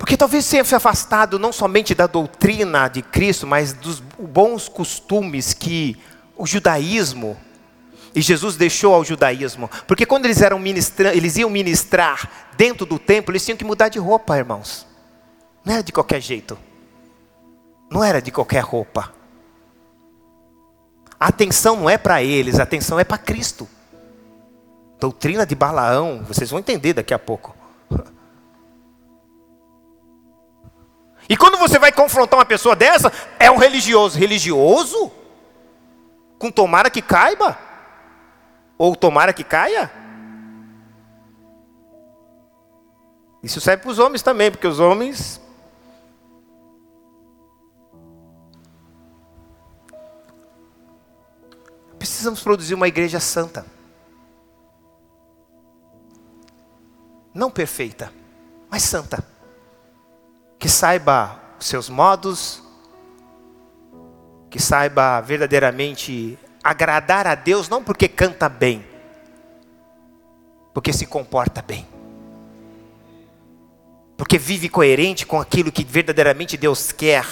Porque 0.03 0.17
talvez 0.17 0.49
tenha 0.49 0.65
se 0.65 0.75
afastado 0.75 1.39
não 1.39 1.53
somente 1.53 1.95
da 1.95 2.07
doutrina 2.07 2.89
de 2.89 3.01
Cristo, 3.01 3.47
mas 3.47 3.71
dos 3.71 4.01
bons 4.01 4.67
costumes 4.67 5.53
que 5.53 5.97
o 6.35 6.45
judaísmo 6.45 7.37
e 8.13 8.19
Jesus 8.19 8.57
deixou 8.57 8.93
ao 8.93 9.05
judaísmo, 9.05 9.69
porque 9.87 10.05
quando 10.05 10.25
eles 10.25 10.41
eram 10.41 10.59
ministra 10.59 11.15
eles 11.15 11.37
iam 11.37 11.49
ministrar 11.49 12.49
dentro 12.57 12.85
do 12.85 12.99
templo, 12.99 13.31
eles 13.31 13.45
tinham 13.45 13.55
que 13.55 13.63
mudar 13.63 13.87
de 13.87 13.97
roupa, 13.97 14.37
irmãos. 14.37 14.85
Não 15.63 15.73
era 15.75 15.81
de 15.81 15.93
qualquer 15.93 16.19
jeito. 16.19 16.59
Não 17.89 18.03
era 18.03 18.21
de 18.21 18.29
qualquer 18.29 18.61
roupa. 18.61 19.13
A 21.17 21.27
atenção 21.27 21.77
não 21.77 21.89
é 21.89 21.97
para 21.97 22.21
eles, 22.21 22.59
a 22.59 22.63
atenção 22.63 22.99
é 22.99 23.05
para 23.05 23.17
Cristo. 23.17 23.69
Doutrina 24.99 25.45
de 25.45 25.55
Balaão, 25.55 26.25
vocês 26.27 26.49
vão 26.49 26.59
entender 26.59 26.91
daqui 26.91 27.13
a 27.13 27.19
pouco. 27.19 27.55
E 31.29 31.37
quando 31.37 31.57
você 31.57 31.79
vai 31.79 31.91
confrontar 31.91 32.37
uma 32.37 32.45
pessoa 32.45 32.75
dessa, 32.75 33.11
é 33.39 33.49
um 33.49 33.57
religioso. 33.57 34.19
Religioso? 34.19 35.11
Com 36.37 36.51
tomara 36.51 36.89
que 36.89 37.01
caiba? 37.01 37.57
Ou 38.77 38.95
tomara 38.95 39.31
que 39.31 39.43
caia? 39.43 39.91
Isso 43.41 43.59
serve 43.61 43.83
para 43.83 43.91
os 43.91 43.99
homens 43.99 44.21
também, 44.21 44.51
porque 44.51 44.67
os 44.67 44.79
homens. 44.79 45.41
Precisamos 51.97 52.41
produzir 52.41 52.73
uma 52.73 52.87
igreja 52.87 53.19
santa. 53.19 53.65
Não 57.33 57.49
perfeita, 57.49 58.13
mas 58.69 58.83
santa. 58.83 59.32
Que 60.63 60.69
saiba 60.69 61.37
os 61.59 61.67
seus 61.67 61.89
modos, 61.89 62.63
que 64.49 64.61
saiba 64.61 65.19
verdadeiramente 65.19 66.39
agradar 66.63 67.27
a 67.27 67.35
Deus, 67.35 67.67
não 67.67 67.83
porque 67.83 68.07
canta 68.07 68.47
bem, 68.47 68.87
porque 70.73 70.93
se 70.93 71.05
comporta 71.05 71.61
bem 71.61 71.85
porque 74.15 74.37
vive 74.37 74.69
coerente 74.69 75.25
com 75.25 75.37
aquilo 75.37 75.69
que 75.69 75.83
verdadeiramente 75.83 76.55
Deus 76.55 76.93
quer. 76.93 77.25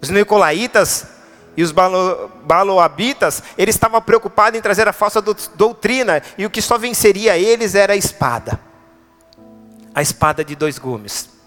Os 0.00 0.08
Nicolaitas 0.08 1.06
e 1.54 1.62
os 1.62 1.72
Balo, 1.72 2.30
Baloabitas, 2.44 3.42
eles 3.58 3.74
estavam 3.74 4.00
preocupados 4.00 4.58
em 4.58 4.62
trazer 4.62 4.88
a 4.88 4.94
falsa 4.94 5.20
doutrina, 5.20 6.22
e 6.38 6.46
o 6.46 6.50
que 6.50 6.62
só 6.62 6.78
venceria 6.78 7.36
eles 7.36 7.74
era 7.74 7.92
a 7.92 7.96
espada. 7.96 8.58
A 9.94 10.00
espada 10.00 10.42
de 10.42 10.56
dois 10.56 10.78
gumes. 10.78 11.37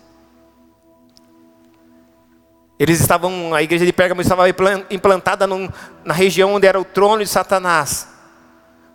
Eles 2.82 3.00
estavam, 3.00 3.54
a 3.54 3.62
igreja 3.62 3.86
de 3.86 3.94
Pérgamo 3.94 4.24
estava 4.24 4.46
implantada 4.90 5.46
num, 5.46 5.70
na 6.04 6.16
região 6.16 6.56
onde 6.56 6.66
era 6.66 6.80
o 6.80 6.84
trono 6.84 7.24
de 7.24 7.30
Satanás. 7.30 8.08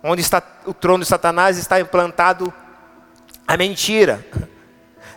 Onde 0.03 0.21
está 0.21 0.43
o 0.65 0.73
trono 0.73 1.05
de 1.05 1.09
Satanás 1.09 1.57
está 1.57 1.79
implantado 1.79 2.53
a 3.47 3.55
mentira. 3.55 4.27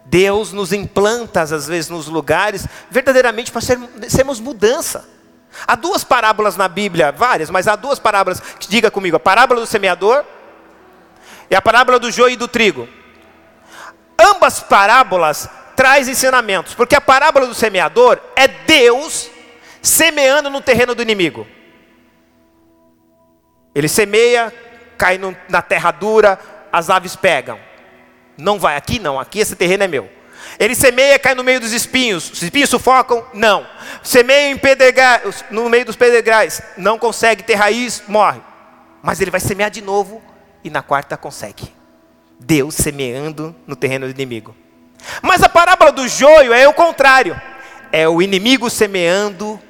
Deus 0.04 0.52
nos 0.52 0.72
implanta, 0.72 1.42
às 1.42 1.66
vezes, 1.66 1.90
nos 1.90 2.06
lugares, 2.06 2.64
verdadeiramente 2.88 3.50
para 3.50 3.60
ser, 3.60 3.76
sermos 4.08 4.38
mudança. 4.38 5.04
Há 5.66 5.74
duas 5.74 6.04
parábolas 6.04 6.56
na 6.56 6.68
Bíblia, 6.68 7.10
várias, 7.10 7.50
mas 7.50 7.66
há 7.66 7.74
duas 7.74 7.98
parábolas, 7.98 8.40
diga 8.68 8.88
comigo, 8.88 9.16
a 9.16 9.20
parábola 9.20 9.62
do 9.62 9.66
semeador 9.66 10.24
e 11.50 11.56
a 11.56 11.60
parábola 11.60 11.98
do 11.98 12.08
joio 12.08 12.34
e 12.34 12.36
do 12.36 12.46
trigo. 12.46 12.88
Ambas 14.16 14.60
parábolas 14.60 15.48
traz 15.76 16.08
ensinamentos, 16.08 16.74
porque 16.74 16.94
a 16.94 17.00
parábola 17.00 17.46
do 17.46 17.54
semeador 17.54 18.18
é 18.36 18.46
Deus 18.48 19.30
semeando 19.82 20.50
no 20.50 20.60
terreno 20.60 20.94
do 20.94 21.02
inimigo. 21.02 21.46
Ele 23.74 23.88
semeia, 23.88 24.52
cai 24.98 25.16
no, 25.16 25.36
na 25.48 25.62
terra 25.62 25.90
dura, 25.90 26.38
as 26.72 26.90
aves 26.90 27.16
pegam. 27.16 27.58
Não 28.36 28.58
vai 28.58 28.76
aqui, 28.76 28.98
não. 28.98 29.18
Aqui 29.18 29.38
esse 29.38 29.54
terreno 29.54 29.84
é 29.84 29.88
meu. 29.88 30.10
Ele 30.58 30.74
semeia, 30.74 31.18
cai 31.18 31.34
no 31.34 31.44
meio 31.44 31.60
dos 31.60 31.72
espinhos. 31.72 32.30
Os 32.30 32.42
espinhos 32.42 32.70
sufocam? 32.70 33.24
Não. 33.32 33.66
Semeia 34.02 34.50
em 34.50 34.58
pedregais, 34.58 35.44
no 35.50 35.68
meio 35.68 35.84
dos 35.84 35.96
pedregais. 35.96 36.62
Não 36.76 36.98
consegue 36.98 37.42
ter 37.42 37.54
raiz, 37.54 38.02
morre. 38.08 38.40
Mas 39.02 39.20
ele 39.20 39.30
vai 39.30 39.40
semear 39.40 39.70
de 39.70 39.80
novo 39.80 40.22
e 40.64 40.70
na 40.70 40.82
quarta 40.82 41.16
consegue. 41.16 41.72
Deus 42.38 42.74
semeando 42.74 43.54
no 43.66 43.76
terreno 43.76 44.06
do 44.06 44.12
inimigo. 44.12 44.54
Mas 45.22 45.42
a 45.42 45.48
parábola 45.48 45.92
do 45.92 46.06
joio 46.08 46.52
é 46.52 46.66
o 46.68 46.74
contrário. 46.74 47.40
É 47.92 48.08
o 48.08 48.22
inimigo 48.22 48.70
semeando 48.70 49.60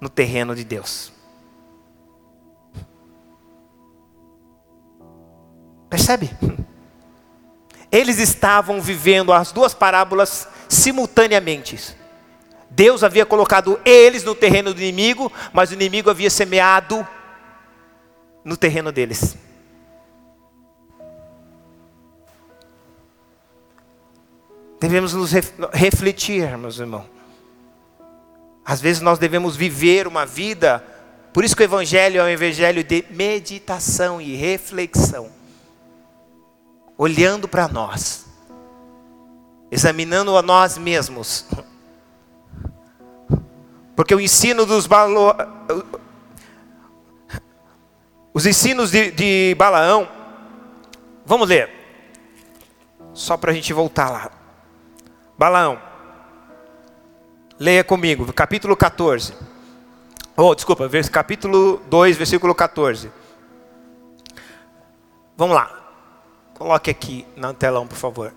no 0.00 0.08
terreno 0.08 0.54
de 0.54 0.64
Deus. 0.64 1.12
Percebe? 5.88 6.30
Eles 7.90 8.18
estavam 8.18 8.80
vivendo 8.80 9.32
as 9.32 9.50
duas 9.50 9.74
parábolas 9.74 10.48
simultaneamente. 10.68 11.96
Deus 12.70 13.02
havia 13.02 13.26
colocado 13.26 13.80
eles 13.84 14.22
no 14.22 14.34
terreno 14.34 14.72
do 14.72 14.80
inimigo, 14.80 15.32
mas 15.52 15.70
o 15.70 15.74
inimigo 15.74 16.08
havia 16.08 16.30
semeado 16.30 17.06
no 18.44 18.56
terreno 18.56 18.92
deles. 18.92 19.36
Devemos 24.80 25.12
nos 25.12 25.30
refletir, 25.72 26.56
meus 26.56 26.78
irmãos. 26.78 27.04
Às 28.64 28.80
vezes 28.80 29.02
nós 29.02 29.18
devemos 29.18 29.54
viver 29.54 30.06
uma 30.06 30.24
vida, 30.24 30.82
por 31.34 31.44
isso 31.44 31.54
que 31.54 31.62
o 31.62 31.64
Evangelho 31.64 32.20
é 32.20 32.24
um 32.24 32.28
Evangelho 32.28 32.82
de 32.82 33.04
meditação 33.10 34.20
e 34.20 34.34
reflexão 34.34 35.30
olhando 36.96 37.48
para 37.48 37.66
nós, 37.66 38.26
examinando 39.70 40.36
a 40.36 40.42
nós 40.42 40.76
mesmos. 40.76 41.46
Porque 43.96 44.14
o 44.14 44.20
ensino 44.20 44.66
dos 44.66 44.86
Balo... 44.86 45.34
os 48.32 48.46
ensinos 48.46 48.90
de, 48.90 49.10
de 49.10 49.54
Balaão, 49.58 50.08
vamos 51.24 51.48
ler, 51.48 51.70
só 53.12 53.36
para 53.36 53.50
a 53.50 53.54
gente 53.54 53.72
voltar 53.72 54.10
lá. 54.10 54.39
Balaão, 55.40 55.80
leia 57.58 57.82
comigo, 57.82 58.30
capítulo 58.30 58.76
14. 58.76 59.32
Oh, 60.36 60.54
desculpa, 60.54 60.86
capítulo 61.10 61.78
2, 61.88 62.18
versículo 62.18 62.54
14. 62.54 63.10
Vamos 65.38 65.56
lá. 65.56 65.74
Coloque 66.52 66.90
aqui 66.90 67.26
na 67.36 67.54
telão, 67.54 67.86
por 67.86 67.96
favor. 67.96 68.34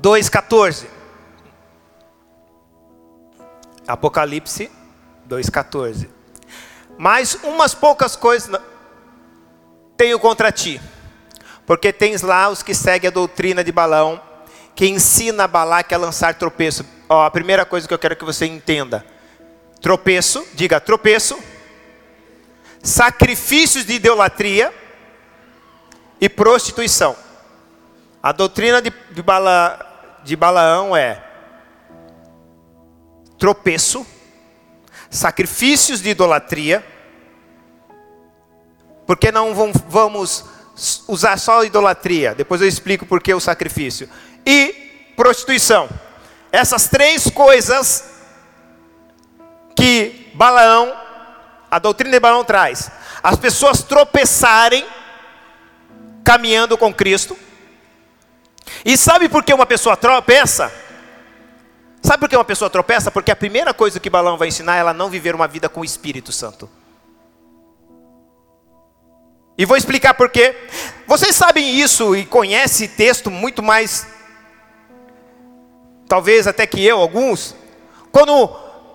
2,14. 0.00 0.86
Apocalipse 3.88 4.70
2,14. 5.28 6.08
Mas 6.96 7.34
umas 7.42 7.74
poucas 7.74 8.14
coisas 8.14 8.56
tenho 9.96 10.20
contra 10.20 10.52
ti, 10.52 10.80
porque 11.66 11.92
tens 11.92 12.22
lá 12.22 12.48
os 12.48 12.62
que 12.62 12.72
seguem 12.72 13.08
a 13.08 13.12
doutrina 13.12 13.64
de 13.64 13.72
Balão, 13.72 14.29
que 14.80 14.88
ensina 14.88 15.44
a 15.44 15.46
Balaque 15.46 15.94
a 15.94 15.98
lançar 15.98 16.32
tropeço. 16.36 16.86
Ó, 17.06 17.22
a 17.22 17.30
primeira 17.30 17.66
coisa 17.66 17.86
que 17.86 17.92
eu 17.92 17.98
quero 17.98 18.16
que 18.16 18.24
você 18.24 18.46
entenda: 18.46 19.04
tropeço, 19.78 20.42
diga 20.54 20.80
tropeço, 20.80 21.38
sacrifícios 22.82 23.84
de 23.84 23.92
idolatria 23.92 24.72
e 26.18 26.30
prostituição. 26.30 27.14
A 28.22 28.32
doutrina 28.32 28.80
de, 28.80 28.90
de, 29.10 29.22
Bala, 29.22 30.18
de 30.24 30.34
Balaão 30.34 30.96
é 30.96 31.22
tropeço, 33.36 34.06
sacrifícios 35.10 36.00
de 36.00 36.08
idolatria, 36.08 36.82
porque 39.06 39.30
não 39.30 39.52
vamos 39.54 40.46
usar 41.06 41.36
só 41.36 41.62
idolatria, 41.64 42.34
depois 42.34 42.62
eu 42.62 42.68
explico 42.68 43.04
por 43.04 43.22
que 43.22 43.34
o 43.34 43.40
sacrifício, 43.40 44.08
e 44.50 45.12
prostituição. 45.14 45.88
Essas 46.50 46.88
três 46.88 47.30
coisas 47.30 48.04
que 49.76 50.32
Balaão, 50.34 50.92
a 51.70 51.78
doutrina 51.78 52.12
de 52.12 52.18
Balaão 52.18 52.44
traz, 52.44 52.90
as 53.22 53.36
pessoas 53.36 53.84
tropeçarem 53.84 54.84
caminhando 56.24 56.76
com 56.76 56.92
Cristo, 56.92 57.36
e 58.84 58.96
sabe 58.96 59.28
por 59.28 59.44
que 59.44 59.54
uma 59.54 59.66
pessoa 59.66 59.96
tropeça? 59.96 60.72
Sabe 62.02 62.18
por 62.18 62.28
que 62.28 62.36
uma 62.36 62.44
pessoa 62.44 62.70
tropeça? 62.70 63.10
Porque 63.10 63.30
a 63.30 63.36
primeira 63.36 63.74
coisa 63.74 64.00
que 64.00 64.08
Balão 64.08 64.38
vai 64.38 64.48
ensinar 64.48 64.76
é 64.76 64.80
ela 64.80 64.94
não 64.94 65.10
viver 65.10 65.34
uma 65.34 65.46
vida 65.46 65.68
com 65.68 65.80
o 65.80 65.84
Espírito 65.84 66.32
Santo. 66.32 66.68
E 69.58 69.66
vou 69.66 69.76
explicar 69.76 70.14
por 70.14 70.30
quê. 70.30 70.56
Vocês 71.06 71.36
sabem 71.36 71.68
isso 71.78 72.16
e 72.16 72.24
conhecem 72.24 72.88
texto 72.88 73.30
muito 73.30 73.62
mais, 73.62 74.06
talvez 76.10 76.48
até 76.48 76.66
que 76.66 76.84
eu, 76.84 76.98
alguns. 76.98 77.54
Quando 78.10 78.50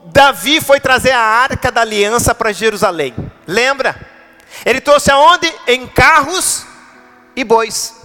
Davi 0.07 0.59
foi 0.59 0.81
trazer 0.81 1.11
a 1.11 1.21
arca 1.21 1.71
da 1.71 1.79
aliança 1.79 2.35
para 2.35 2.51
Jerusalém. 2.51 3.15
Lembra? 3.47 3.95
Ele 4.65 4.81
trouxe 4.81 5.09
aonde? 5.09 5.49
Em 5.65 5.87
carros 5.87 6.65
e 7.33 7.45
bois. 7.45 7.95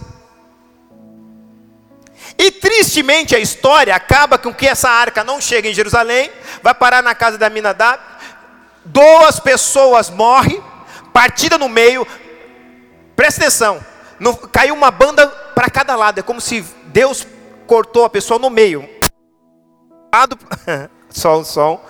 E 2.37 2.51
tristemente 2.51 3.35
a 3.35 3.39
história 3.39 3.93
acaba 3.93 4.37
com 4.37 4.53
que 4.53 4.65
essa 4.65 4.89
arca 4.89 5.25
não 5.25 5.41
chega 5.41 5.67
em 5.67 5.73
Jerusalém, 5.73 6.31
vai 6.63 6.73
parar 6.73 7.03
na 7.03 7.13
casa 7.13 7.37
da 7.37 7.49
Minadab, 7.49 8.01
duas 8.85 9.41
pessoas 9.41 10.09
morrem, 10.09 10.63
partida 11.11 11.57
no 11.57 11.67
meio. 11.67 12.07
Presta 13.13 13.41
atenção, 13.41 13.85
caiu 14.53 14.73
uma 14.73 14.89
banda 14.89 15.27
para 15.27 15.69
cada 15.69 15.97
lado. 15.97 16.19
É 16.19 16.23
como 16.23 16.39
se 16.39 16.61
Deus 16.85 17.27
cortou 17.67 18.05
a 18.05 18.09
pessoa 18.09 18.39
no 18.39 18.49
meio. 18.49 19.00
Lado, 20.13 20.37
som, 21.09 21.43
som. 21.43 21.81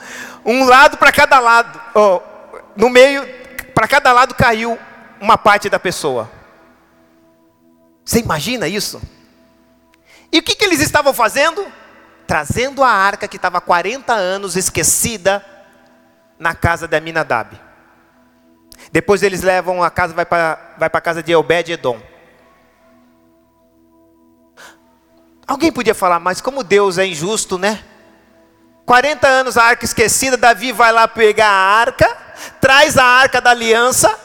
Um 0.46 0.66
lado 0.66 0.98
para 0.98 1.12
cada 1.12 1.40
lado. 1.40 1.82
Oh, 1.96 2.22
no 2.76 2.90
meio, 2.90 3.28
para 3.74 3.88
cada 3.88 4.12
lado 4.14 4.36
caiu 4.36 4.78
uma 5.20 5.38
parte 5.38 5.70
da 5.70 5.80
pessoa. 5.80 6.30
Você 8.06 8.20
imagina 8.20 8.68
isso? 8.68 9.02
E 10.32 10.40
o 10.40 10.44
que, 10.44 10.56
que 10.56 10.64
eles 10.64 10.80
estavam 10.80 11.14
fazendo? 11.14 11.66
Trazendo 12.28 12.84
a 12.84 12.90
arca 12.90 13.28
que 13.28 13.36
estava 13.36 13.58
há 13.58 13.62
40 13.62 14.14
anos 14.14 14.56
esquecida 14.56 15.46
na 16.40 16.56
casa 16.56 16.88
de 16.88 16.96
Aminadab. 16.96 17.60
Depois 18.92 19.22
eles 19.22 19.42
levam 19.42 19.84
a 19.84 19.90
casa, 19.90 20.14
vai 20.14 20.26
para 20.26 20.76
vai 20.78 20.90
a 20.92 21.02
casa 21.02 21.22
de 21.22 21.36
Obed 21.36 21.72
Edom. 21.72 22.02
Alguém 25.46 25.72
podia 25.72 25.94
falar, 25.94 26.20
mas 26.20 26.40
como 26.40 26.64
Deus 26.64 26.98
é 26.98 27.06
injusto, 27.06 27.58
né? 27.58 27.84
40 28.86 29.28
anos 29.28 29.58
a 29.58 29.64
arca 29.64 29.86
esquecida, 29.86 30.36
Davi 30.36 30.72
vai 30.72 30.92
lá 30.92 31.08
pegar 31.08 31.50
a 31.50 31.80
arca, 31.80 32.18
traz 32.60 32.98
a 32.98 33.06
arca 33.06 33.40
da 33.40 33.52
aliança, 33.52 34.20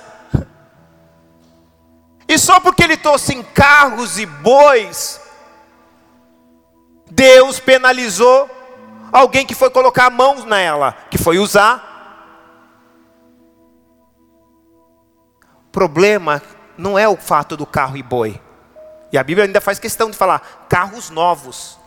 e 2.28 2.38
só 2.38 2.58
porque 2.58 2.82
ele 2.82 2.96
trouxe 2.96 3.34
em 3.34 3.42
carros 3.42 4.18
e 4.18 4.26
bois, 4.26 5.20
Deus 7.10 7.60
penalizou 7.60 8.50
alguém 9.12 9.46
que 9.46 9.54
foi 9.54 9.70
colocar 9.70 10.06
a 10.06 10.10
mão 10.10 10.44
nela, 10.44 10.92
que 11.10 11.16
foi 11.16 11.38
usar. 11.38 11.94
O 15.68 15.70
problema 15.70 16.42
não 16.76 16.98
é 16.98 17.08
o 17.08 17.16
fato 17.16 17.56
do 17.56 17.64
carro 17.64 17.96
e 17.96 18.02
boi. 18.02 18.40
E 19.12 19.18
a 19.18 19.22
Bíblia 19.22 19.46
ainda 19.46 19.60
faz 19.60 19.78
questão 19.78 20.10
de 20.10 20.16
falar 20.16 20.66
carros 20.68 21.10
novos. 21.10 21.78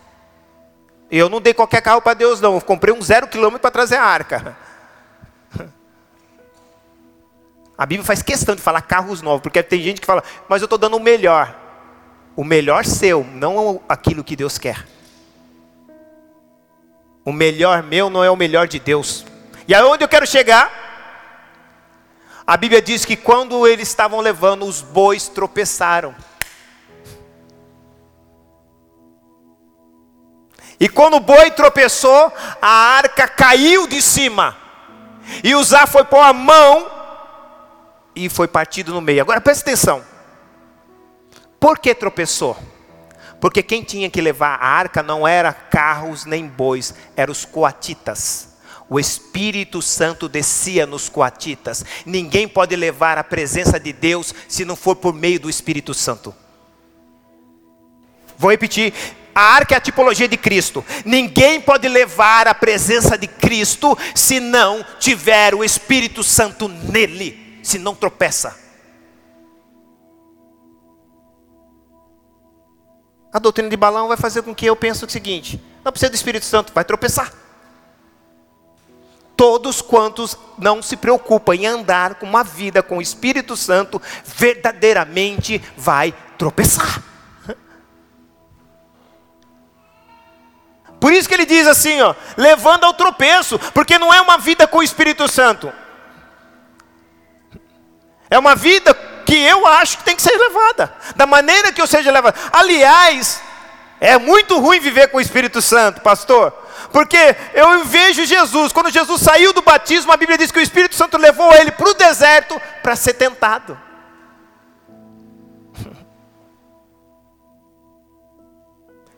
Eu 1.12 1.28
não 1.28 1.42
dei 1.42 1.54
qualquer 1.54 1.82
carro 1.82 2.02
para 2.02 2.14
Deus, 2.14 2.40
não. 2.40 2.56
Eu 2.56 2.62
comprei 2.62 2.94
um 2.94 3.02
zero 3.02 3.28
quilômetro 3.28 3.62
para 3.62 3.72
trazer 3.72 3.96
a 3.96 4.04
arca. 4.04 4.56
A 7.78 7.86
Bíblia 7.86 8.06
faz 8.06 8.22
questão 8.22 8.56
de 8.56 8.62
falar 8.62 8.82
carros 8.82 9.22
novos, 9.22 9.42
porque 9.42 9.64
tem 9.64 9.82
gente 9.82 10.02
que 10.02 10.06
fala, 10.06 10.22
mas 10.50 10.62
eu 10.62 10.66
estou 10.66 10.78
dando 10.78 10.98
o 10.98 11.00
melhor. 11.00 11.56
O 12.36 12.44
melhor 12.44 12.86
seu, 12.86 13.24
não 13.24 13.82
aquilo 13.88 14.24
que 14.24 14.36
Deus 14.36 14.58
quer. 14.58 14.86
O 17.24 17.32
melhor 17.32 17.82
meu 17.82 18.10
não 18.10 18.24
é 18.24 18.30
o 18.30 18.36
melhor 18.36 18.68
de 18.68 18.80
Deus. 18.80 19.26
E 19.68 19.74
aonde 19.74 20.04
eu 20.04 20.10
quero 20.10 20.28
chegar? 20.28 20.90
A 22.46 22.58
Bíblia 22.58 22.82
diz 22.82 23.06
que 23.06 23.16
quando 23.16 23.68
eles 23.68 23.88
estavam 23.88 24.20
levando, 24.20 24.66
os 24.66 24.82
bois 24.82 25.28
tropeçaram. 25.28 26.14
E 30.80 30.88
quando 30.88 31.16
o 31.16 31.20
boi 31.20 31.52
tropeçou, 31.52 32.32
a 32.62 32.68
arca 32.68 33.28
caiu 33.28 33.86
de 33.86 34.02
cima. 34.02 34.56
E 35.44 35.54
Uzá 35.54 35.86
foi 35.86 36.06
pôr 36.06 36.22
a 36.22 36.32
mão 36.32 36.90
e 38.16 38.30
foi 38.30 38.48
partido 38.48 38.94
no 38.94 39.02
meio. 39.02 39.22
Agora 39.22 39.42
preste 39.42 39.62
atenção. 39.62 40.04
Por 41.60 41.78
que 41.78 41.94
tropeçou? 41.94 42.58
Porque 43.42 43.62
quem 43.62 43.84
tinha 43.84 44.10
que 44.10 44.22
levar 44.22 44.56
a 44.56 44.68
arca 44.68 45.04
não 45.04 45.28
era 45.28 45.54
carros 45.54 46.26
nem 46.26 46.48
bois, 46.48 46.94
eram 47.16 47.32
os 47.32 47.46
coatitas. 47.46 48.50
O 48.90 49.00
Espírito 49.00 49.82
Santo 49.82 50.28
descia 50.28 50.86
nos 50.86 51.10
coatitas. 51.10 51.86
Ninguém 52.06 52.48
pode 52.48 52.76
levar 52.76 53.18
a 53.18 53.24
presença 53.24 53.80
de 53.80 53.94
Deus 53.94 54.34
se 54.48 54.66
não 54.66 54.76
for 54.76 54.96
por 54.96 55.14
meio 55.14 55.40
do 55.40 55.50
Espírito 55.50 55.94
Santo. 55.94 56.34
Vou 58.38 58.50
repetir. 58.50 58.94
A 59.40 59.54
arca 59.54 59.74
é 59.74 59.78
a 59.78 59.82
tipologia 59.82 60.28
de 60.28 60.36
Cristo. 60.36 60.84
Ninguém 61.06 61.62
pode 61.62 61.88
levar 61.88 62.46
a 62.46 62.54
presença 62.54 63.18
de 63.18 63.26
Cristo 63.26 63.98
se 64.14 64.38
não 64.38 64.86
tiver 65.00 65.56
o 65.56 65.64
Espírito 65.64 66.26
Santo 66.26 66.68
nele 66.68 67.62
se 67.64 67.80
não 67.80 67.96
tropeça. 67.96 68.60
A 73.32 73.40
doutrina 73.40 73.70
de 73.70 73.78
Balão 73.78 74.10
vai 74.10 74.18
fazer 74.18 74.42
com 74.42 74.54
que 74.54 74.66
eu 74.66 74.76
pense 74.76 75.06
o 75.06 75.10
seguinte: 75.10 75.58
não 75.86 75.92
precisa 75.94 76.10
do 76.10 76.16
Espírito 76.16 76.46
Santo, 76.46 76.74
vai 76.74 76.84
tropeçar. 76.84 77.32
Todos 79.38 79.82
quantos 79.82 80.38
não 80.58 80.82
se 80.82 80.98
preocupam 80.98 81.56
em 81.56 81.66
andar 81.66 82.16
com 82.16 82.26
uma 82.26 82.44
vida 82.44 82.84
com 82.84 82.98
o 82.98 83.02
Espírito 83.02 83.56
Santo, 83.56 84.02
verdadeiramente 84.26 85.64
vai 85.78 86.14
tropeçar. 86.38 87.09
Por 91.00 91.14
isso 91.14 91.28
que 91.30 91.34
ele 91.34 91.46
diz 91.46 91.66
assim, 91.66 92.02
ó, 92.02 92.14
levando 92.36 92.84
ao 92.84 92.94
tropeço, 92.94 93.58
porque 93.74 93.98
não 93.98 94.14
é 94.14 94.20
uma 94.22 94.38
vida 94.38 94.68
com 94.68 94.80
o 94.80 94.84
Espírito 94.84 95.28
Santo. 95.28 95.72
É 98.30 98.38
uma 98.38 98.56
vida 98.56 98.94
que 99.26 99.38
eu 99.38 99.66
acho 99.66 99.98
que 99.98 100.04
tem 100.04 100.16
que 100.16 100.22
ser 100.22 100.38
levada, 100.38 100.94
da 101.16 101.26
maneira 101.26 101.72
que 101.72 101.82
eu 101.82 101.88
seja 101.88 102.12
levado. 102.12 102.36
Aliás, 102.52 103.42
é 104.00 104.18
muito 104.18 104.60
ruim 104.60 104.80
viver 104.80 105.08
com 105.08 105.18
o 105.18 105.22
Espírito 105.22 105.62
Santo, 105.62 106.02
pastor, 106.02 106.52
porque 106.92 107.36
eu 107.54 107.86
vejo 107.86 108.26
Jesus, 108.26 108.72
quando 108.72 108.92
Jesus 108.92 109.22
saiu 109.22 109.54
do 109.54 109.62
batismo, 109.62 110.12
a 110.12 110.18
Bíblia 110.18 110.38
diz 110.38 110.52
que 110.52 110.60
o 110.60 110.62
Espírito 110.62 110.96
Santo 110.96 111.18
levou 111.18 111.54
ele 111.54 111.72
para 111.72 111.90
o 111.90 111.94
deserto 111.94 112.60
para 112.84 112.96
ser 112.96 113.14
tentado. 113.14 113.80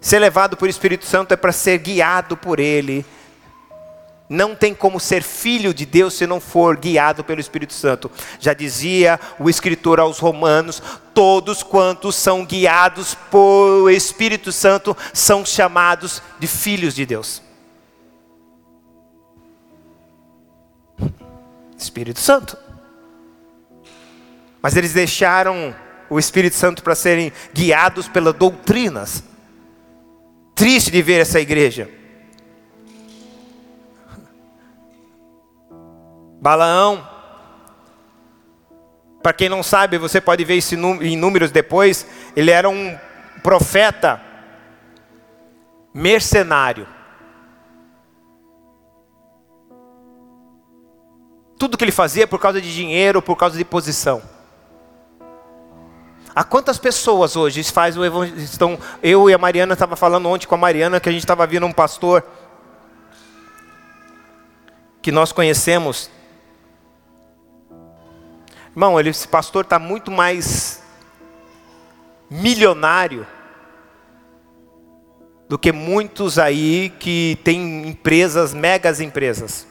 Ser 0.01 0.19
levado 0.19 0.57
por 0.57 0.67
Espírito 0.67 1.05
Santo 1.05 1.33
é 1.33 1.37
para 1.37 1.53
ser 1.53 1.77
guiado 1.77 2.35
por 2.35 2.59
Ele 2.59 3.05
não 4.31 4.55
tem 4.55 4.73
como 4.73 4.97
ser 4.97 5.21
filho 5.23 5.73
de 5.73 5.85
Deus 5.85 6.13
se 6.13 6.25
não 6.25 6.39
for 6.39 6.77
guiado 6.77 7.21
pelo 7.21 7.41
Espírito 7.41 7.73
Santo. 7.73 8.09
Já 8.39 8.53
dizia 8.53 9.19
o 9.37 9.49
escritor 9.49 9.99
aos 9.99 10.19
Romanos: 10.19 10.81
todos 11.13 11.61
quantos 11.61 12.15
são 12.15 12.45
guiados 12.45 13.13
por 13.13 13.91
Espírito 13.91 14.53
Santo 14.53 14.95
são 15.13 15.45
chamados 15.45 16.23
de 16.39 16.47
filhos 16.47 16.95
de 16.95 17.05
Deus. 17.05 17.41
Espírito 21.77 22.21
Santo. 22.21 22.57
Mas 24.61 24.77
eles 24.77 24.93
deixaram 24.93 25.75
o 26.09 26.17
Espírito 26.17 26.55
Santo 26.55 26.81
para 26.81 26.95
serem 26.95 27.33
guiados 27.53 28.07
pelas 28.07 28.33
doutrinas. 28.33 29.25
Triste 30.61 30.91
de 30.91 31.01
ver 31.01 31.19
essa 31.21 31.39
igreja. 31.39 31.89
Balaão. 36.39 37.09
Para 39.23 39.33
quem 39.33 39.49
não 39.49 39.63
sabe, 39.63 39.97
você 39.97 40.21
pode 40.21 40.45
ver 40.45 40.57
isso 40.57 40.75
em 40.75 41.17
números 41.17 41.49
depois. 41.49 42.05
Ele 42.35 42.51
era 42.51 42.69
um 42.69 42.95
profeta 43.41 44.21
mercenário. 45.95 46.87
Tudo 51.57 51.75
que 51.75 51.83
ele 51.83 51.91
fazia 51.91 52.27
por 52.27 52.39
causa 52.39 52.61
de 52.61 52.71
dinheiro, 52.71 53.19
por 53.19 53.35
causa 53.35 53.57
de 53.57 53.65
posição. 53.65 54.21
Há 56.33 56.43
quantas 56.43 56.77
pessoas 56.77 57.35
hoje 57.35 57.63
faz 57.63 57.97
o? 57.97 58.25
Estão, 58.25 58.79
eu 59.03 59.29
e 59.29 59.33
a 59.33 59.37
Mariana 59.37 59.73
estava 59.73 59.95
falando 59.95 60.27
ontem 60.29 60.47
com 60.47 60.55
a 60.55 60.57
Mariana 60.57 60.99
que 60.99 61.09
a 61.09 61.11
gente 61.11 61.23
estava 61.23 61.45
vendo 61.45 61.65
um 61.65 61.73
pastor 61.73 62.23
que 65.01 65.11
nós 65.11 65.31
conhecemos 65.31 66.09
Irmão, 68.73 68.97
ele, 68.97 69.09
esse 69.09 69.27
pastor 69.27 69.65
está 69.65 69.77
muito 69.77 70.09
mais 70.09 70.81
milionário 72.29 73.27
do 75.49 75.59
que 75.59 75.73
muitos 75.73 76.39
aí 76.39 76.89
que 76.97 77.37
têm 77.43 77.89
empresas, 77.89 78.53
megas 78.53 79.01
empresas. 79.01 79.67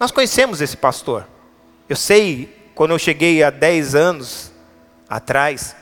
Nós 0.00 0.10
conhecemos 0.10 0.60
esse 0.60 0.76
pastor. 0.76 1.28
Eu 1.88 1.94
sei, 1.94 2.70
quando 2.74 2.90
eu 2.90 2.98
cheguei 2.98 3.40
há 3.40 3.50
10 3.50 3.94
anos 3.94 4.51
atrás, 5.12 5.76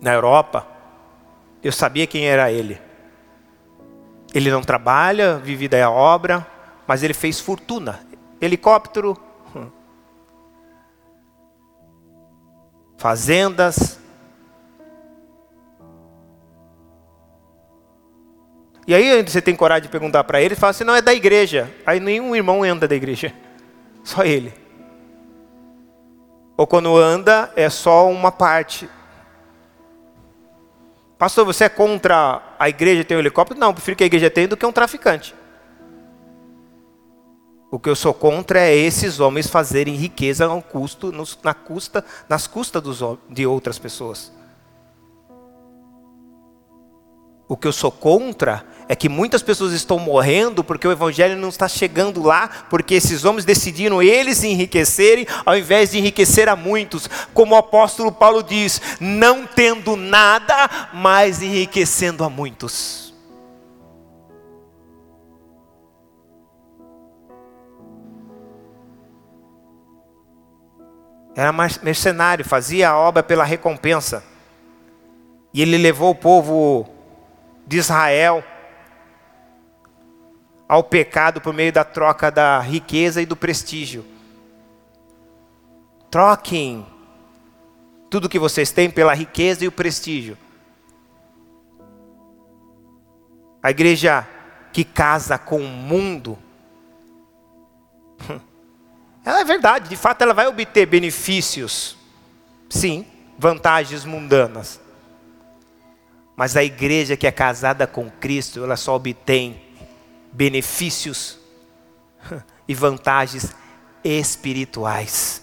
na 0.00 0.12
Europa, 0.12 0.66
eu 1.62 1.72
sabia 1.72 2.06
quem 2.06 2.28
era 2.28 2.50
ele. 2.52 2.80
Ele 4.32 4.48
não 4.48 4.62
trabalha, 4.62 5.38
vive 5.38 5.66
da 5.66 5.90
obra, 5.90 6.46
mas 6.86 7.02
ele 7.02 7.12
fez 7.12 7.40
fortuna. 7.40 7.98
Helicóptero, 8.40 9.16
fazendas. 12.96 13.98
E 18.86 18.94
aí 18.94 19.22
você 19.22 19.42
tem 19.42 19.56
coragem 19.56 19.82
de 19.82 19.88
perguntar 19.88 20.22
para 20.22 20.40
ele, 20.40 20.54
fala 20.54 20.70
assim, 20.70 20.84
não, 20.84 20.94
é 20.94 21.02
da 21.02 21.12
igreja. 21.12 21.74
Aí 21.84 21.98
nenhum 21.98 22.36
irmão 22.36 22.62
anda 22.62 22.86
da 22.86 22.94
igreja, 22.94 23.34
só 24.04 24.22
ele. 24.22 24.59
Ou 26.60 26.66
quando 26.66 26.94
anda, 26.94 27.50
é 27.56 27.70
só 27.70 28.06
uma 28.10 28.30
parte 28.30 28.86
Pastor, 31.16 31.46
você 31.46 31.64
é 31.64 31.68
contra 31.70 32.42
a 32.58 32.68
igreja 32.68 33.02
ter 33.02 33.16
um 33.16 33.18
helicóptero? 33.18 33.58
Não, 33.58 33.72
prefiro 33.72 33.96
que 33.96 34.04
a 34.04 34.06
igreja 34.06 34.30
tenha 34.30 34.46
do 34.46 34.58
que 34.58 34.66
um 34.66 34.72
traficante. 34.72 35.34
O 37.70 37.78
que 37.78 37.88
eu 37.88 37.96
sou 37.96 38.12
contra 38.12 38.60
é 38.60 38.76
esses 38.76 39.20
homens 39.20 39.46
fazerem 39.46 39.94
riqueza 39.94 40.44
ao 40.44 40.62
custo, 40.62 41.10
na 41.42 41.54
custa, 41.54 42.04
nas 42.28 42.46
custas 42.46 42.82
dos, 42.82 43.00
de 43.30 43.46
outras 43.46 43.78
pessoas. 43.78 44.30
O 47.48 47.56
que 47.56 47.68
eu 47.68 47.72
sou 47.72 47.90
contra 47.90 48.66
é 48.90 48.96
que 48.96 49.08
muitas 49.08 49.40
pessoas 49.40 49.72
estão 49.72 50.00
morrendo 50.00 50.64
porque 50.64 50.88
o 50.88 50.90
evangelho 50.90 51.36
não 51.36 51.48
está 51.48 51.68
chegando 51.68 52.24
lá, 52.24 52.48
porque 52.68 52.94
esses 52.94 53.24
homens 53.24 53.44
decidiram 53.44 54.02
eles 54.02 54.42
enriquecerem 54.42 55.28
ao 55.46 55.56
invés 55.56 55.92
de 55.92 55.98
enriquecer 55.98 56.48
a 56.48 56.56
muitos. 56.56 57.08
Como 57.32 57.54
o 57.54 57.56
apóstolo 57.56 58.10
Paulo 58.10 58.42
diz: 58.42 58.82
não 58.98 59.46
tendo 59.46 59.94
nada, 59.94 60.68
mas 60.92 61.40
enriquecendo 61.40 62.24
a 62.24 62.28
muitos. 62.28 63.14
Era 71.36 71.52
mercenário, 71.52 72.44
fazia 72.44 72.90
a 72.90 72.98
obra 72.98 73.22
pela 73.22 73.44
recompensa. 73.44 74.24
E 75.54 75.62
ele 75.62 75.78
levou 75.78 76.10
o 76.10 76.14
povo 76.16 76.88
de 77.64 77.76
Israel 77.76 78.42
ao 80.70 80.84
pecado 80.84 81.40
por 81.40 81.52
meio 81.52 81.72
da 81.72 81.82
troca 81.82 82.30
da 82.30 82.60
riqueza 82.60 83.20
e 83.20 83.26
do 83.26 83.34
prestígio. 83.34 84.04
Troquem 86.08 86.86
tudo 88.08 88.28
que 88.28 88.38
vocês 88.38 88.70
têm 88.70 88.88
pela 88.88 89.12
riqueza 89.12 89.64
e 89.64 89.66
o 89.66 89.72
prestígio. 89.72 90.38
A 93.60 93.72
igreja 93.72 94.24
que 94.72 94.84
casa 94.84 95.36
com 95.36 95.58
o 95.58 95.66
mundo, 95.66 96.38
ela 99.26 99.40
é 99.40 99.44
verdade, 99.44 99.88
de 99.88 99.96
fato 99.96 100.22
ela 100.22 100.32
vai 100.32 100.46
obter 100.46 100.86
benefícios, 100.86 101.96
sim, 102.68 103.04
vantagens 103.36 104.04
mundanas. 104.04 104.80
Mas 106.36 106.56
a 106.56 106.62
igreja 106.62 107.16
que 107.16 107.26
é 107.26 107.32
casada 107.32 107.88
com 107.88 108.08
Cristo, 108.08 108.62
ela 108.62 108.76
só 108.76 108.94
obtém 108.94 109.68
benefícios 110.32 111.38
e 112.66 112.74
vantagens 112.74 113.54
espirituais. 114.04 115.42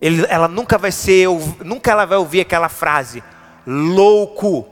Ele, 0.00 0.26
ela 0.28 0.48
nunca 0.48 0.76
vai 0.76 0.92
ser, 0.92 1.28
nunca 1.64 1.90
ela 1.90 2.04
vai 2.04 2.18
ouvir 2.18 2.42
aquela 2.42 2.68
frase, 2.68 3.22
louco. 3.66 4.68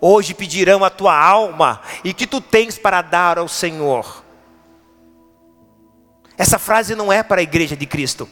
Hoje 0.00 0.34
pedirão 0.34 0.84
a 0.84 0.90
tua 0.90 1.16
alma 1.16 1.80
e 2.02 2.12
que 2.12 2.26
tu 2.26 2.40
tens 2.40 2.76
para 2.76 3.00
dar 3.02 3.38
ao 3.38 3.48
Senhor. 3.48 4.22
Essa 6.36 6.58
frase 6.58 6.94
não 6.94 7.12
é 7.12 7.22
para 7.22 7.40
a 7.40 7.42
igreja 7.42 7.76
de 7.76 7.86
Cristo. 7.86 8.28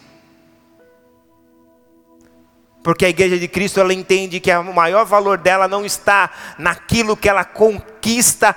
Porque 2.83 3.05
a 3.05 3.09
igreja 3.09 3.39
de 3.39 3.47
Cristo 3.47 3.78
ela 3.78 3.93
entende 3.93 4.41
que 4.41 4.55
o 4.55 4.72
maior 4.72 5.05
valor 5.05 5.37
dela 5.37 5.68
não 5.68 5.85
está 5.85 6.31
naquilo 6.59 7.16
que 7.16 7.28
ela 7.28 7.45
conquista 7.45 8.57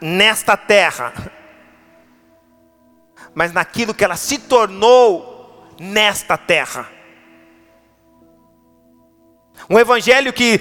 nesta 0.00 0.56
terra, 0.56 1.12
mas 3.34 3.52
naquilo 3.52 3.94
que 3.94 4.04
ela 4.04 4.16
se 4.16 4.36
tornou 4.38 5.72
nesta 5.78 6.36
terra. 6.36 6.88
Um 9.70 9.78
evangelho 9.78 10.32
que 10.32 10.60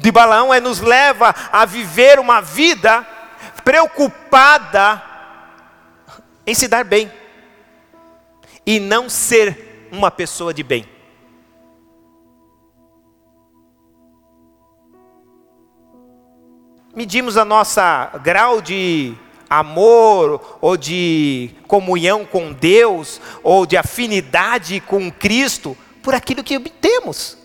de 0.00 0.10
Balaão 0.10 0.52
é 0.52 0.60
nos 0.60 0.80
leva 0.80 1.34
a 1.50 1.64
viver 1.64 2.18
uma 2.18 2.42
vida 2.42 3.06
preocupada 3.64 5.02
em 6.46 6.54
se 6.54 6.68
dar 6.68 6.84
bem 6.84 7.10
e 8.66 8.78
não 8.78 9.08
ser 9.08 9.88
uma 9.90 10.10
pessoa 10.10 10.52
de 10.52 10.62
bem. 10.62 10.93
Medimos 16.94 17.36
a 17.36 17.44
nossa 17.44 18.10
grau 18.22 18.60
de 18.60 19.14
amor 19.48 20.58
ou 20.60 20.76
de 20.76 21.50
comunhão 21.66 22.24
com 22.24 22.52
Deus 22.52 23.20
ou 23.42 23.66
de 23.66 23.76
afinidade 23.76 24.80
com 24.80 25.10
Cristo 25.10 25.76
por 26.02 26.14
aquilo 26.14 26.44
que 26.44 26.56
obtemos. 26.56 27.38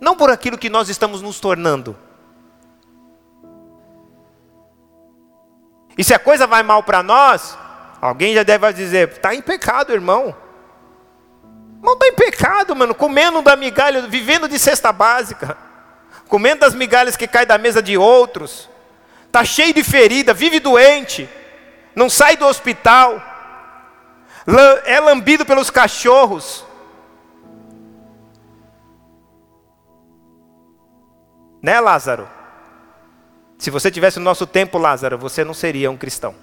Não 0.00 0.16
por 0.16 0.30
aquilo 0.30 0.58
que 0.58 0.70
nós 0.70 0.88
estamos 0.88 1.22
nos 1.22 1.40
tornando. 1.40 1.96
E 5.96 6.02
se 6.02 6.12
a 6.12 6.18
coisa 6.18 6.46
vai 6.46 6.62
mal 6.62 6.82
para 6.82 7.02
nós, 7.02 7.56
alguém 8.00 8.34
já 8.34 8.42
deve 8.42 8.72
dizer: 8.72 9.10
está 9.10 9.34
em 9.34 9.40
pecado, 9.40 9.92
irmão. 9.92 10.34
Não 11.80 11.92
está 11.92 12.08
em 12.08 12.14
pecado, 12.14 12.74
mano, 12.74 12.94
comendo 12.94 13.40
da 13.42 13.54
migalha, 13.54 14.02
vivendo 14.02 14.48
de 14.48 14.58
cesta 14.58 14.90
básica 14.90 15.56
comendo 16.28 16.60
das 16.60 16.74
migalhas 16.74 17.16
que 17.16 17.26
caem 17.26 17.46
da 17.46 17.58
mesa 17.58 17.82
de 17.82 17.96
outros, 17.96 18.68
está 19.26 19.44
cheio 19.44 19.74
de 19.74 19.82
ferida, 19.82 20.34
vive 20.34 20.60
doente, 20.60 21.28
não 21.94 22.08
sai 22.08 22.36
do 22.36 22.46
hospital, 22.46 23.22
é 24.84 25.00
lambido 25.00 25.44
pelos 25.46 25.70
cachorros. 25.70 26.64
Né, 31.62 31.80
Lázaro? 31.80 32.28
Se 33.58 33.70
você 33.70 33.90
tivesse 33.90 34.18
o 34.18 34.22
nosso 34.22 34.46
tempo, 34.46 34.76
Lázaro, 34.76 35.16
você 35.16 35.42
não 35.42 35.54
seria 35.54 35.90
um 35.90 35.96
cristão. 35.96 36.34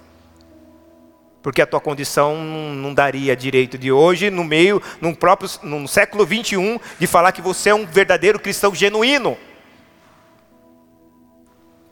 Porque 1.40 1.62
a 1.62 1.66
tua 1.66 1.80
condição 1.80 2.36
não 2.36 2.92
daria 2.92 3.36
direito 3.36 3.78
de 3.78 3.92
hoje, 3.92 4.30
no 4.30 4.42
meio, 4.42 4.82
no 5.00 5.14
próprio, 5.14 5.48
no 5.62 5.86
século 5.86 6.26
21, 6.26 6.80
de 6.98 7.06
falar 7.06 7.32
que 7.32 7.42
você 7.42 7.70
é 7.70 7.74
um 7.74 7.86
verdadeiro 7.86 8.40
cristão 8.40 8.74
genuíno. 8.74 9.36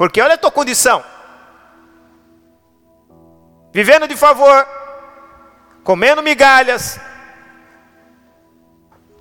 Porque 0.00 0.18
olha 0.22 0.32
a 0.32 0.38
tua 0.38 0.50
condição. 0.50 1.04
Vivendo 3.70 4.08
de 4.08 4.16
favor, 4.16 4.66
comendo 5.84 6.22
migalhas. 6.22 6.98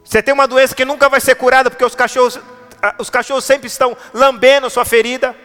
Você 0.06 0.24
tem 0.24 0.34
uma 0.34 0.48
doença 0.48 0.74
que 0.74 0.86
nunca 0.86 1.10
vai 1.10 1.20
ser 1.20 1.36
curada 1.36 1.70
porque 1.70 1.84
os 1.84 1.96
cachorros, 1.96 2.40
os 2.98 3.10
cachorros 3.10 3.44
sempre 3.44 3.68
estão 3.68 3.98
lambendo 4.14 4.68
a 4.68 4.70
sua 4.70 4.86
ferida. 4.86 5.36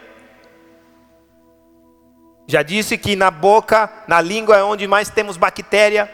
Já 2.47 2.63
disse 2.63 2.97
que 2.97 3.17
na 3.17 3.29
boca, 3.29 3.91
na 4.07 4.21
língua 4.21 4.55
é 4.55 4.63
onde 4.63 4.87
mais 4.87 5.09
temos 5.09 5.35
bactéria. 5.35 6.09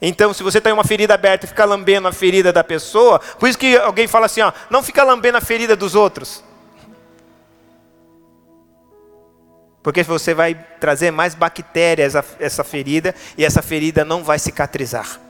Então, 0.00 0.32
se 0.32 0.42
você 0.42 0.58
tem 0.58 0.72
uma 0.72 0.84
ferida 0.84 1.12
aberta 1.12 1.44
e 1.44 1.48
fica 1.50 1.66
lambendo 1.66 2.08
a 2.08 2.12
ferida 2.12 2.50
da 2.50 2.64
pessoa, 2.64 3.18
por 3.18 3.46
isso 3.46 3.58
que 3.58 3.76
alguém 3.76 4.08
fala 4.08 4.24
assim, 4.24 4.40
ó, 4.40 4.54
não 4.70 4.82
fica 4.82 5.04
lambendo 5.04 5.36
a 5.36 5.42
ferida 5.42 5.76
dos 5.76 5.94
outros. 5.94 6.42
Porque 9.82 10.02
você 10.02 10.32
vai 10.32 10.54
trazer 10.78 11.10
mais 11.10 11.34
bactérias 11.34 12.14
a 12.14 12.24
essa 12.38 12.62
ferida 12.62 13.14
e 13.36 13.44
essa 13.44 13.60
ferida 13.60 14.04
não 14.04 14.22
vai 14.22 14.38
cicatrizar. 14.38 15.20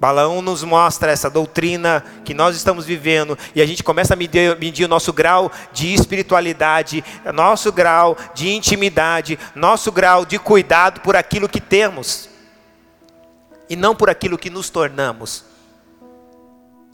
Balaão 0.00 0.42
nos 0.42 0.64
mostra 0.64 1.12
essa 1.12 1.30
doutrina 1.30 2.04
que 2.24 2.34
nós 2.34 2.56
estamos 2.56 2.84
vivendo 2.84 3.38
e 3.54 3.62
a 3.62 3.66
gente 3.66 3.84
começa 3.84 4.14
a 4.14 4.16
medir, 4.16 4.58
medir, 4.58 4.84
o 4.84 4.88
nosso 4.88 5.12
grau 5.12 5.48
de 5.72 5.94
espiritualidade, 5.94 7.04
nosso 7.32 7.70
grau 7.70 8.16
de 8.34 8.48
intimidade, 8.48 9.38
nosso 9.54 9.92
grau 9.92 10.26
de 10.26 10.40
cuidado 10.40 11.02
por 11.02 11.14
aquilo 11.14 11.48
que 11.48 11.60
temos 11.60 12.28
e 13.70 13.76
não 13.76 13.94
por 13.94 14.10
aquilo 14.10 14.36
que 14.36 14.50
nos 14.50 14.70
tornamos 14.70 15.51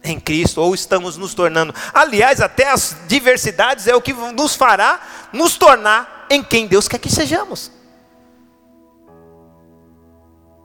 em 0.03 0.18
Cristo, 0.18 0.61
ou 0.61 0.74
estamos 0.74 1.16
nos 1.16 1.34
tornando. 1.34 1.74
Aliás, 1.92 2.40
até 2.40 2.70
as 2.70 2.96
diversidades 3.07 3.86
é 3.86 3.94
o 3.94 4.03
que 4.03 4.12
nos 4.12 4.55
fará 4.55 5.01
nos 5.32 5.57
tornar 5.57 6.26
em 6.30 6.42
quem 6.42 6.66
Deus 6.66 6.88
quer 6.88 6.99
que 6.99 7.11
sejamos. 7.11 7.72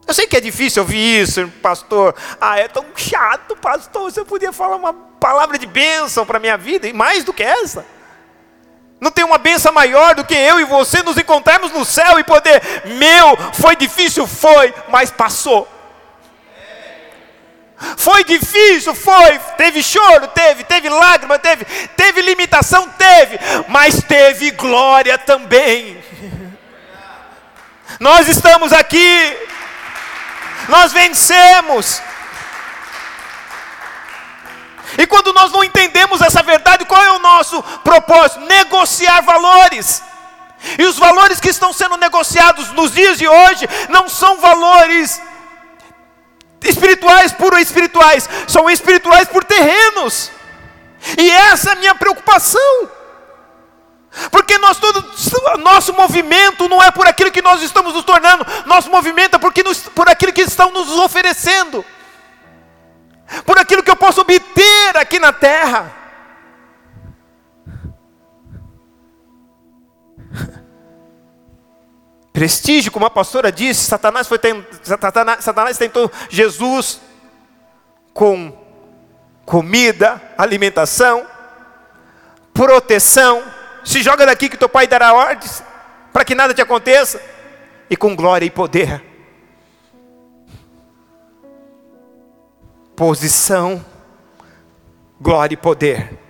Eu 0.06 0.12
sei 0.12 0.26
que 0.26 0.36
é 0.36 0.40
difícil 0.40 0.82
ouvir 0.82 1.22
isso, 1.22 1.48
pastor. 1.62 2.14
Ah, 2.40 2.58
é 2.58 2.68
tão 2.68 2.84
chato, 2.94 3.56
pastor. 3.56 4.10
Você 4.10 4.24
podia 4.24 4.52
falar 4.52 4.76
uma 4.76 4.92
palavra 4.92 5.58
de 5.58 5.66
bênção 5.66 6.26
para 6.26 6.36
a 6.36 6.40
minha 6.40 6.58
vida, 6.58 6.86
e 6.86 6.92
mais 6.92 7.24
do 7.24 7.32
que 7.32 7.42
essa. 7.42 7.86
Não 9.00 9.10
tem 9.10 9.24
uma 9.24 9.38
benção 9.38 9.72
maior 9.72 10.14
do 10.14 10.24
que 10.24 10.34
eu 10.34 10.60
e 10.60 10.64
você 10.64 11.02
nos 11.02 11.18
encontrarmos 11.18 11.72
no 11.72 11.84
céu 11.84 12.18
e 12.18 12.24
poder, 12.24 12.62
meu, 12.84 13.36
foi 13.54 13.76
difícil, 13.76 14.26
foi, 14.26 14.72
mas 14.88 15.10
passou. 15.10 15.68
Foi 17.96 18.24
difícil, 18.24 18.94
foi. 18.94 19.38
Teve 19.56 19.82
choro, 19.82 20.28
teve. 20.28 20.64
Teve 20.64 20.88
lágrima, 20.88 21.38
teve. 21.38 21.64
Teve 21.96 22.22
limitação, 22.22 22.88
teve. 22.90 23.38
Mas 23.68 24.02
teve 24.02 24.50
glória 24.52 25.18
também. 25.18 26.02
Nós 28.00 28.28
estamos 28.28 28.72
aqui 28.72 29.36
nós 30.68 30.92
vencemos. 30.92 32.02
E 34.96 35.06
quando 35.06 35.32
nós 35.32 35.50
não 35.50 35.64
entendemos 35.64 36.20
essa 36.20 36.42
verdade, 36.42 36.84
qual 36.84 37.02
é 37.02 37.12
o 37.12 37.18
nosso 37.18 37.62
propósito? 37.82 38.40
Negociar 38.40 39.20
valores. 39.22 40.02
E 40.78 40.84
os 40.84 40.96
valores 40.96 41.40
que 41.40 41.50
estão 41.50 41.72
sendo 41.72 41.96
negociados 41.96 42.70
nos 42.72 42.92
dias 42.92 43.18
de 43.18 43.28
hoje 43.28 43.68
não 43.88 44.08
são 44.08 44.38
valores 44.40 45.20
espirituais 46.64 47.32
por 47.32 47.58
espirituais, 47.58 48.28
são 48.48 48.68
espirituais 48.68 49.28
por 49.28 49.44
terrenos. 49.44 50.30
E 51.18 51.30
essa 51.30 51.70
é 51.70 51.72
a 51.72 51.76
minha 51.76 51.94
preocupação. 51.94 52.88
Porque 54.30 54.56
nós 54.58 54.78
todo, 54.78 55.04
nosso 55.58 55.92
movimento 55.92 56.68
não 56.68 56.82
é 56.82 56.90
por 56.90 57.06
aquilo 57.06 57.32
que 57.32 57.42
nós 57.42 57.62
estamos 57.62 57.94
nos 57.94 58.04
tornando, 58.04 58.46
nosso 58.64 58.88
movimento 58.88 59.34
é 59.34 59.38
porque 59.38 59.62
nos, 59.62 59.80
por 59.80 60.08
aquilo 60.08 60.32
que 60.32 60.42
estão 60.42 60.70
nos 60.70 60.88
oferecendo, 60.98 61.84
por 63.44 63.58
aquilo 63.58 63.82
que 63.82 63.90
eu 63.90 63.96
posso 63.96 64.20
obter 64.20 64.96
aqui 64.96 65.18
na 65.18 65.32
terra. 65.32 66.03
Prestígio, 72.34 72.90
como 72.90 73.06
a 73.06 73.10
pastora 73.10 73.52
disse, 73.52 73.84
Satanás, 73.84 74.26
foi 74.26 74.40
Satanás, 74.82 75.44
Satanás 75.44 75.78
tentou 75.78 76.10
Jesus 76.28 77.00
com 78.12 78.52
comida, 79.46 80.20
alimentação, 80.36 81.24
proteção. 82.52 83.40
Se 83.84 84.02
joga 84.02 84.26
daqui 84.26 84.48
que 84.48 84.56
teu 84.56 84.68
pai 84.68 84.88
dará 84.88 85.14
ordens 85.14 85.62
para 86.12 86.24
que 86.24 86.34
nada 86.34 86.52
te 86.52 86.60
aconteça, 86.60 87.22
e 87.88 87.96
com 87.96 88.16
glória 88.16 88.44
e 88.44 88.50
poder. 88.50 89.00
Posição, 92.96 93.84
glória 95.20 95.54
e 95.54 95.56
poder. 95.56 96.23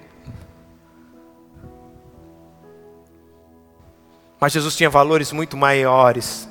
Mas 4.41 4.53
Jesus 4.53 4.76
tinha 4.76 4.91
valores 4.91 5.32
muito 5.32 5.57
maiores, 5.57 6.49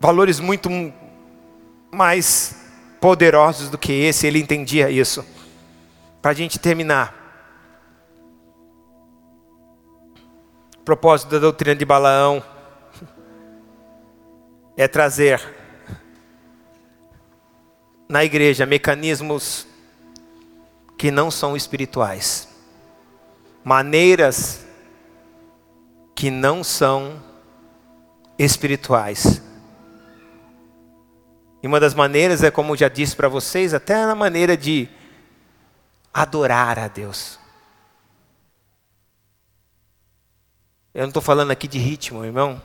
valores 0.00 0.40
muito 0.40 0.68
mais 1.90 2.54
poderosos 3.00 3.70
do 3.70 3.78
que 3.78 3.92
esse, 3.92 4.26
ele 4.26 4.40
entendia 4.40 4.90
isso. 4.90 5.24
Para 6.20 6.32
a 6.32 6.34
gente 6.34 6.58
terminar, 6.58 7.14
o 10.76 10.82
propósito 10.84 11.30
da 11.30 11.38
doutrina 11.38 11.76
de 11.76 11.84
Balaão 11.84 12.42
é 14.76 14.88
trazer 14.88 15.40
na 18.08 18.24
igreja 18.24 18.64
mecanismos 18.64 19.66
que 20.96 21.10
não 21.10 21.30
são 21.30 21.56
espirituais, 21.56 22.48
maneiras 23.62 24.66
que 26.18 26.32
não 26.32 26.64
são 26.64 27.22
espirituais. 28.36 29.40
E 31.62 31.66
uma 31.68 31.78
das 31.78 31.94
maneiras 31.94 32.42
é, 32.42 32.50
como 32.50 32.72
eu 32.72 32.76
já 32.76 32.88
disse 32.88 33.14
para 33.14 33.28
vocês, 33.28 33.72
até 33.72 34.04
na 34.04 34.16
maneira 34.16 34.56
de 34.56 34.88
adorar 36.12 36.76
a 36.76 36.88
Deus. 36.88 37.38
Eu 40.92 41.02
não 41.02 41.08
estou 41.10 41.22
falando 41.22 41.52
aqui 41.52 41.68
de 41.68 41.78
ritmo, 41.78 42.24
irmão. 42.24 42.60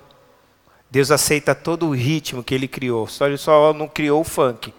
Deus 0.90 1.12
aceita 1.12 1.54
todo 1.54 1.88
o 1.88 1.96
ritmo 1.96 2.44
que 2.44 2.56
Ele 2.56 2.68
criou. 2.68 3.06
Só 3.06 3.28
Ele 3.28 3.38
só 3.38 3.72
não 3.72 3.88
criou 3.88 4.22
o 4.22 4.24
funk. 4.24 4.74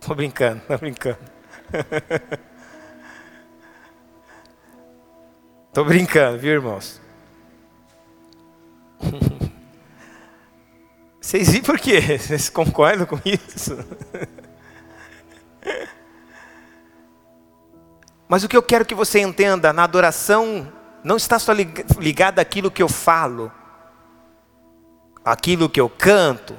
Estou 0.00 0.14
brincando, 0.14 0.58
estou 0.58 0.78
brincando. 0.78 1.18
Estou 5.70 5.84
brincando, 5.84 6.38
viu, 6.38 6.52
irmãos? 6.52 7.00
Vocês 11.20 11.50
viram 11.50 11.64
por 11.64 11.78
quê? 11.78 12.00
Vocês 12.18 12.48
concordam 12.48 13.06
com 13.06 13.18
isso? 13.24 13.78
Mas 18.28 18.44
o 18.44 18.48
que 18.48 18.56
eu 18.56 18.62
quero 18.62 18.84
que 18.84 18.94
você 18.94 19.18
entenda, 19.18 19.72
na 19.72 19.82
adoração 19.82 20.72
não 21.02 21.16
está 21.16 21.36
só 21.36 21.52
ligada 21.98 22.40
àquilo 22.40 22.70
que 22.70 22.80
eu 22.80 22.88
falo, 22.88 23.50
aquilo 25.24 25.68
que 25.68 25.80
eu 25.80 25.88
canto, 25.90 26.56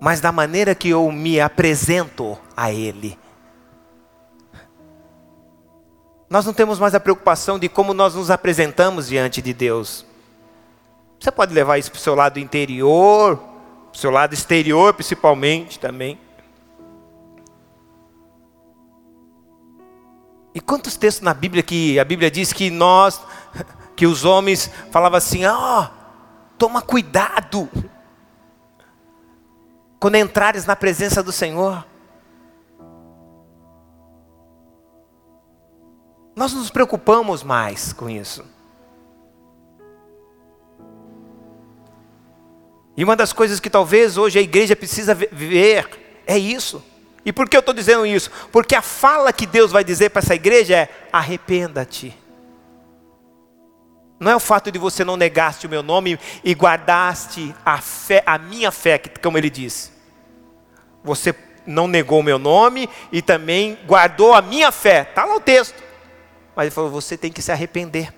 mas 0.00 0.22
da 0.22 0.32
maneira 0.32 0.74
que 0.74 0.88
eu 0.88 1.12
me 1.12 1.38
apresento 1.38 2.38
a 2.56 2.72
Ele. 2.72 3.18
Nós 6.28 6.44
não 6.44 6.52
temos 6.52 6.78
mais 6.78 6.94
a 6.94 7.00
preocupação 7.00 7.58
de 7.58 7.68
como 7.68 7.94
nós 7.94 8.14
nos 8.14 8.30
apresentamos 8.30 9.08
diante 9.08 9.40
de 9.40 9.52
Deus. 9.52 10.04
Você 11.20 11.30
pode 11.30 11.54
levar 11.54 11.78
isso 11.78 11.90
para 11.90 11.98
o 11.98 12.00
seu 12.00 12.14
lado 12.14 12.38
interior, 12.38 13.36
para 13.36 13.94
o 13.94 13.96
seu 13.96 14.10
lado 14.10 14.34
exterior 14.34 14.92
principalmente 14.94 15.78
também. 15.78 16.18
E 20.54 20.60
quantos 20.60 20.96
textos 20.96 21.22
na 21.22 21.34
Bíblia 21.34 21.62
que 21.62 21.98
a 21.98 22.04
Bíblia 22.04 22.30
diz 22.30 22.52
que 22.52 22.70
nós, 22.70 23.20
que 23.94 24.06
os 24.06 24.24
homens 24.24 24.70
falavam 24.90 25.18
assim, 25.18 25.44
ó, 25.44 25.82
oh, 25.82 25.88
toma 26.58 26.82
cuidado 26.82 27.68
quando 30.00 30.16
entrares 30.16 30.64
na 30.66 30.74
presença 30.74 31.22
do 31.22 31.30
Senhor. 31.30 31.84
Nós 36.36 36.52
nos 36.52 36.68
preocupamos 36.68 37.42
mais 37.42 37.94
com 37.94 38.10
isso. 38.10 38.44
E 42.94 43.02
uma 43.02 43.16
das 43.16 43.32
coisas 43.32 43.58
que 43.58 43.70
talvez 43.70 44.18
hoje 44.18 44.38
a 44.38 44.42
igreja 44.42 44.76
precisa 44.76 45.14
ver 45.14 46.22
é 46.26 46.36
isso. 46.36 46.84
E 47.24 47.32
por 47.32 47.48
que 47.48 47.56
eu 47.56 47.60
estou 47.60 47.74
dizendo 47.74 48.04
isso? 48.04 48.30
Porque 48.52 48.74
a 48.74 48.82
fala 48.82 49.32
que 49.32 49.46
Deus 49.46 49.72
vai 49.72 49.82
dizer 49.82 50.10
para 50.10 50.20
essa 50.20 50.34
igreja 50.34 50.76
é: 50.76 50.88
arrependa-te. 51.10 52.16
Não 54.20 54.30
é 54.30 54.36
o 54.36 54.40
fato 54.40 54.70
de 54.70 54.78
você 54.78 55.04
não 55.04 55.16
negaste 55.16 55.66
o 55.66 55.70
meu 55.70 55.82
nome 55.82 56.18
e 56.44 56.52
guardaste 56.52 57.54
a 57.64 57.78
fé, 57.78 58.22
a 58.26 58.38
minha 58.38 58.70
fé, 58.70 58.98
como 58.98 59.38
ele 59.38 59.50
disse. 59.50 59.90
Você 61.02 61.34
não 61.66 61.88
negou 61.88 62.20
o 62.20 62.22
meu 62.22 62.38
nome 62.38 62.88
e 63.10 63.20
também 63.22 63.78
guardou 63.86 64.34
a 64.34 64.42
minha 64.42 64.70
fé. 64.70 65.02
Está 65.02 65.24
lá 65.24 65.36
o 65.36 65.40
texto. 65.40 65.85
Mas 66.56 66.64
ele 66.64 66.74
falou: 66.74 66.90
você 66.90 67.18
tem 67.18 67.30
que 67.30 67.42
se 67.42 67.52
arrepender. 67.52 68.12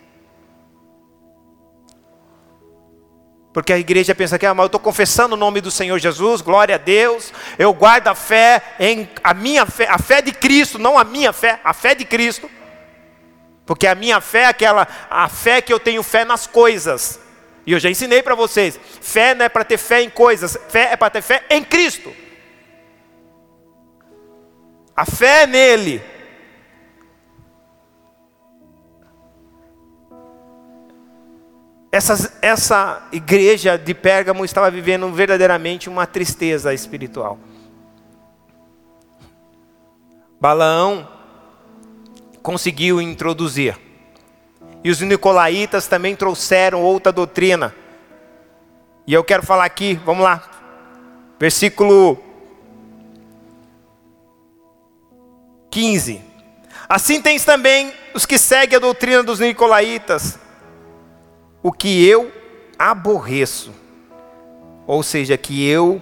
Porque 3.52 3.72
a 3.72 3.78
igreja 3.78 4.14
pensa 4.14 4.38
que 4.38 4.46
ah, 4.46 4.54
mas 4.54 4.62
eu 4.62 4.66
estou 4.66 4.80
confessando 4.80 5.34
o 5.34 5.38
nome 5.38 5.60
do 5.60 5.70
Senhor 5.70 5.98
Jesus, 5.98 6.40
glória 6.40 6.76
a 6.76 6.78
Deus, 6.78 7.32
eu 7.58 7.72
guardo 7.72 8.06
a 8.06 8.14
fé 8.14 8.62
em 8.78 9.10
a 9.24 9.34
minha 9.34 9.66
fé, 9.66 9.88
a 9.90 9.98
fé 9.98 10.22
de 10.22 10.30
Cristo, 10.30 10.78
não 10.78 10.96
a 10.96 11.02
minha 11.02 11.32
fé, 11.32 11.58
a 11.64 11.74
fé 11.74 11.92
de 11.92 12.04
Cristo. 12.04 12.48
Porque 13.66 13.86
a 13.86 13.96
minha 13.96 14.20
fé 14.20 14.42
é 14.42 14.46
aquela, 14.46 14.86
a 15.10 15.28
fé 15.28 15.60
que 15.60 15.72
eu 15.72 15.80
tenho 15.80 16.02
fé 16.04 16.24
nas 16.24 16.46
coisas. 16.46 17.18
E 17.66 17.72
eu 17.72 17.80
já 17.80 17.90
ensinei 17.90 18.22
para 18.22 18.36
vocês, 18.36 18.78
fé 19.00 19.34
não 19.34 19.44
é 19.44 19.48
para 19.48 19.64
ter 19.64 19.76
fé 19.76 20.02
em 20.02 20.08
coisas, 20.08 20.56
fé 20.68 20.90
é 20.92 20.96
para 20.96 21.10
ter 21.10 21.22
fé 21.22 21.44
em 21.50 21.64
Cristo. 21.64 22.14
A 24.96 25.04
fé 25.04 25.46
nele. 25.46 26.17
Essa, 31.90 32.32
essa 32.42 33.08
igreja 33.10 33.78
de 33.78 33.94
Pérgamo 33.94 34.44
estava 34.44 34.70
vivendo 34.70 35.10
verdadeiramente 35.10 35.88
uma 35.88 36.06
tristeza 36.06 36.74
espiritual. 36.74 37.38
Balaão 40.38 41.08
conseguiu 42.42 43.00
introduzir. 43.00 43.78
E 44.84 44.90
os 44.90 45.00
nicolaítas 45.00 45.86
também 45.86 46.14
trouxeram 46.14 46.82
outra 46.82 47.10
doutrina. 47.10 47.74
E 49.06 49.14
eu 49.14 49.24
quero 49.24 49.42
falar 49.42 49.64
aqui, 49.64 49.94
vamos 50.04 50.22
lá. 50.22 50.42
Versículo 51.40 52.22
15. 55.70 56.22
Assim 56.86 57.20
tens 57.20 57.44
também 57.44 57.92
os 58.14 58.26
que 58.26 58.38
seguem 58.38 58.76
a 58.76 58.80
doutrina 58.80 59.22
dos 59.22 59.40
nicolaítas 59.40 60.38
o 61.62 61.72
que 61.72 62.06
eu 62.06 62.32
aborreço. 62.78 63.72
Ou 64.86 65.02
seja, 65.02 65.36
que 65.36 65.68
eu 65.68 66.00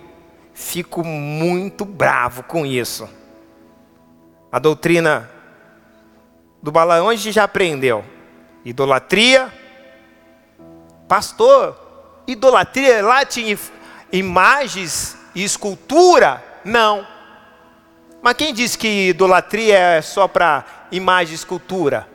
fico 0.55 1.05
muito 1.05 1.85
bravo 1.85 2.43
com 2.43 2.65
isso. 2.65 3.09
A 4.51 4.59
doutrina 4.59 5.31
do 6.63 6.71
Balaão 6.71 7.09
a 7.09 7.15
gente 7.15 7.33
já 7.33 7.45
aprendeu. 7.45 8.05
Idolatria. 8.65 9.53
Pastor, 11.09 11.77
idolatria, 12.27 13.05
lá 13.05 13.25
tinha 13.25 13.57
imagens 14.13 15.17
e 15.35 15.45
escultura, 15.45 16.43
não. 16.65 17.07
Mas 18.23 18.35
quem 18.35 18.53
diz 18.53 18.75
que 18.75 19.11
idolatria 19.11 19.77
é 19.77 20.03
só 20.03 20.27
para 20.27 20.65
imagem 20.91 21.33
e 21.33 21.37
escultura? 21.37 22.09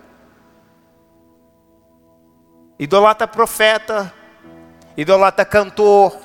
Idolata 2.82 3.28
profeta, 3.28 4.12
idolata 4.98 5.46
cantor, 5.46 6.18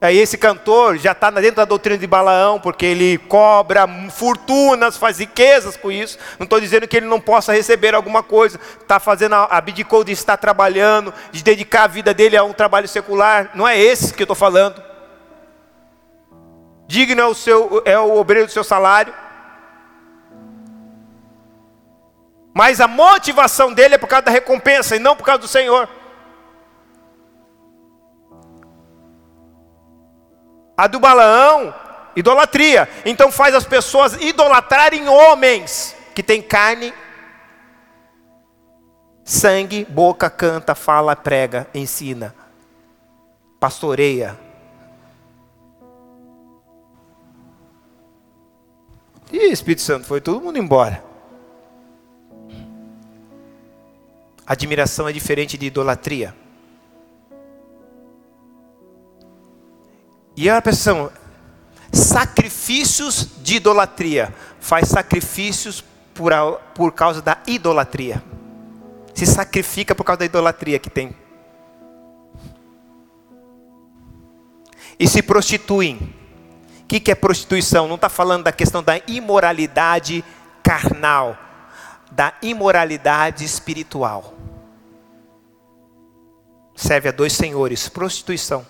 Aí 0.00 0.16
esse 0.16 0.38
cantor 0.38 0.96
já 0.96 1.10
está 1.10 1.28
dentro 1.28 1.56
da 1.56 1.64
doutrina 1.64 1.98
de 1.98 2.06
Balaão, 2.06 2.60
porque 2.60 2.86
ele 2.86 3.18
cobra 3.18 3.84
fortunas, 4.10 4.96
faz 4.96 5.18
riquezas 5.18 5.76
com 5.76 5.90
isso. 5.90 6.16
Não 6.38 6.44
estou 6.44 6.60
dizendo 6.60 6.86
que 6.86 6.96
ele 6.96 7.06
não 7.06 7.20
possa 7.20 7.52
receber 7.52 7.96
alguma 7.96 8.22
coisa. 8.22 8.60
Está 8.80 9.00
fazendo, 9.00 9.34
abdicou 9.34 10.04
de 10.04 10.12
estar 10.12 10.36
trabalhando, 10.36 11.12
de 11.32 11.42
dedicar 11.42 11.82
a 11.82 11.88
vida 11.88 12.14
dele 12.14 12.36
a 12.36 12.44
um 12.44 12.52
trabalho 12.52 12.86
secular. 12.86 13.50
Não 13.54 13.66
é 13.66 13.76
esse 13.76 14.14
que 14.14 14.22
eu 14.22 14.24
estou 14.24 14.36
falando. 14.36 14.80
Digno 16.86 17.20
é 17.20 17.26
o, 17.26 17.34
seu, 17.34 17.82
é 17.84 17.98
o 17.98 18.16
obreiro 18.18 18.46
do 18.46 18.52
seu 18.52 18.62
salário. 18.62 19.12
Mas 22.58 22.80
a 22.80 22.88
motivação 22.88 23.72
dele 23.72 23.94
é 23.94 23.98
por 23.98 24.08
causa 24.08 24.24
da 24.24 24.32
recompensa 24.32 24.96
e 24.96 24.98
não 24.98 25.14
por 25.14 25.22
causa 25.22 25.38
do 25.38 25.46
Senhor. 25.46 25.88
A 30.76 30.88
do 30.88 30.98
Balaão, 30.98 31.72
idolatria. 32.16 32.88
Então 33.04 33.30
faz 33.30 33.54
as 33.54 33.64
pessoas 33.64 34.14
idolatrarem 34.14 35.08
homens 35.08 35.94
que 36.12 36.20
têm 36.20 36.42
carne, 36.42 36.92
sangue, 39.22 39.84
boca, 39.84 40.28
canta, 40.28 40.74
fala, 40.74 41.14
prega, 41.14 41.68
ensina, 41.72 42.34
pastoreia. 43.60 44.36
E 49.30 49.52
Espírito 49.52 49.82
Santo, 49.82 50.08
foi 50.08 50.20
todo 50.20 50.40
mundo 50.40 50.58
embora. 50.58 51.07
Admiração 54.48 55.06
é 55.06 55.12
diferente 55.12 55.58
de 55.58 55.66
idolatria. 55.66 56.34
E 60.34 60.48
a 60.48 60.62
pessoa, 60.62 61.12
sacrifícios 61.92 63.28
de 63.42 63.56
idolatria, 63.56 64.34
faz 64.58 64.88
sacrifícios 64.88 65.84
por, 66.14 66.32
por 66.74 66.92
causa 66.92 67.20
da 67.20 67.36
idolatria. 67.46 68.22
Se 69.12 69.26
sacrifica 69.26 69.94
por 69.94 70.04
causa 70.04 70.20
da 70.20 70.24
idolatria 70.24 70.78
que 70.78 70.88
tem. 70.88 71.14
E 74.98 75.06
se 75.06 75.20
prostituem. 75.22 76.14
O 76.84 76.86
que, 76.88 77.00
que 77.00 77.10
é 77.10 77.14
prostituição? 77.14 77.86
Não 77.86 77.96
está 77.96 78.08
falando 78.08 78.44
da 78.44 78.52
questão 78.52 78.82
da 78.82 78.98
imoralidade 79.06 80.24
carnal, 80.62 81.36
da 82.10 82.32
imoralidade 82.40 83.44
espiritual. 83.44 84.37
Serve 86.78 87.08
a 87.08 87.12
dois 87.12 87.32
senhores: 87.32 87.88
prostituição 87.88 88.64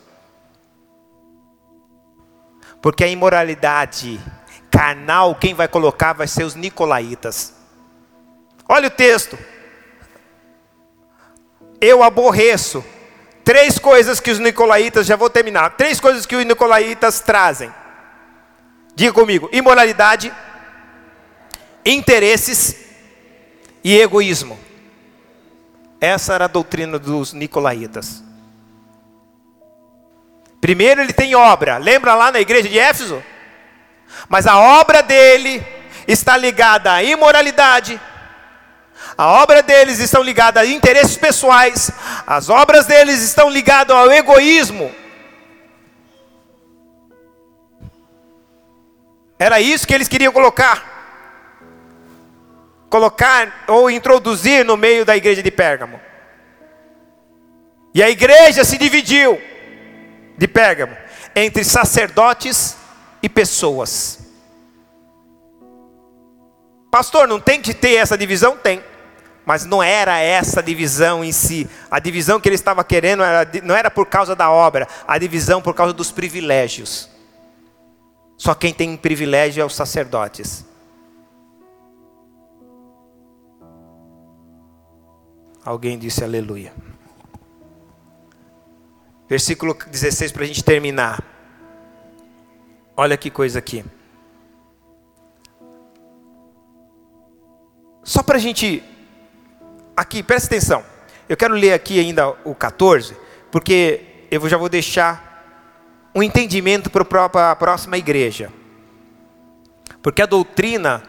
porque 2.81 3.05
a 3.05 3.09
imoralidade 3.09 4.21
carnal, 4.71 5.35
quem 5.35 5.55
vai 5.55 5.67
colocar 5.67 6.13
vai 6.13 6.27
ser 6.29 6.45
os 6.45 6.55
nicolaítas. 6.55 7.55
Olha 8.69 8.89
o 8.89 8.91
texto. 8.91 9.39
Eu 11.81 12.03
aborreço 12.03 12.85
três 13.45 13.79
coisas 13.79 14.21
que 14.21 14.31
os 14.31 14.39
nicolaítas, 14.39 15.07
já 15.07 15.17
vou 15.17 15.31
terminar, 15.31 15.77
três 15.77 16.01
coisas 16.01 16.27
que 16.27 16.37
os 16.37 16.45
nicolaítas 16.45 17.21
trazem. 17.21 17.73
Diga 18.95 19.13
comigo: 19.13 19.49
imoralidade, 19.53 20.33
interesses 21.85 22.77
e 23.83 23.99
egoísmo. 23.99 24.59
Essa 26.01 26.35
era 26.35 26.45
a 26.45 26.49
doutrina 26.49 26.99
dos 26.99 27.33
nicolaítas. 27.33 28.23
Primeiro 30.61 31.01
ele 31.01 31.13
tem 31.13 31.35
obra, 31.35 31.79
lembra 31.79 32.15
lá 32.15 32.33
na 32.33 32.41
igreja 32.41 32.69
de 32.69 32.79
Éfeso? 32.79 33.23
Mas 34.29 34.47
a 34.47 34.59
obra 34.59 35.03
dele 35.03 35.65
está 36.07 36.37
ligada 36.37 36.93
à 36.93 37.03
imoralidade, 37.03 38.01
a 39.17 39.27
obra 39.43 39.63
deles 39.63 39.99
estão 39.99 40.23
ligada 40.23 40.61
a 40.61 40.67
interesses 40.67 41.17
pessoais, 41.17 41.91
as 42.27 42.49
obras 42.49 42.87
deles 42.87 43.21
estão 43.23 43.51
ligadas 43.51 43.97
ao 43.97 44.11
egoísmo. 44.11 44.93
Era 49.39 49.61
isso 49.61 49.87
que 49.87 49.95
eles 49.95 50.09
queriam 50.09 50.33
colocar. 50.33 50.98
Colocar 52.89 53.65
ou 53.69 53.91
introduzir 53.91 54.65
no 54.65 54.77
meio 54.77 55.05
da 55.05 55.17
igreja 55.17 55.43
de 55.43 55.51
Pérgamo. 55.51 56.01
E 57.95 58.03
a 58.03 58.09
igreja 58.09 58.65
se 58.65 58.79
dividiu 58.79 59.41
de 60.37 60.47
Pérgamo 60.47 60.97
entre 61.35 61.65
sacerdotes 61.65 62.77
e 63.23 63.29
pessoas. 63.29 64.21
Pastor, 66.91 67.29
não 67.29 67.39
tem 67.39 67.61
que 67.61 67.75
ter 67.75 67.95
essa 67.97 68.17
divisão? 68.17 68.57
Tem. 68.57 68.83
Mas 69.45 69.65
não 69.65 69.83
era 69.83 70.19
essa 70.19 70.63
divisão 70.63 71.25
em 71.25 71.33
si. 71.33 71.69
A 71.91 71.99
divisão 71.99 72.41
que 72.41 72.49
ele 72.49 72.55
estava 72.55 72.85
querendo 72.85 73.23
era, 73.23 73.49
não 73.63 73.75
era 73.75 73.91
por 73.91 74.07
causa 74.07 74.37
da 74.37 74.51
obra, 74.51 74.87
a 75.07 75.19
divisão 75.19 75.61
por 75.61 75.75
causa 75.75 75.93
dos 75.93 76.11
privilégios. 76.11 77.09
Só 78.37 78.55
quem 78.55 78.73
tem 78.73 78.97
privilégio 78.97 79.63
é 79.63 79.65
os 79.65 79.75
sacerdotes. 79.75 80.65
Alguém 85.69 85.99
disse 85.99 86.25
aleluia. 86.25 86.73
Versículo 89.29 89.75
16 89.75 90.33
para 90.33 90.45
a 90.45 90.47
gente 90.47 90.65
terminar. 90.65 91.23
Olha 92.97 93.19
que 93.19 93.29
coisa 93.29 93.59
aqui. 93.59 93.85
Só 98.03 98.23
para 98.23 98.37
a 98.37 98.41
gente. 98.41 98.83
Aqui, 99.95 100.23
presta 100.23 100.47
atenção. 100.47 100.83
Eu 101.29 101.37
quero 101.37 101.53
ler 101.53 101.75
aqui 101.75 102.01
ainda 102.01 102.31
o 102.47 102.55
14, 102.55 103.15
porque 103.53 104.27
eu 104.31 104.49
já 104.49 104.57
vou 104.57 104.71
deixar 104.71 106.11
um 106.15 106.23
entendimento 106.23 106.89
para 106.89 107.51
a 107.51 107.57
próxima 107.57 107.99
igreja. 107.99 108.51
Porque 110.01 110.23
a 110.23 110.27
doutrina 110.27 111.03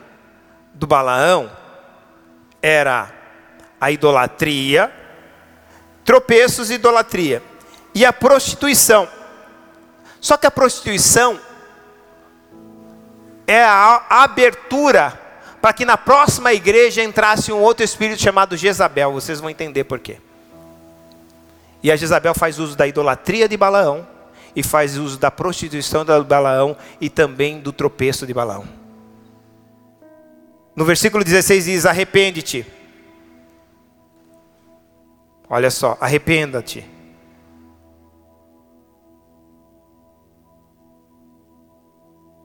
do 0.73 0.85
Balaão 0.85 1.49
era 2.61 3.18
a 3.79 3.91
idolatria, 3.91 4.91
tropeços 6.03 6.69
e 6.69 6.75
idolatria 6.75 7.41
e 7.93 8.05
a 8.05 8.11
prostituição. 8.11 9.07
Só 10.19 10.37
que 10.37 10.47
a 10.47 10.51
prostituição 10.51 11.39
é 13.47 13.63
a 13.63 14.05
abertura 14.09 15.19
para 15.61 15.73
que 15.73 15.85
na 15.85 15.97
próxima 15.97 16.53
igreja 16.53 17.03
entrasse 17.03 17.51
um 17.51 17.59
outro 17.59 17.83
espírito 17.83 18.21
chamado 18.21 18.55
Jezabel. 18.55 19.11
Vocês 19.13 19.39
vão 19.39 19.49
entender 19.49 19.83
por 19.83 19.99
quê. 19.99 20.17
E 21.81 21.91
a 21.91 21.95
Jezabel 21.95 22.33
faz 22.33 22.59
uso 22.59 22.75
da 22.75 22.87
idolatria 22.87 23.47
de 23.47 23.57
Balaão 23.57 24.07
e 24.55 24.63
faz 24.63 24.97
uso 24.97 25.17
da 25.17 25.31
prostituição 25.31 26.03
de 26.03 26.23
Balaão 26.23 26.75
e 26.99 27.09
também 27.09 27.59
do 27.59 27.71
tropeço 27.71 28.27
de 28.27 28.33
Balaão. 28.33 28.67
No 30.75 30.85
versículo 30.85 31.23
16 31.23 31.65
diz: 31.65 31.85
Arrepende-te. 31.85 32.65
Olha 35.49 35.71
só, 35.71 35.97
arrependa-te 35.99 36.85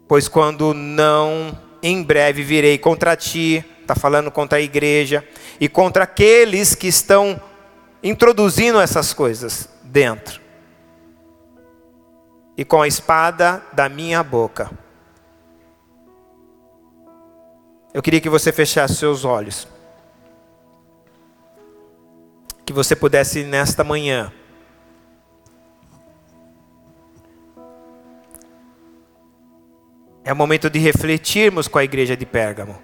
Pois 0.07 0.29
quando 0.29 0.75
não, 0.75 1.59
em 1.83 2.03
breve 2.03 2.43
virei 2.43 2.79
contra 2.79 3.17
ti, 3.17 3.65
está 3.81 3.95
falando 3.95 4.31
contra 4.31 4.59
a 4.59 4.61
igreja, 4.61 5.27
e 5.59 5.69
contra 5.69 6.05
aqueles 6.05 6.75
que 6.75 6.87
estão 6.87 7.41
introduzindo 8.03 8.81
essas 8.81 9.15
coisas 9.15 9.69
dentro. 9.83 10.41
E 12.57 12.65
com 12.65 12.83
a 12.83 12.87
espada 12.87 13.63
da 13.73 13.89
minha 13.89 14.23
boca. 14.23 14.71
Eu 17.93 18.03
queria 18.03 18.21
que 18.21 18.29
você 18.29 18.53
fechasse 18.53 18.97
seus 18.97 19.25
olhos. 19.25 19.67
Que 22.65 22.73
você 22.73 22.97
pudesse 22.97 23.45
nesta 23.45 23.85
manhã 23.85 24.33
É 30.25 30.33
o 30.33 30.37
momento 30.37 30.71
de 30.71 30.79
refletirmos 30.79 31.69
com 31.69 31.79
a 31.79 31.85
igreja 31.85 32.17
de 32.17 32.25
Pérgamo. 32.25 32.79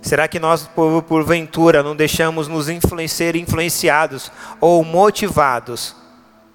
Será 0.00 0.28
que 0.28 0.38
nós, 0.38 0.68
por, 0.68 1.02
porventura, 1.02 1.82
não 1.82 1.96
deixamos 1.96 2.46
nos 2.46 2.68
influenciar, 2.68 3.34
influenciados 3.34 4.30
ou 4.60 4.84
motivados 4.84 5.96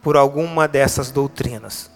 por 0.06 0.16
alguma 0.16 0.68
dessas 0.68 1.10
doutrinas. 1.10 1.90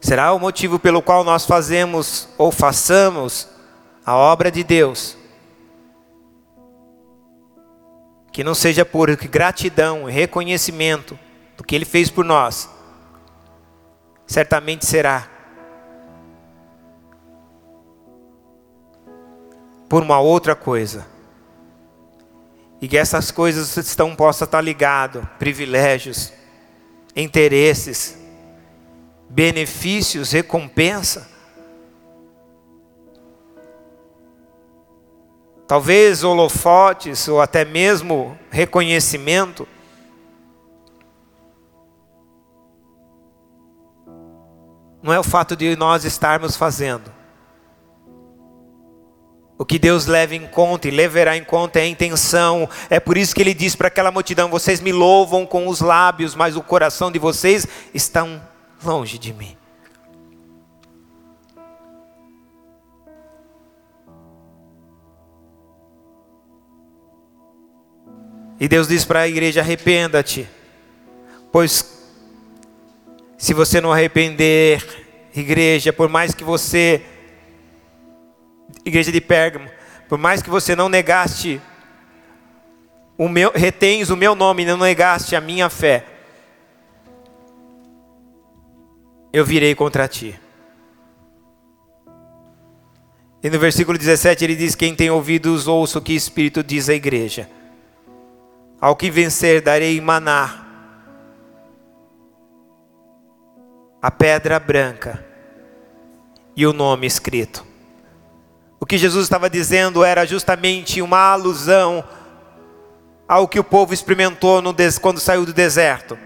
Será 0.00 0.32
o 0.32 0.38
motivo 0.38 0.78
pelo 0.78 1.02
qual 1.02 1.24
nós 1.24 1.44
fazemos 1.44 2.28
ou 2.38 2.52
façamos 2.52 3.48
a 4.06 4.14
obra 4.16 4.48
de 4.48 4.62
Deus? 4.62 5.16
Que 8.34 8.42
não 8.42 8.52
seja 8.52 8.84
por 8.84 9.14
gratidão 9.14 10.10
e 10.10 10.12
reconhecimento 10.12 11.16
do 11.56 11.62
que 11.62 11.72
Ele 11.72 11.84
fez 11.84 12.10
por 12.10 12.24
nós, 12.24 12.68
certamente 14.26 14.84
será 14.84 15.30
por 19.88 20.02
uma 20.02 20.18
outra 20.18 20.56
coisa. 20.56 21.06
E 22.80 22.88
que 22.88 22.98
essas 22.98 23.30
coisas 23.30 23.76
estão 23.76 24.16
possam 24.16 24.46
estar 24.46 24.60
ligadas, 24.60 25.24
privilégios, 25.38 26.32
interesses, 27.14 28.18
benefícios, 29.30 30.32
recompensa. 30.32 31.33
Talvez 35.66 36.22
holofotes 36.22 37.26
ou 37.26 37.40
até 37.40 37.64
mesmo 37.64 38.38
reconhecimento. 38.50 39.66
Não 45.02 45.12
é 45.12 45.18
o 45.18 45.22
fato 45.22 45.56
de 45.56 45.74
nós 45.76 46.04
estarmos 46.04 46.56
fazendo. 46.56 47.12
O 49.56 49.64
que 49.64 49.78
Deus 49.78 50.06
leva 50.06 50.34
em 50.34 50.46
conta 50.46 50.88
e 50.88 50.90
levará 50.90 51.36
em 51.36 51.44
conta 51.44 51.78
é 51.78 51.82
a 51.82 51.88
intenção. 51.88 52.68
É 52.90 52.98
por 52.98 53.16
isso 53.16 53.34
que 53.34 53.40
ele 53.40 53.54
diz 53.54 53.74
para 53.74 53.88
aquela 53.88 54.10
multidão: 54.10 54.50
Vocês 54.50 54.80
me 54.80 54.92
louvam 54.92 55.46
com 55.46 55.68
os 55.68 55.80
lábios, 55.80 56.34
mas 56.34 56.56
o 56.56 56.62
coração 56.62 57.10
de 57.10 57.18
vocês 57.18 57.66
estão 57.94 58.42
longe 58.84 59.16
de 59.16 59.32
mim. 59.32 59.56
E 68.64 68.68
Deus 68.68 68.88
diz 68.88 69.04
para 69.04 69.20
a 69.20 69.28
igreja: 69.28 69.60
arrependa-te, 69.60 70.48
pois 71.52 72.02
se 73.36 73.52
você 73.52 73.78
não 73.78 73.92
arrepender, 73.92 74.82
igreja, 75.36 75.92
por 75.92 76.08
mais 76.08 76.32
que 76.32 76.42
você, 76.42 77.04
igreja 78.82 79.12
de 79.12 79.20
Pérgamo, 79.20 79.68
por 80.08 80.16
mais 80.16 80.40
que 80.40 80.48
você 80.48 80.74
não 80.74 80.88
negaste 80.88 81.60
o 83.18 83.28
meu, 83.28 83.52
retens 83.54 84.08
o 84.08 84.16
meu 84.16 84.34
nome, 84.34 84.64
não 84.64 84.78
negaste 84.78 85.36
a 85.36 85.42
minha 85.42 85.68
fé, 85.68 86.06
eu 89.30 89.44
virei 89.44 89.74
contra 89.74 90.08
ti. 90.08 90.40
E 93.42 93.50
no 93.50 93.58
versículo 93.58 93.98
17 93.98 94.42
ele 94.42 94.56
diz: 94.56 94.74
Quem 94.74 94.94
tem 94.94 95.10
ouvidos, 95.10 95.68
ouça 95.68 95.98
o 95.98 96.02
que 96.02 96.14
o 96.14 96.16
Espírito 96.16 96.64
diz 96.64 96.88
à 96.88 96.94
igreja. 96.94 97.46
Ao 98.84 98.94
que 98.94 99.10
vencer, 99.10 99.62
darei 99.62 99.98
maná, 99.98 100.62
a 104.02 104.10
pedra 104.10 104.60
branca 104.60 105.24
e 106.54 106.66
o 106.66 106.72
nome 106.74 107.06
escrito. 107.06 107.64
O 108.78 108.84
que 108.84 108.98
Jesus 108.98 109.24
estava 109.24 109.48
dizendo 109.48 110.04
era 110.04 110.26
justamente 110.26 111.00
uma 111.00 111.32
alusão 111.32 112.04
ao 113.26 113.48
que 113.48 113.58
o 113.58 113.64
povo 113.64 113.94
experimentou 113.94 114.62
quando 115.00 115.18
saiu 115.18 115.46
do 115.46 115.54
deserto. 115.54 116.18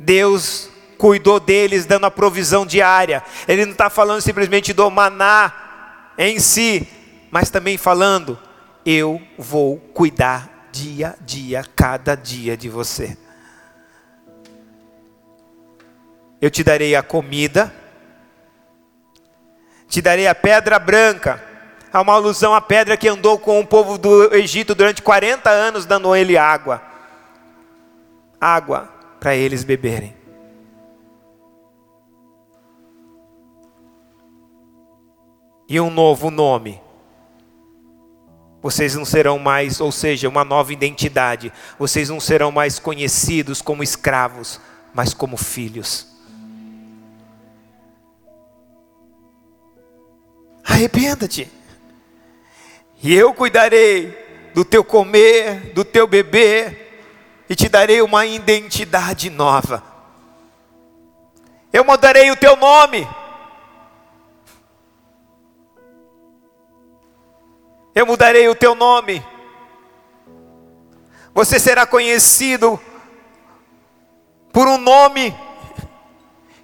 Deus 0.00 0.70
cuidou 0.96 1.38
deles, 1.38 1.84
dando 1.84 2.06
a 2.06 2.10
provisão 2.10 2.64
diária. 2.64 3.22
Ele 3.46 3.66
não 3.66 3.72
está 3.72 3.90
falando 3.90 4.22
simplesmente 4.22 4.72
do 4.72 4.90
maná 4.90 5.52
em 6.16 6.38
si, 6.38 6.88
mas 7.30 7.50
também 7.50 7.76
falando: 7.76 8.38
eu 8.86 9.20
vou 9.36 9.76
cuidar 9.92 10.53
dia 10.74 11.16
a 11.18 11.24
dia, 11.24 11.64
cada 11.76 12.16
dia 12.16 12.56
de 12.56 12.68
você. 12.68 13.16
Eu 16.40 16.50
te 16.50 16.64
darei 16.64 16.96
a 16.96 17.02
comida, 17.02 17.72
te 19.88 20.02
darei 20.02 20.26
a 20.26 20.34
pedra 20.34 20.78
branca. 20.80 21.42
Há 21.92 22.00
uma 22.00 22.14
alusão 22.14 22.52
à 22.52 22.60
pedra 22.60 22.96
que 22.96 23.06
andou 23.06 23.38
com 23.38 23.60
o 23.60 23.66
povo 23.66 23.96
do 23.96 24.34
Egito 24.34 24.74
durante 24.74 25.00
40 25.00 25.48
anos, 25.48 25.86
dando 25.86 26.12
a 26.12 26.18
ele 26.18 26.36
água. 26.36 26.82
Água 28.40 28.92
para 29.20 29.36
eles 29.36 29.62
beberem. 29.62 30.24
e 35.68 35.80
um 35.80 35.90
novo 35.90 36.30
nome. 36.30 36.80
Vocês 38.64 38.94
não 38.94 39.04
serão 39.04 39.38
mais, 39.38 39.78
ou 39.78 39.92
seja, 39.92 40.26
uma 40.26 40.42
nova 40.42 40.72
identidade. 40.72 41.52
Vocês 41.78 42.08
não 42.08 42.18
serão 42.18 42.50
mais 42.50 42.78
conhecidos 42.78 43.60
como 43.60 43.82
escravos, 43.82 44.58
mas 44.94 45.12
como 45.12 45.36
filhos. 45.36 46.08
Arrependa-te. 50.64 51.52
E 53.02 53.14
eu 53.14 53.34
cuidarei 53.34 54.16
do 54.54 54.64
teu 54.64 54.82
comer, 54.82 55.74
do 55.74 55.84
teu 55.84 56.06
beber, 56.06 57.04
e 57.50 57.54
te 57.54 57.68
darei 57.68 58.00
uma 58.00 58.24
identidade 58.24 59.28
nova. 59.28 59.84
Eu 61.70 61.84
mudarei 61.84 62.30
o 62.30 62.36
teu 62.36 62.56
nome. 62.56 63.06
Eu 67.94 68.06
mudarei 68.06 68.48
o 68.48 68.54
teu 68.54 68.74
nome. 68.74 69.24
Você 71.32 71.58
será 71.58 71.86
conhecido 71.86 72.80
por 74.52 74.66
um 74.66 74.78
nome 74.78 75.34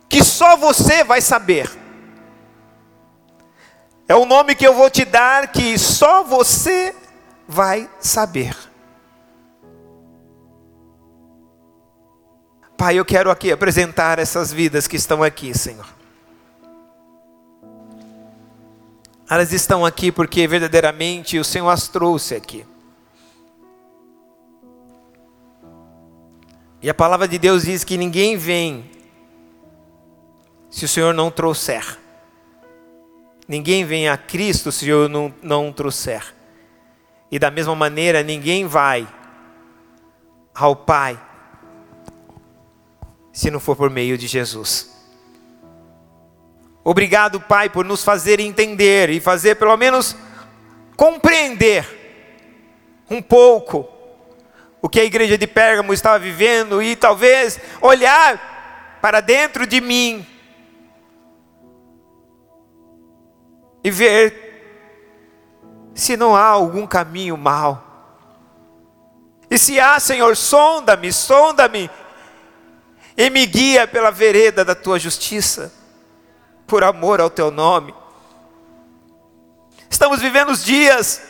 que 0.09 0.25
só 0.25 0.57
você 0.57 1.05
vai 1.05 1.21
saber. 1.21 1.71
É 4.09 4.15
o 4.15 4.25
nome 4.25 4.57
que 4.57 4.67
eu 4.67 4.75
vou 4.75 4.91
te 4.91 5.05
dar 5.05 5.49
que 5.49 5.79
só 5.79 6.25
você 6.25 6.95
vai 7.47 7.89
saber. 8.01 8.57
Pai, 12.77 12.97
eu 12.99 13.05
quero 13.05 13.31
aqui 13.31 13.53
apresentar 13.53 14.19
essas 14.19 14.53
vidas 14.53 14.89
que 14.89 14.97
estão 14.97 15.23
aqui, 15.23 15.57
Senhor. 15.57 16.00
Elas 19.31 19.53
estão 19.53 19.87
aqui 19.87 20.11
porque 20.11 20.45
verdadeiramente 20.49 21.39
o 21.39 21.45
Senhor 21.45 21.69
as 21.71 21.87
trouxe 21.87 22.35
aqui. 22.35 22.67
E 26.83 26.91
a 26.91 26.95
palavra 26.95 27.29
de 27.29 27.39
Deus 27.39 27.63
diz 27.63 27.85
que 27.85 27.97
ninguém 27.97 28.37
vem 28.37 28.91
se 30.69 30.85
o 30.85 30.89
Senhor 30.89 31.15
não 31.15 31.31
trouxer. 31.31 31.97
Ninguém 33.47 33.85
vem 33.85 34.09
a 34.09 34.17
Cristo 34.17 34.73
se 34.73 34.79
o 34.79 34.85
Senhor 34.87 35.09
não, 35.09 35.33
não 35.41 35.73
trouxer. 35.73 36.35
E 37.31 37.39
da 37.39 37.53
mesma 37.53 37.77
maneira, 37.77 38.25
ninguém 38.25 38.67
vai 38.67 39.07
ao 40.53 40.75
Pai 40.75 41.21
se 43.33 43.49
não 43.49 43.61
for 43.61 43.77
por 43.77 43.89
meio 43.91 44.19
de 44.19 44.27
Jesus. 44.27 44.90
Obrigado, 46.83 47.41
Pai, 47.41 47.69
por 47.69 47.85
nos 47.85 48.03
fazer 48.03 48.41
entender 48.41 49.11
e 49.11 49.21
fazer 49.21 49.57
pelo 49.57 49.77
menos 49.77 50.17
compreender 50.97 51.87
um 53.09 53.21
pouco 53.21 53.87
o 54.81 54.89
que 54.89 54.99
a 54.99 55.05
igreja 55.05 55.37
de 55.37 55.47
Pérgamo 55.47 55.93
estava 55.93 56.19
vivendo 56.19 56.83
e 56.83 56.97
talvez 56.97 57.61
olhar 57.83 58.99
para 59.03 59.21
dentro 59.21 59.67
de 59.67 59.79
mim 59.81 60.27
e 63.85 63.91
ver 63.91 64.49
se 65.95 66.17
não 66.17 66.35
há 66.35 66.45
algum 66.45 66.87
caminho 66.87 67.37
mal. 67.37 67.89
E 69.51 69.59
se 69.59 69.79
há, 69.79 70.01
Senhor, 70.01 70.35
sonda-me, 70.35 71.13
sonda-me 71.13 71.91
e 73.17 73.29
me 73.29 73.45
guia 73.45 73.87
pela 73.87 74.11
vereda 74.11 74.65
da 74.65 74.75
tua 74.75 74.99
justiça 74.99 75.80
por 76.71 76.85
amor 76.85 77.21
ao 77.21 77.29
teu 77.29 77.51
nome. 77.51 77.93
Estamos 79.91 80.21
vivendo 80.21 80.51
os 80.51 80.65
dias 80.65 81.21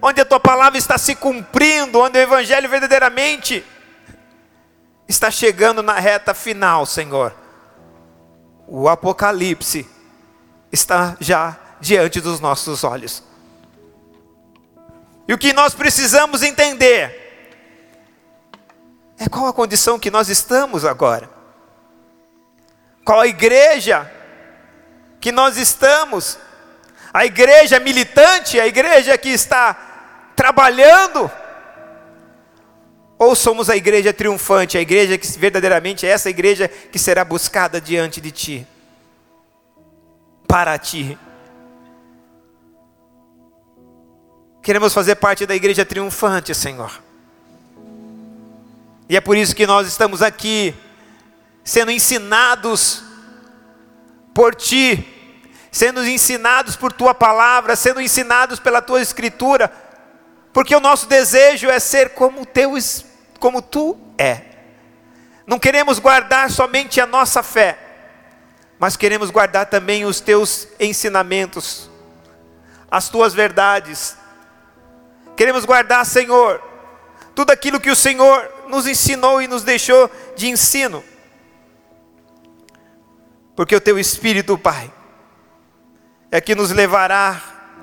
onde 0.00 0.20
a 0.20 0.24
tua 0.26 0.38
palavra 0.38 0.78
está 0.78 0.98
se 0.98 1.16
cumprindo, 1.16 2.00
onde 2.00 2.18
o 2.18 2.20
evangelho 2.20 2.68
verdadeiramente 2.68 3.64
está 5.08 5.30
chegando 5.30 5.82
na 5.82 5.94
reta 5.94 6.34
final, 6.34 6.84
Senhor. 6.84 7.34
O 8.68 8.86
apocalipse 8.86 9.88
está 10.70 11.16
já 11.18 11.58
diante 11.80 12.20
dos 12.20 12.38
nossos 12.38 12.84
olhos. 12.84 13.22
E 15.26 15.32
o 15.32 15.38
que 15.38 15.54
nós 15.54 15.74
precisamos 15.74 16.42
entender 16.42 17.22
É 19.18 19.28
qual 19.28 19.46
a 19.46 19.52
condição 19.52 19.98
que 19.98 20.10
nós 20.10 20.28
estamos 20.28 20.84
agora? 20.84 21.30
Qual 23.04 23.20
a 23.20 23.26
igreja 23.26 24.10
que 25.24 25.32
nós 25.32 25.56
estamos? 25.56 26.38
A 27.10 27.24
igreja 27.24 27.80
militante, 27.80 28.60
a 28.60 28.66
igreja 28.66 29.16
que 29.16 29.30
está 29.30 29.72
trabalhando? 30.36 31.30
Ou 33.18 33.34
somos 33.34 33.70
a 33.70 33.76
igreja 33.76 34.12
triunfante, 34.12 34.76
a 34.76 34.82
igreja 34.82 35.16
que 35.16 35.26
verdadeiramente 35.38 36.04
é 36.04 36.10
essa 36.10 36.28
igreja 36.28 36.68
que 36.68 36.98
será 36.98 37.24
buscada 37.24 37.80
diante 37.80 38.20
de 38.20 38.30
ti, 38.30 38.66
para 40.46 40.76
ti? 40.76 41.18
Queremos 44.62 44.92
fazer 44.92 45.14
parte 45.14 45.46
da 45.46 45.56
igreja 45.56 45.86
triunfante, 45.86 46.54
Senhor. 46.54 47.02
E 49.08 49.16
é 49.16 49.22
por 49.22 49.38
isso 49.38 49.56
que 49.56 49.66
nós 49.66 49.88
estamos 49.88 50.20
aqui, 50.20 50.74
sendo 51.64 51.90
ensinados 51.90 53.02
por 54.34 54.52
Ti, 54.52 55.13
sendo 55.74 56.06
ensinados 56.06 56.76
por 56.76 56.92
Tua 56.92 57.12
palavra, 57.12 57.74
sendo 57.74 58.00
ensinados 58.00 58.60
pela 58.60 58.80
Tua 58.80 59.02
Escritura, 59.02 59.72
porque 60.52 60.74
o 60.74 60.78
nosso 60.78 61.08
desejo 61.08 61.68
é 61.68 61.80
ser 61.80 62.10
como, 62.10 62.46
teu, 62.46 62.74
como 63.40 63.60
Tu 63.60 63.98
é. 64.16 64.42
Não 65.44 65.58
queremos 65.58 65.98
guardar 65.98 66.48
somente 66.48 67.00
a 67.00 67.06
nossa 67.06 67.42
fé, 67.42 67.76
mas 68.78 68.96
queremos 68.96 69.30
guardar 69.30 69.66
também 69.66 70.04
os 70.04 70.20
Teus 70.20 70.68
ensinamentos, 70.78 71.90
as 72.88 73.08
Tuas 73.08 73.34
verdades. 73.34 74.16
Queremos 75.36 75.64
guardar, 75.64 76.06
Senhor, 76.06 76.62
tudo 77.34 77.50
aquilo 77.50 77.80
que 77.80 77.90
o 77.90 77.96
Senhor 77.96 78.48
nos 78.68 78.86
ensinou 78.86 79.42
e 79.42 79.48
nos 79.48 79.64
deixou 79.64 80.08
de 80.36 80.48
ensino. 80.48 81.02
Porque 83.56 83.74
o 83.74 83.80
teu 83.80 83.98
Espírito, 83.98 84.56
Pai, 84.56 84.92
é 86.34 86.40
que 86.40 86.56
nos 86.56 86.72
levará 86.72 87.40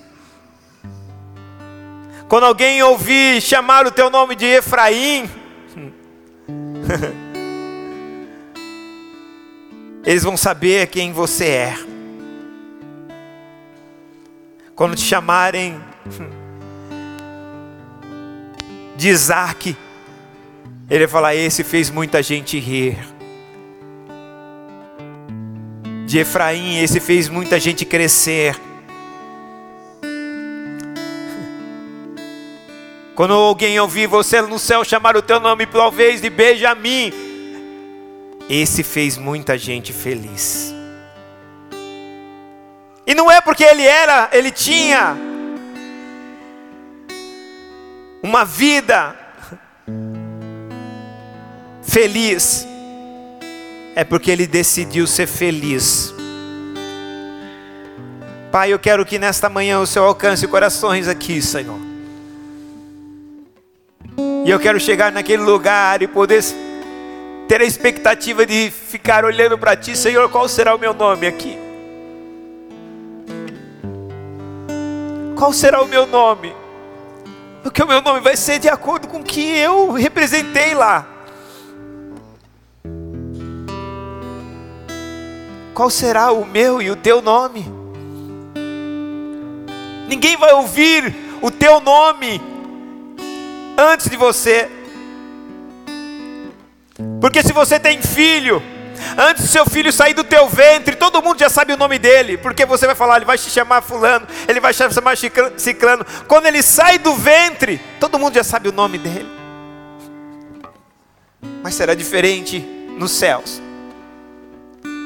Quando 2.28 2.44
alguém 2.44 2.82
ouvir 2.82 3.40
chamar 3.40 3.86
o 3.86 3.90
teu 3.90 4.10
nome 4.10 4.36
de 4.36 4.44
Efraim, 4.44 5.24
eles 10.04 10.24
vão 10.24 10.36
saber 10.36 10.88
quem 10.88 11.10
você 11.10 11.46
é. 11.46 11.74
Quando 14.74 14.94
te 14.94 15.02
chamarem 15.02 15.80
de 18.94 19.08
Isaac, 19.08 19.74
ele 20.88 21.06
vai 21.06 21.08
falar: 21.08 21.34
Esse 21.34 21.64
fez 21.64 21.90
muita 21.90 22.22
gente 22.22 22.58
rir. 22.58 22.98
De 26.06 26.18
Efraim, 26.18 26.82
esse 26.82 27.00
fez 27.00 27.28
muita 27.28 27.58
gente 27.58 27.84
crescer. 27.84 28.54
Quando 33.14 33.32
alguém 33.32 33.80
ouvir 33.80 34.06
você 34.06 34.42
no 34.42 34.58
céu 34.58 34.84
chamar 34.84 35.16
o 35.16 35.22
teu 35.22 35.40
nome, 35.40 35.66
talvez 35.66 36.20
de 36.20 36.28
Benjamim, 36.28 37.12
esse 38.48 38.82
fez 38.82 39.16
muita 39.16 39.56
gente 39.56 39.92
feliz. 39.92 40.74
E 43.06 43.14
não 43.14 43.30
é 43.30 43.40
porque 43.40 43.64
ele 43.64 43.82
era, 43.82 44.28
ele 44.32 44.50
tinha 44.50 45.16
uma 48.22 48.44
vida 48.44 49.23
feliz. 51.86 52.66
É 53.94 54.02
porque 54.02 54.30
ele 54.30 54.46
decidiu 54.46 55.06
ser 55.06 55.26
feliz. 55.26 56.12
Pai, 58.50 58.72
eu 58.72 58.78
quero 58.78 59.04
que 59.04 59.18
nesta 59.18 59.48
manhã 59.48 59.80
o 59.80 59.86
Senhor 59.86 60.06
alcance 60.06 60.46
corações 60.46 61.08
aqui, 61.08 61.40
Senhor. 61.42 61.78
E 64.44 64.50
eu 64.50 64.60
quero 64.60 64.78
chegar 64.78 65.10
naquele 65.10 65.42
lugar 65.42 66.02
e 66.02 66.06
poder 66.06 66.42
ter 67.48 67.60
a 67.60 67.64
expectativa 67.64 68.46
de 68.46 68.70
ficar 68.70 69.24
olhando 69.24 69.58
para 69.58 69.76
Ti, 69.76 69.96
Senhor, 69.96 70.28
qual 70.30 70.48
será 70.48 70.74
o 70.74 70.78
meu 70.78 70.94
nome 70.94 71.26
aqui? 71.26 71.58
Qual 75.36 75.52
será 75.52 75.82
o 75.82 75.88
meu 75.88 76.06
nome? 76.06 76.54
Porque 77.62 77.82
o 77.82 77.86
meu 77.86 78.00
nome 78.00 78.20
vai 78.20 78.36
ser 78.36 78.58
de 78.58 78.68
acordo 78.68 79.08
com 79.08 79.20
o 79.20 79.24
que 79.24 79.40
eu 79.40 79.92
representei 79.92 80.74
lá. 80.74 81.13
Qual 85.74 85.90
será 85.90 86.30
o 86.30 86.46
meu 86.46 86.80
e 86.80 86.90
o 86.90 86.96
teu 86.96 87.20
nome? 87.20 87.66
Ninguém 90.08 90.36
vai 90.36 90.52
ouvir 90.52 91.14
o 91.42 91.50
teu 91.50 91.80
nome 91.80 92.40
antes 93.76 94.08
de 94.08 94.16
você. 94.16 94.70
Porque 97.20 97.42
se 97.42 97.52
você 97.52 97.80
tem 97.80 98.00
filho, 98.00 98.62
Antes 99.16 99.44
do 99.44 99.48
seu 99.48 99.66
filho 99.66 99.92
sair 99.92 100.14
do 100.14 100.24
teu 100.24 100.48
ventre, 100.48 100.96
todo 100.96 101.22
mundo 101.22 101.38
já 101.38 101.48
sabe 101.48 101.72
o 101.72 101.76
nome 101.76 101.98
dele, 101.98 102.36
porque 102.36 102.64
você 102.64 102.86
vai 102.86 102.94
falar, 102.94 103.16
ele 103.16 103.24
vai 103.24 103.38
te 103.38 103.50
chamar 103.50 103.82
fulano, 103.82 104.26
ele 104.48 104.60
vai 104.60 104.72
te 104.72 104.78
chamar 104.92 105.16
ciclano. 105.56 106.04
Quando 106.26 106.46
ele 106.46 106.62
sai 106.62 106.98
do 106.98 107.14
ventre, 107.14 107.80
todo 108.00 108.18
mundo 108.18 108.34
já 108.34 108.44
sabe 108.44 108.68
o 108.68 108.72
nome 108.72 108.98
dele. 108.98 109.28
Mas 111.62 111.74
será 111.74 111.94
diferente 111.94 112.58
nos 112.98 113.12
céus. 113.12 113.60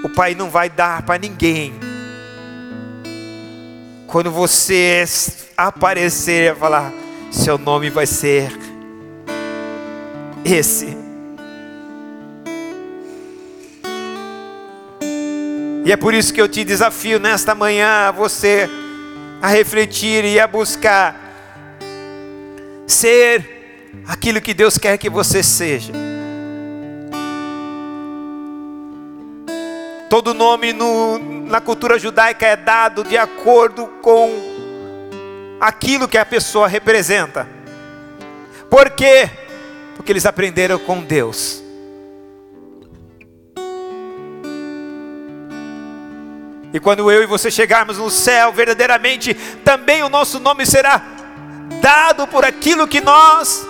O 0.03 0.09
Pai 0.09 0.35
não 0.35 0.49
vai 0.49 0.71
dar 0.71 1.03
para 1.03 1.19
ninguém. 1.19 1.75
Quando 4.07 4.31
você 4.31 5.05
aparecer, 5.57 6.53
vai 6.53 6.61
falar, 6.61 6.93
seu 7.31 7.59
nome 7.59 7.91
vai 7.91 8.07
ser 8.07 8.51
esse. 10.45 10.97
E 15.85 15.93
é 15.93 15.97
por 15.97 16.15
isso 16.15 16.33
que 16.33 16.41
eu 16.41 16.49
te 16.49 16.65
desafio 16.65 17.19
nesta 17.19 17.55
manhã 17.55 18.09
a 18.09 18.11
você 18.11 18.69
a 19.41 19.49
refletir 19.49 20.25
e 20.25 20.39
a 20.39 20.47
buscar 20.47 21.17
ser 22.87 23.97
aquilo 24.07 24.41
que 24.41 24.53
Deus 24.53 24.77
quer 24.79 24.99
que 24.99 25.09
você 25.09 25.43
seja. 25.43 26.08
Todo 30.09 30.33
nome 30.33 30.73
no, 30.73 31.19
na 31.19 31.61
cultura 31.61 31.99
judaica 31.99 32.47
é 32.47 32.57
dado 32.57 33.05
de 33.05 33.19
acordo 33.19 33.87
com 34.01 34.31
aquilo 35.61 36.09
que 36.09 36.17
a 36.17 36.25
pessoa 36.25 36.67
representa. 36.67 37.47
Por 38.71 38.89
quê? 38.91 39.29
Porque 39.95 40.11
eles 40.11 40.25
aprenderam 40.25 40.79
com 40.79 41.03
Deus. 41.03 41.63
E 46.73 46.81
quando 46.81 47.11
eu 47.11 47.23
e 47.23 47.27
você 47.27 47.51
chegarmos 47.51 47.99
no 47.99 48.11
céu, 48.11 48.51
verdadeiramente, 48.51 49.35
também 49.63 50.03
o 50.03 50.09
nosso 50.09 50.41
nome 50.41 50.65
será 50.65 51.03
dado 51.83 52.27
por 52.27 52.47
aquilo 52.47 52.89
que 52.89 53.03
nós 53.03 53.67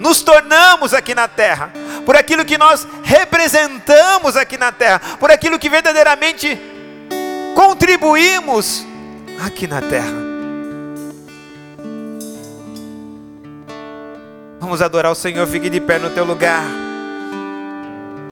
nos 0.00 0.20
tornamos 0.20 0.92
aqui 0.94 1.14
na 1.14 1.28
terra 1.28 1.72
por 2.04 2.16
aquilo 2.16 2.44
que 2.44 2.58
nós 2.58 2.86
representamos 3.02 4.36
aqui 4.36 4.56
na 4.56 4.72
terra, 4.72 5.00
por 5.18 5.30
aquilo 5.30 5.58
que 5.58 5.68
verdadeiramente 5.68 6.58
contribuímos 7.54 8.84
aqui 9.44 9.66
na 9.66 9.80
terra. 9.80 10.30
Vamos 14.60 14.82
adorar 14.82 15.10
o 15.10 15.14
Senhor, 15.14 15.46
fique 15.46 15.70
de 15.70 15.80
pé 15.80 15.98
no 15.98 16.10
teu 16.10 16.24
lugar. 16.24 16.89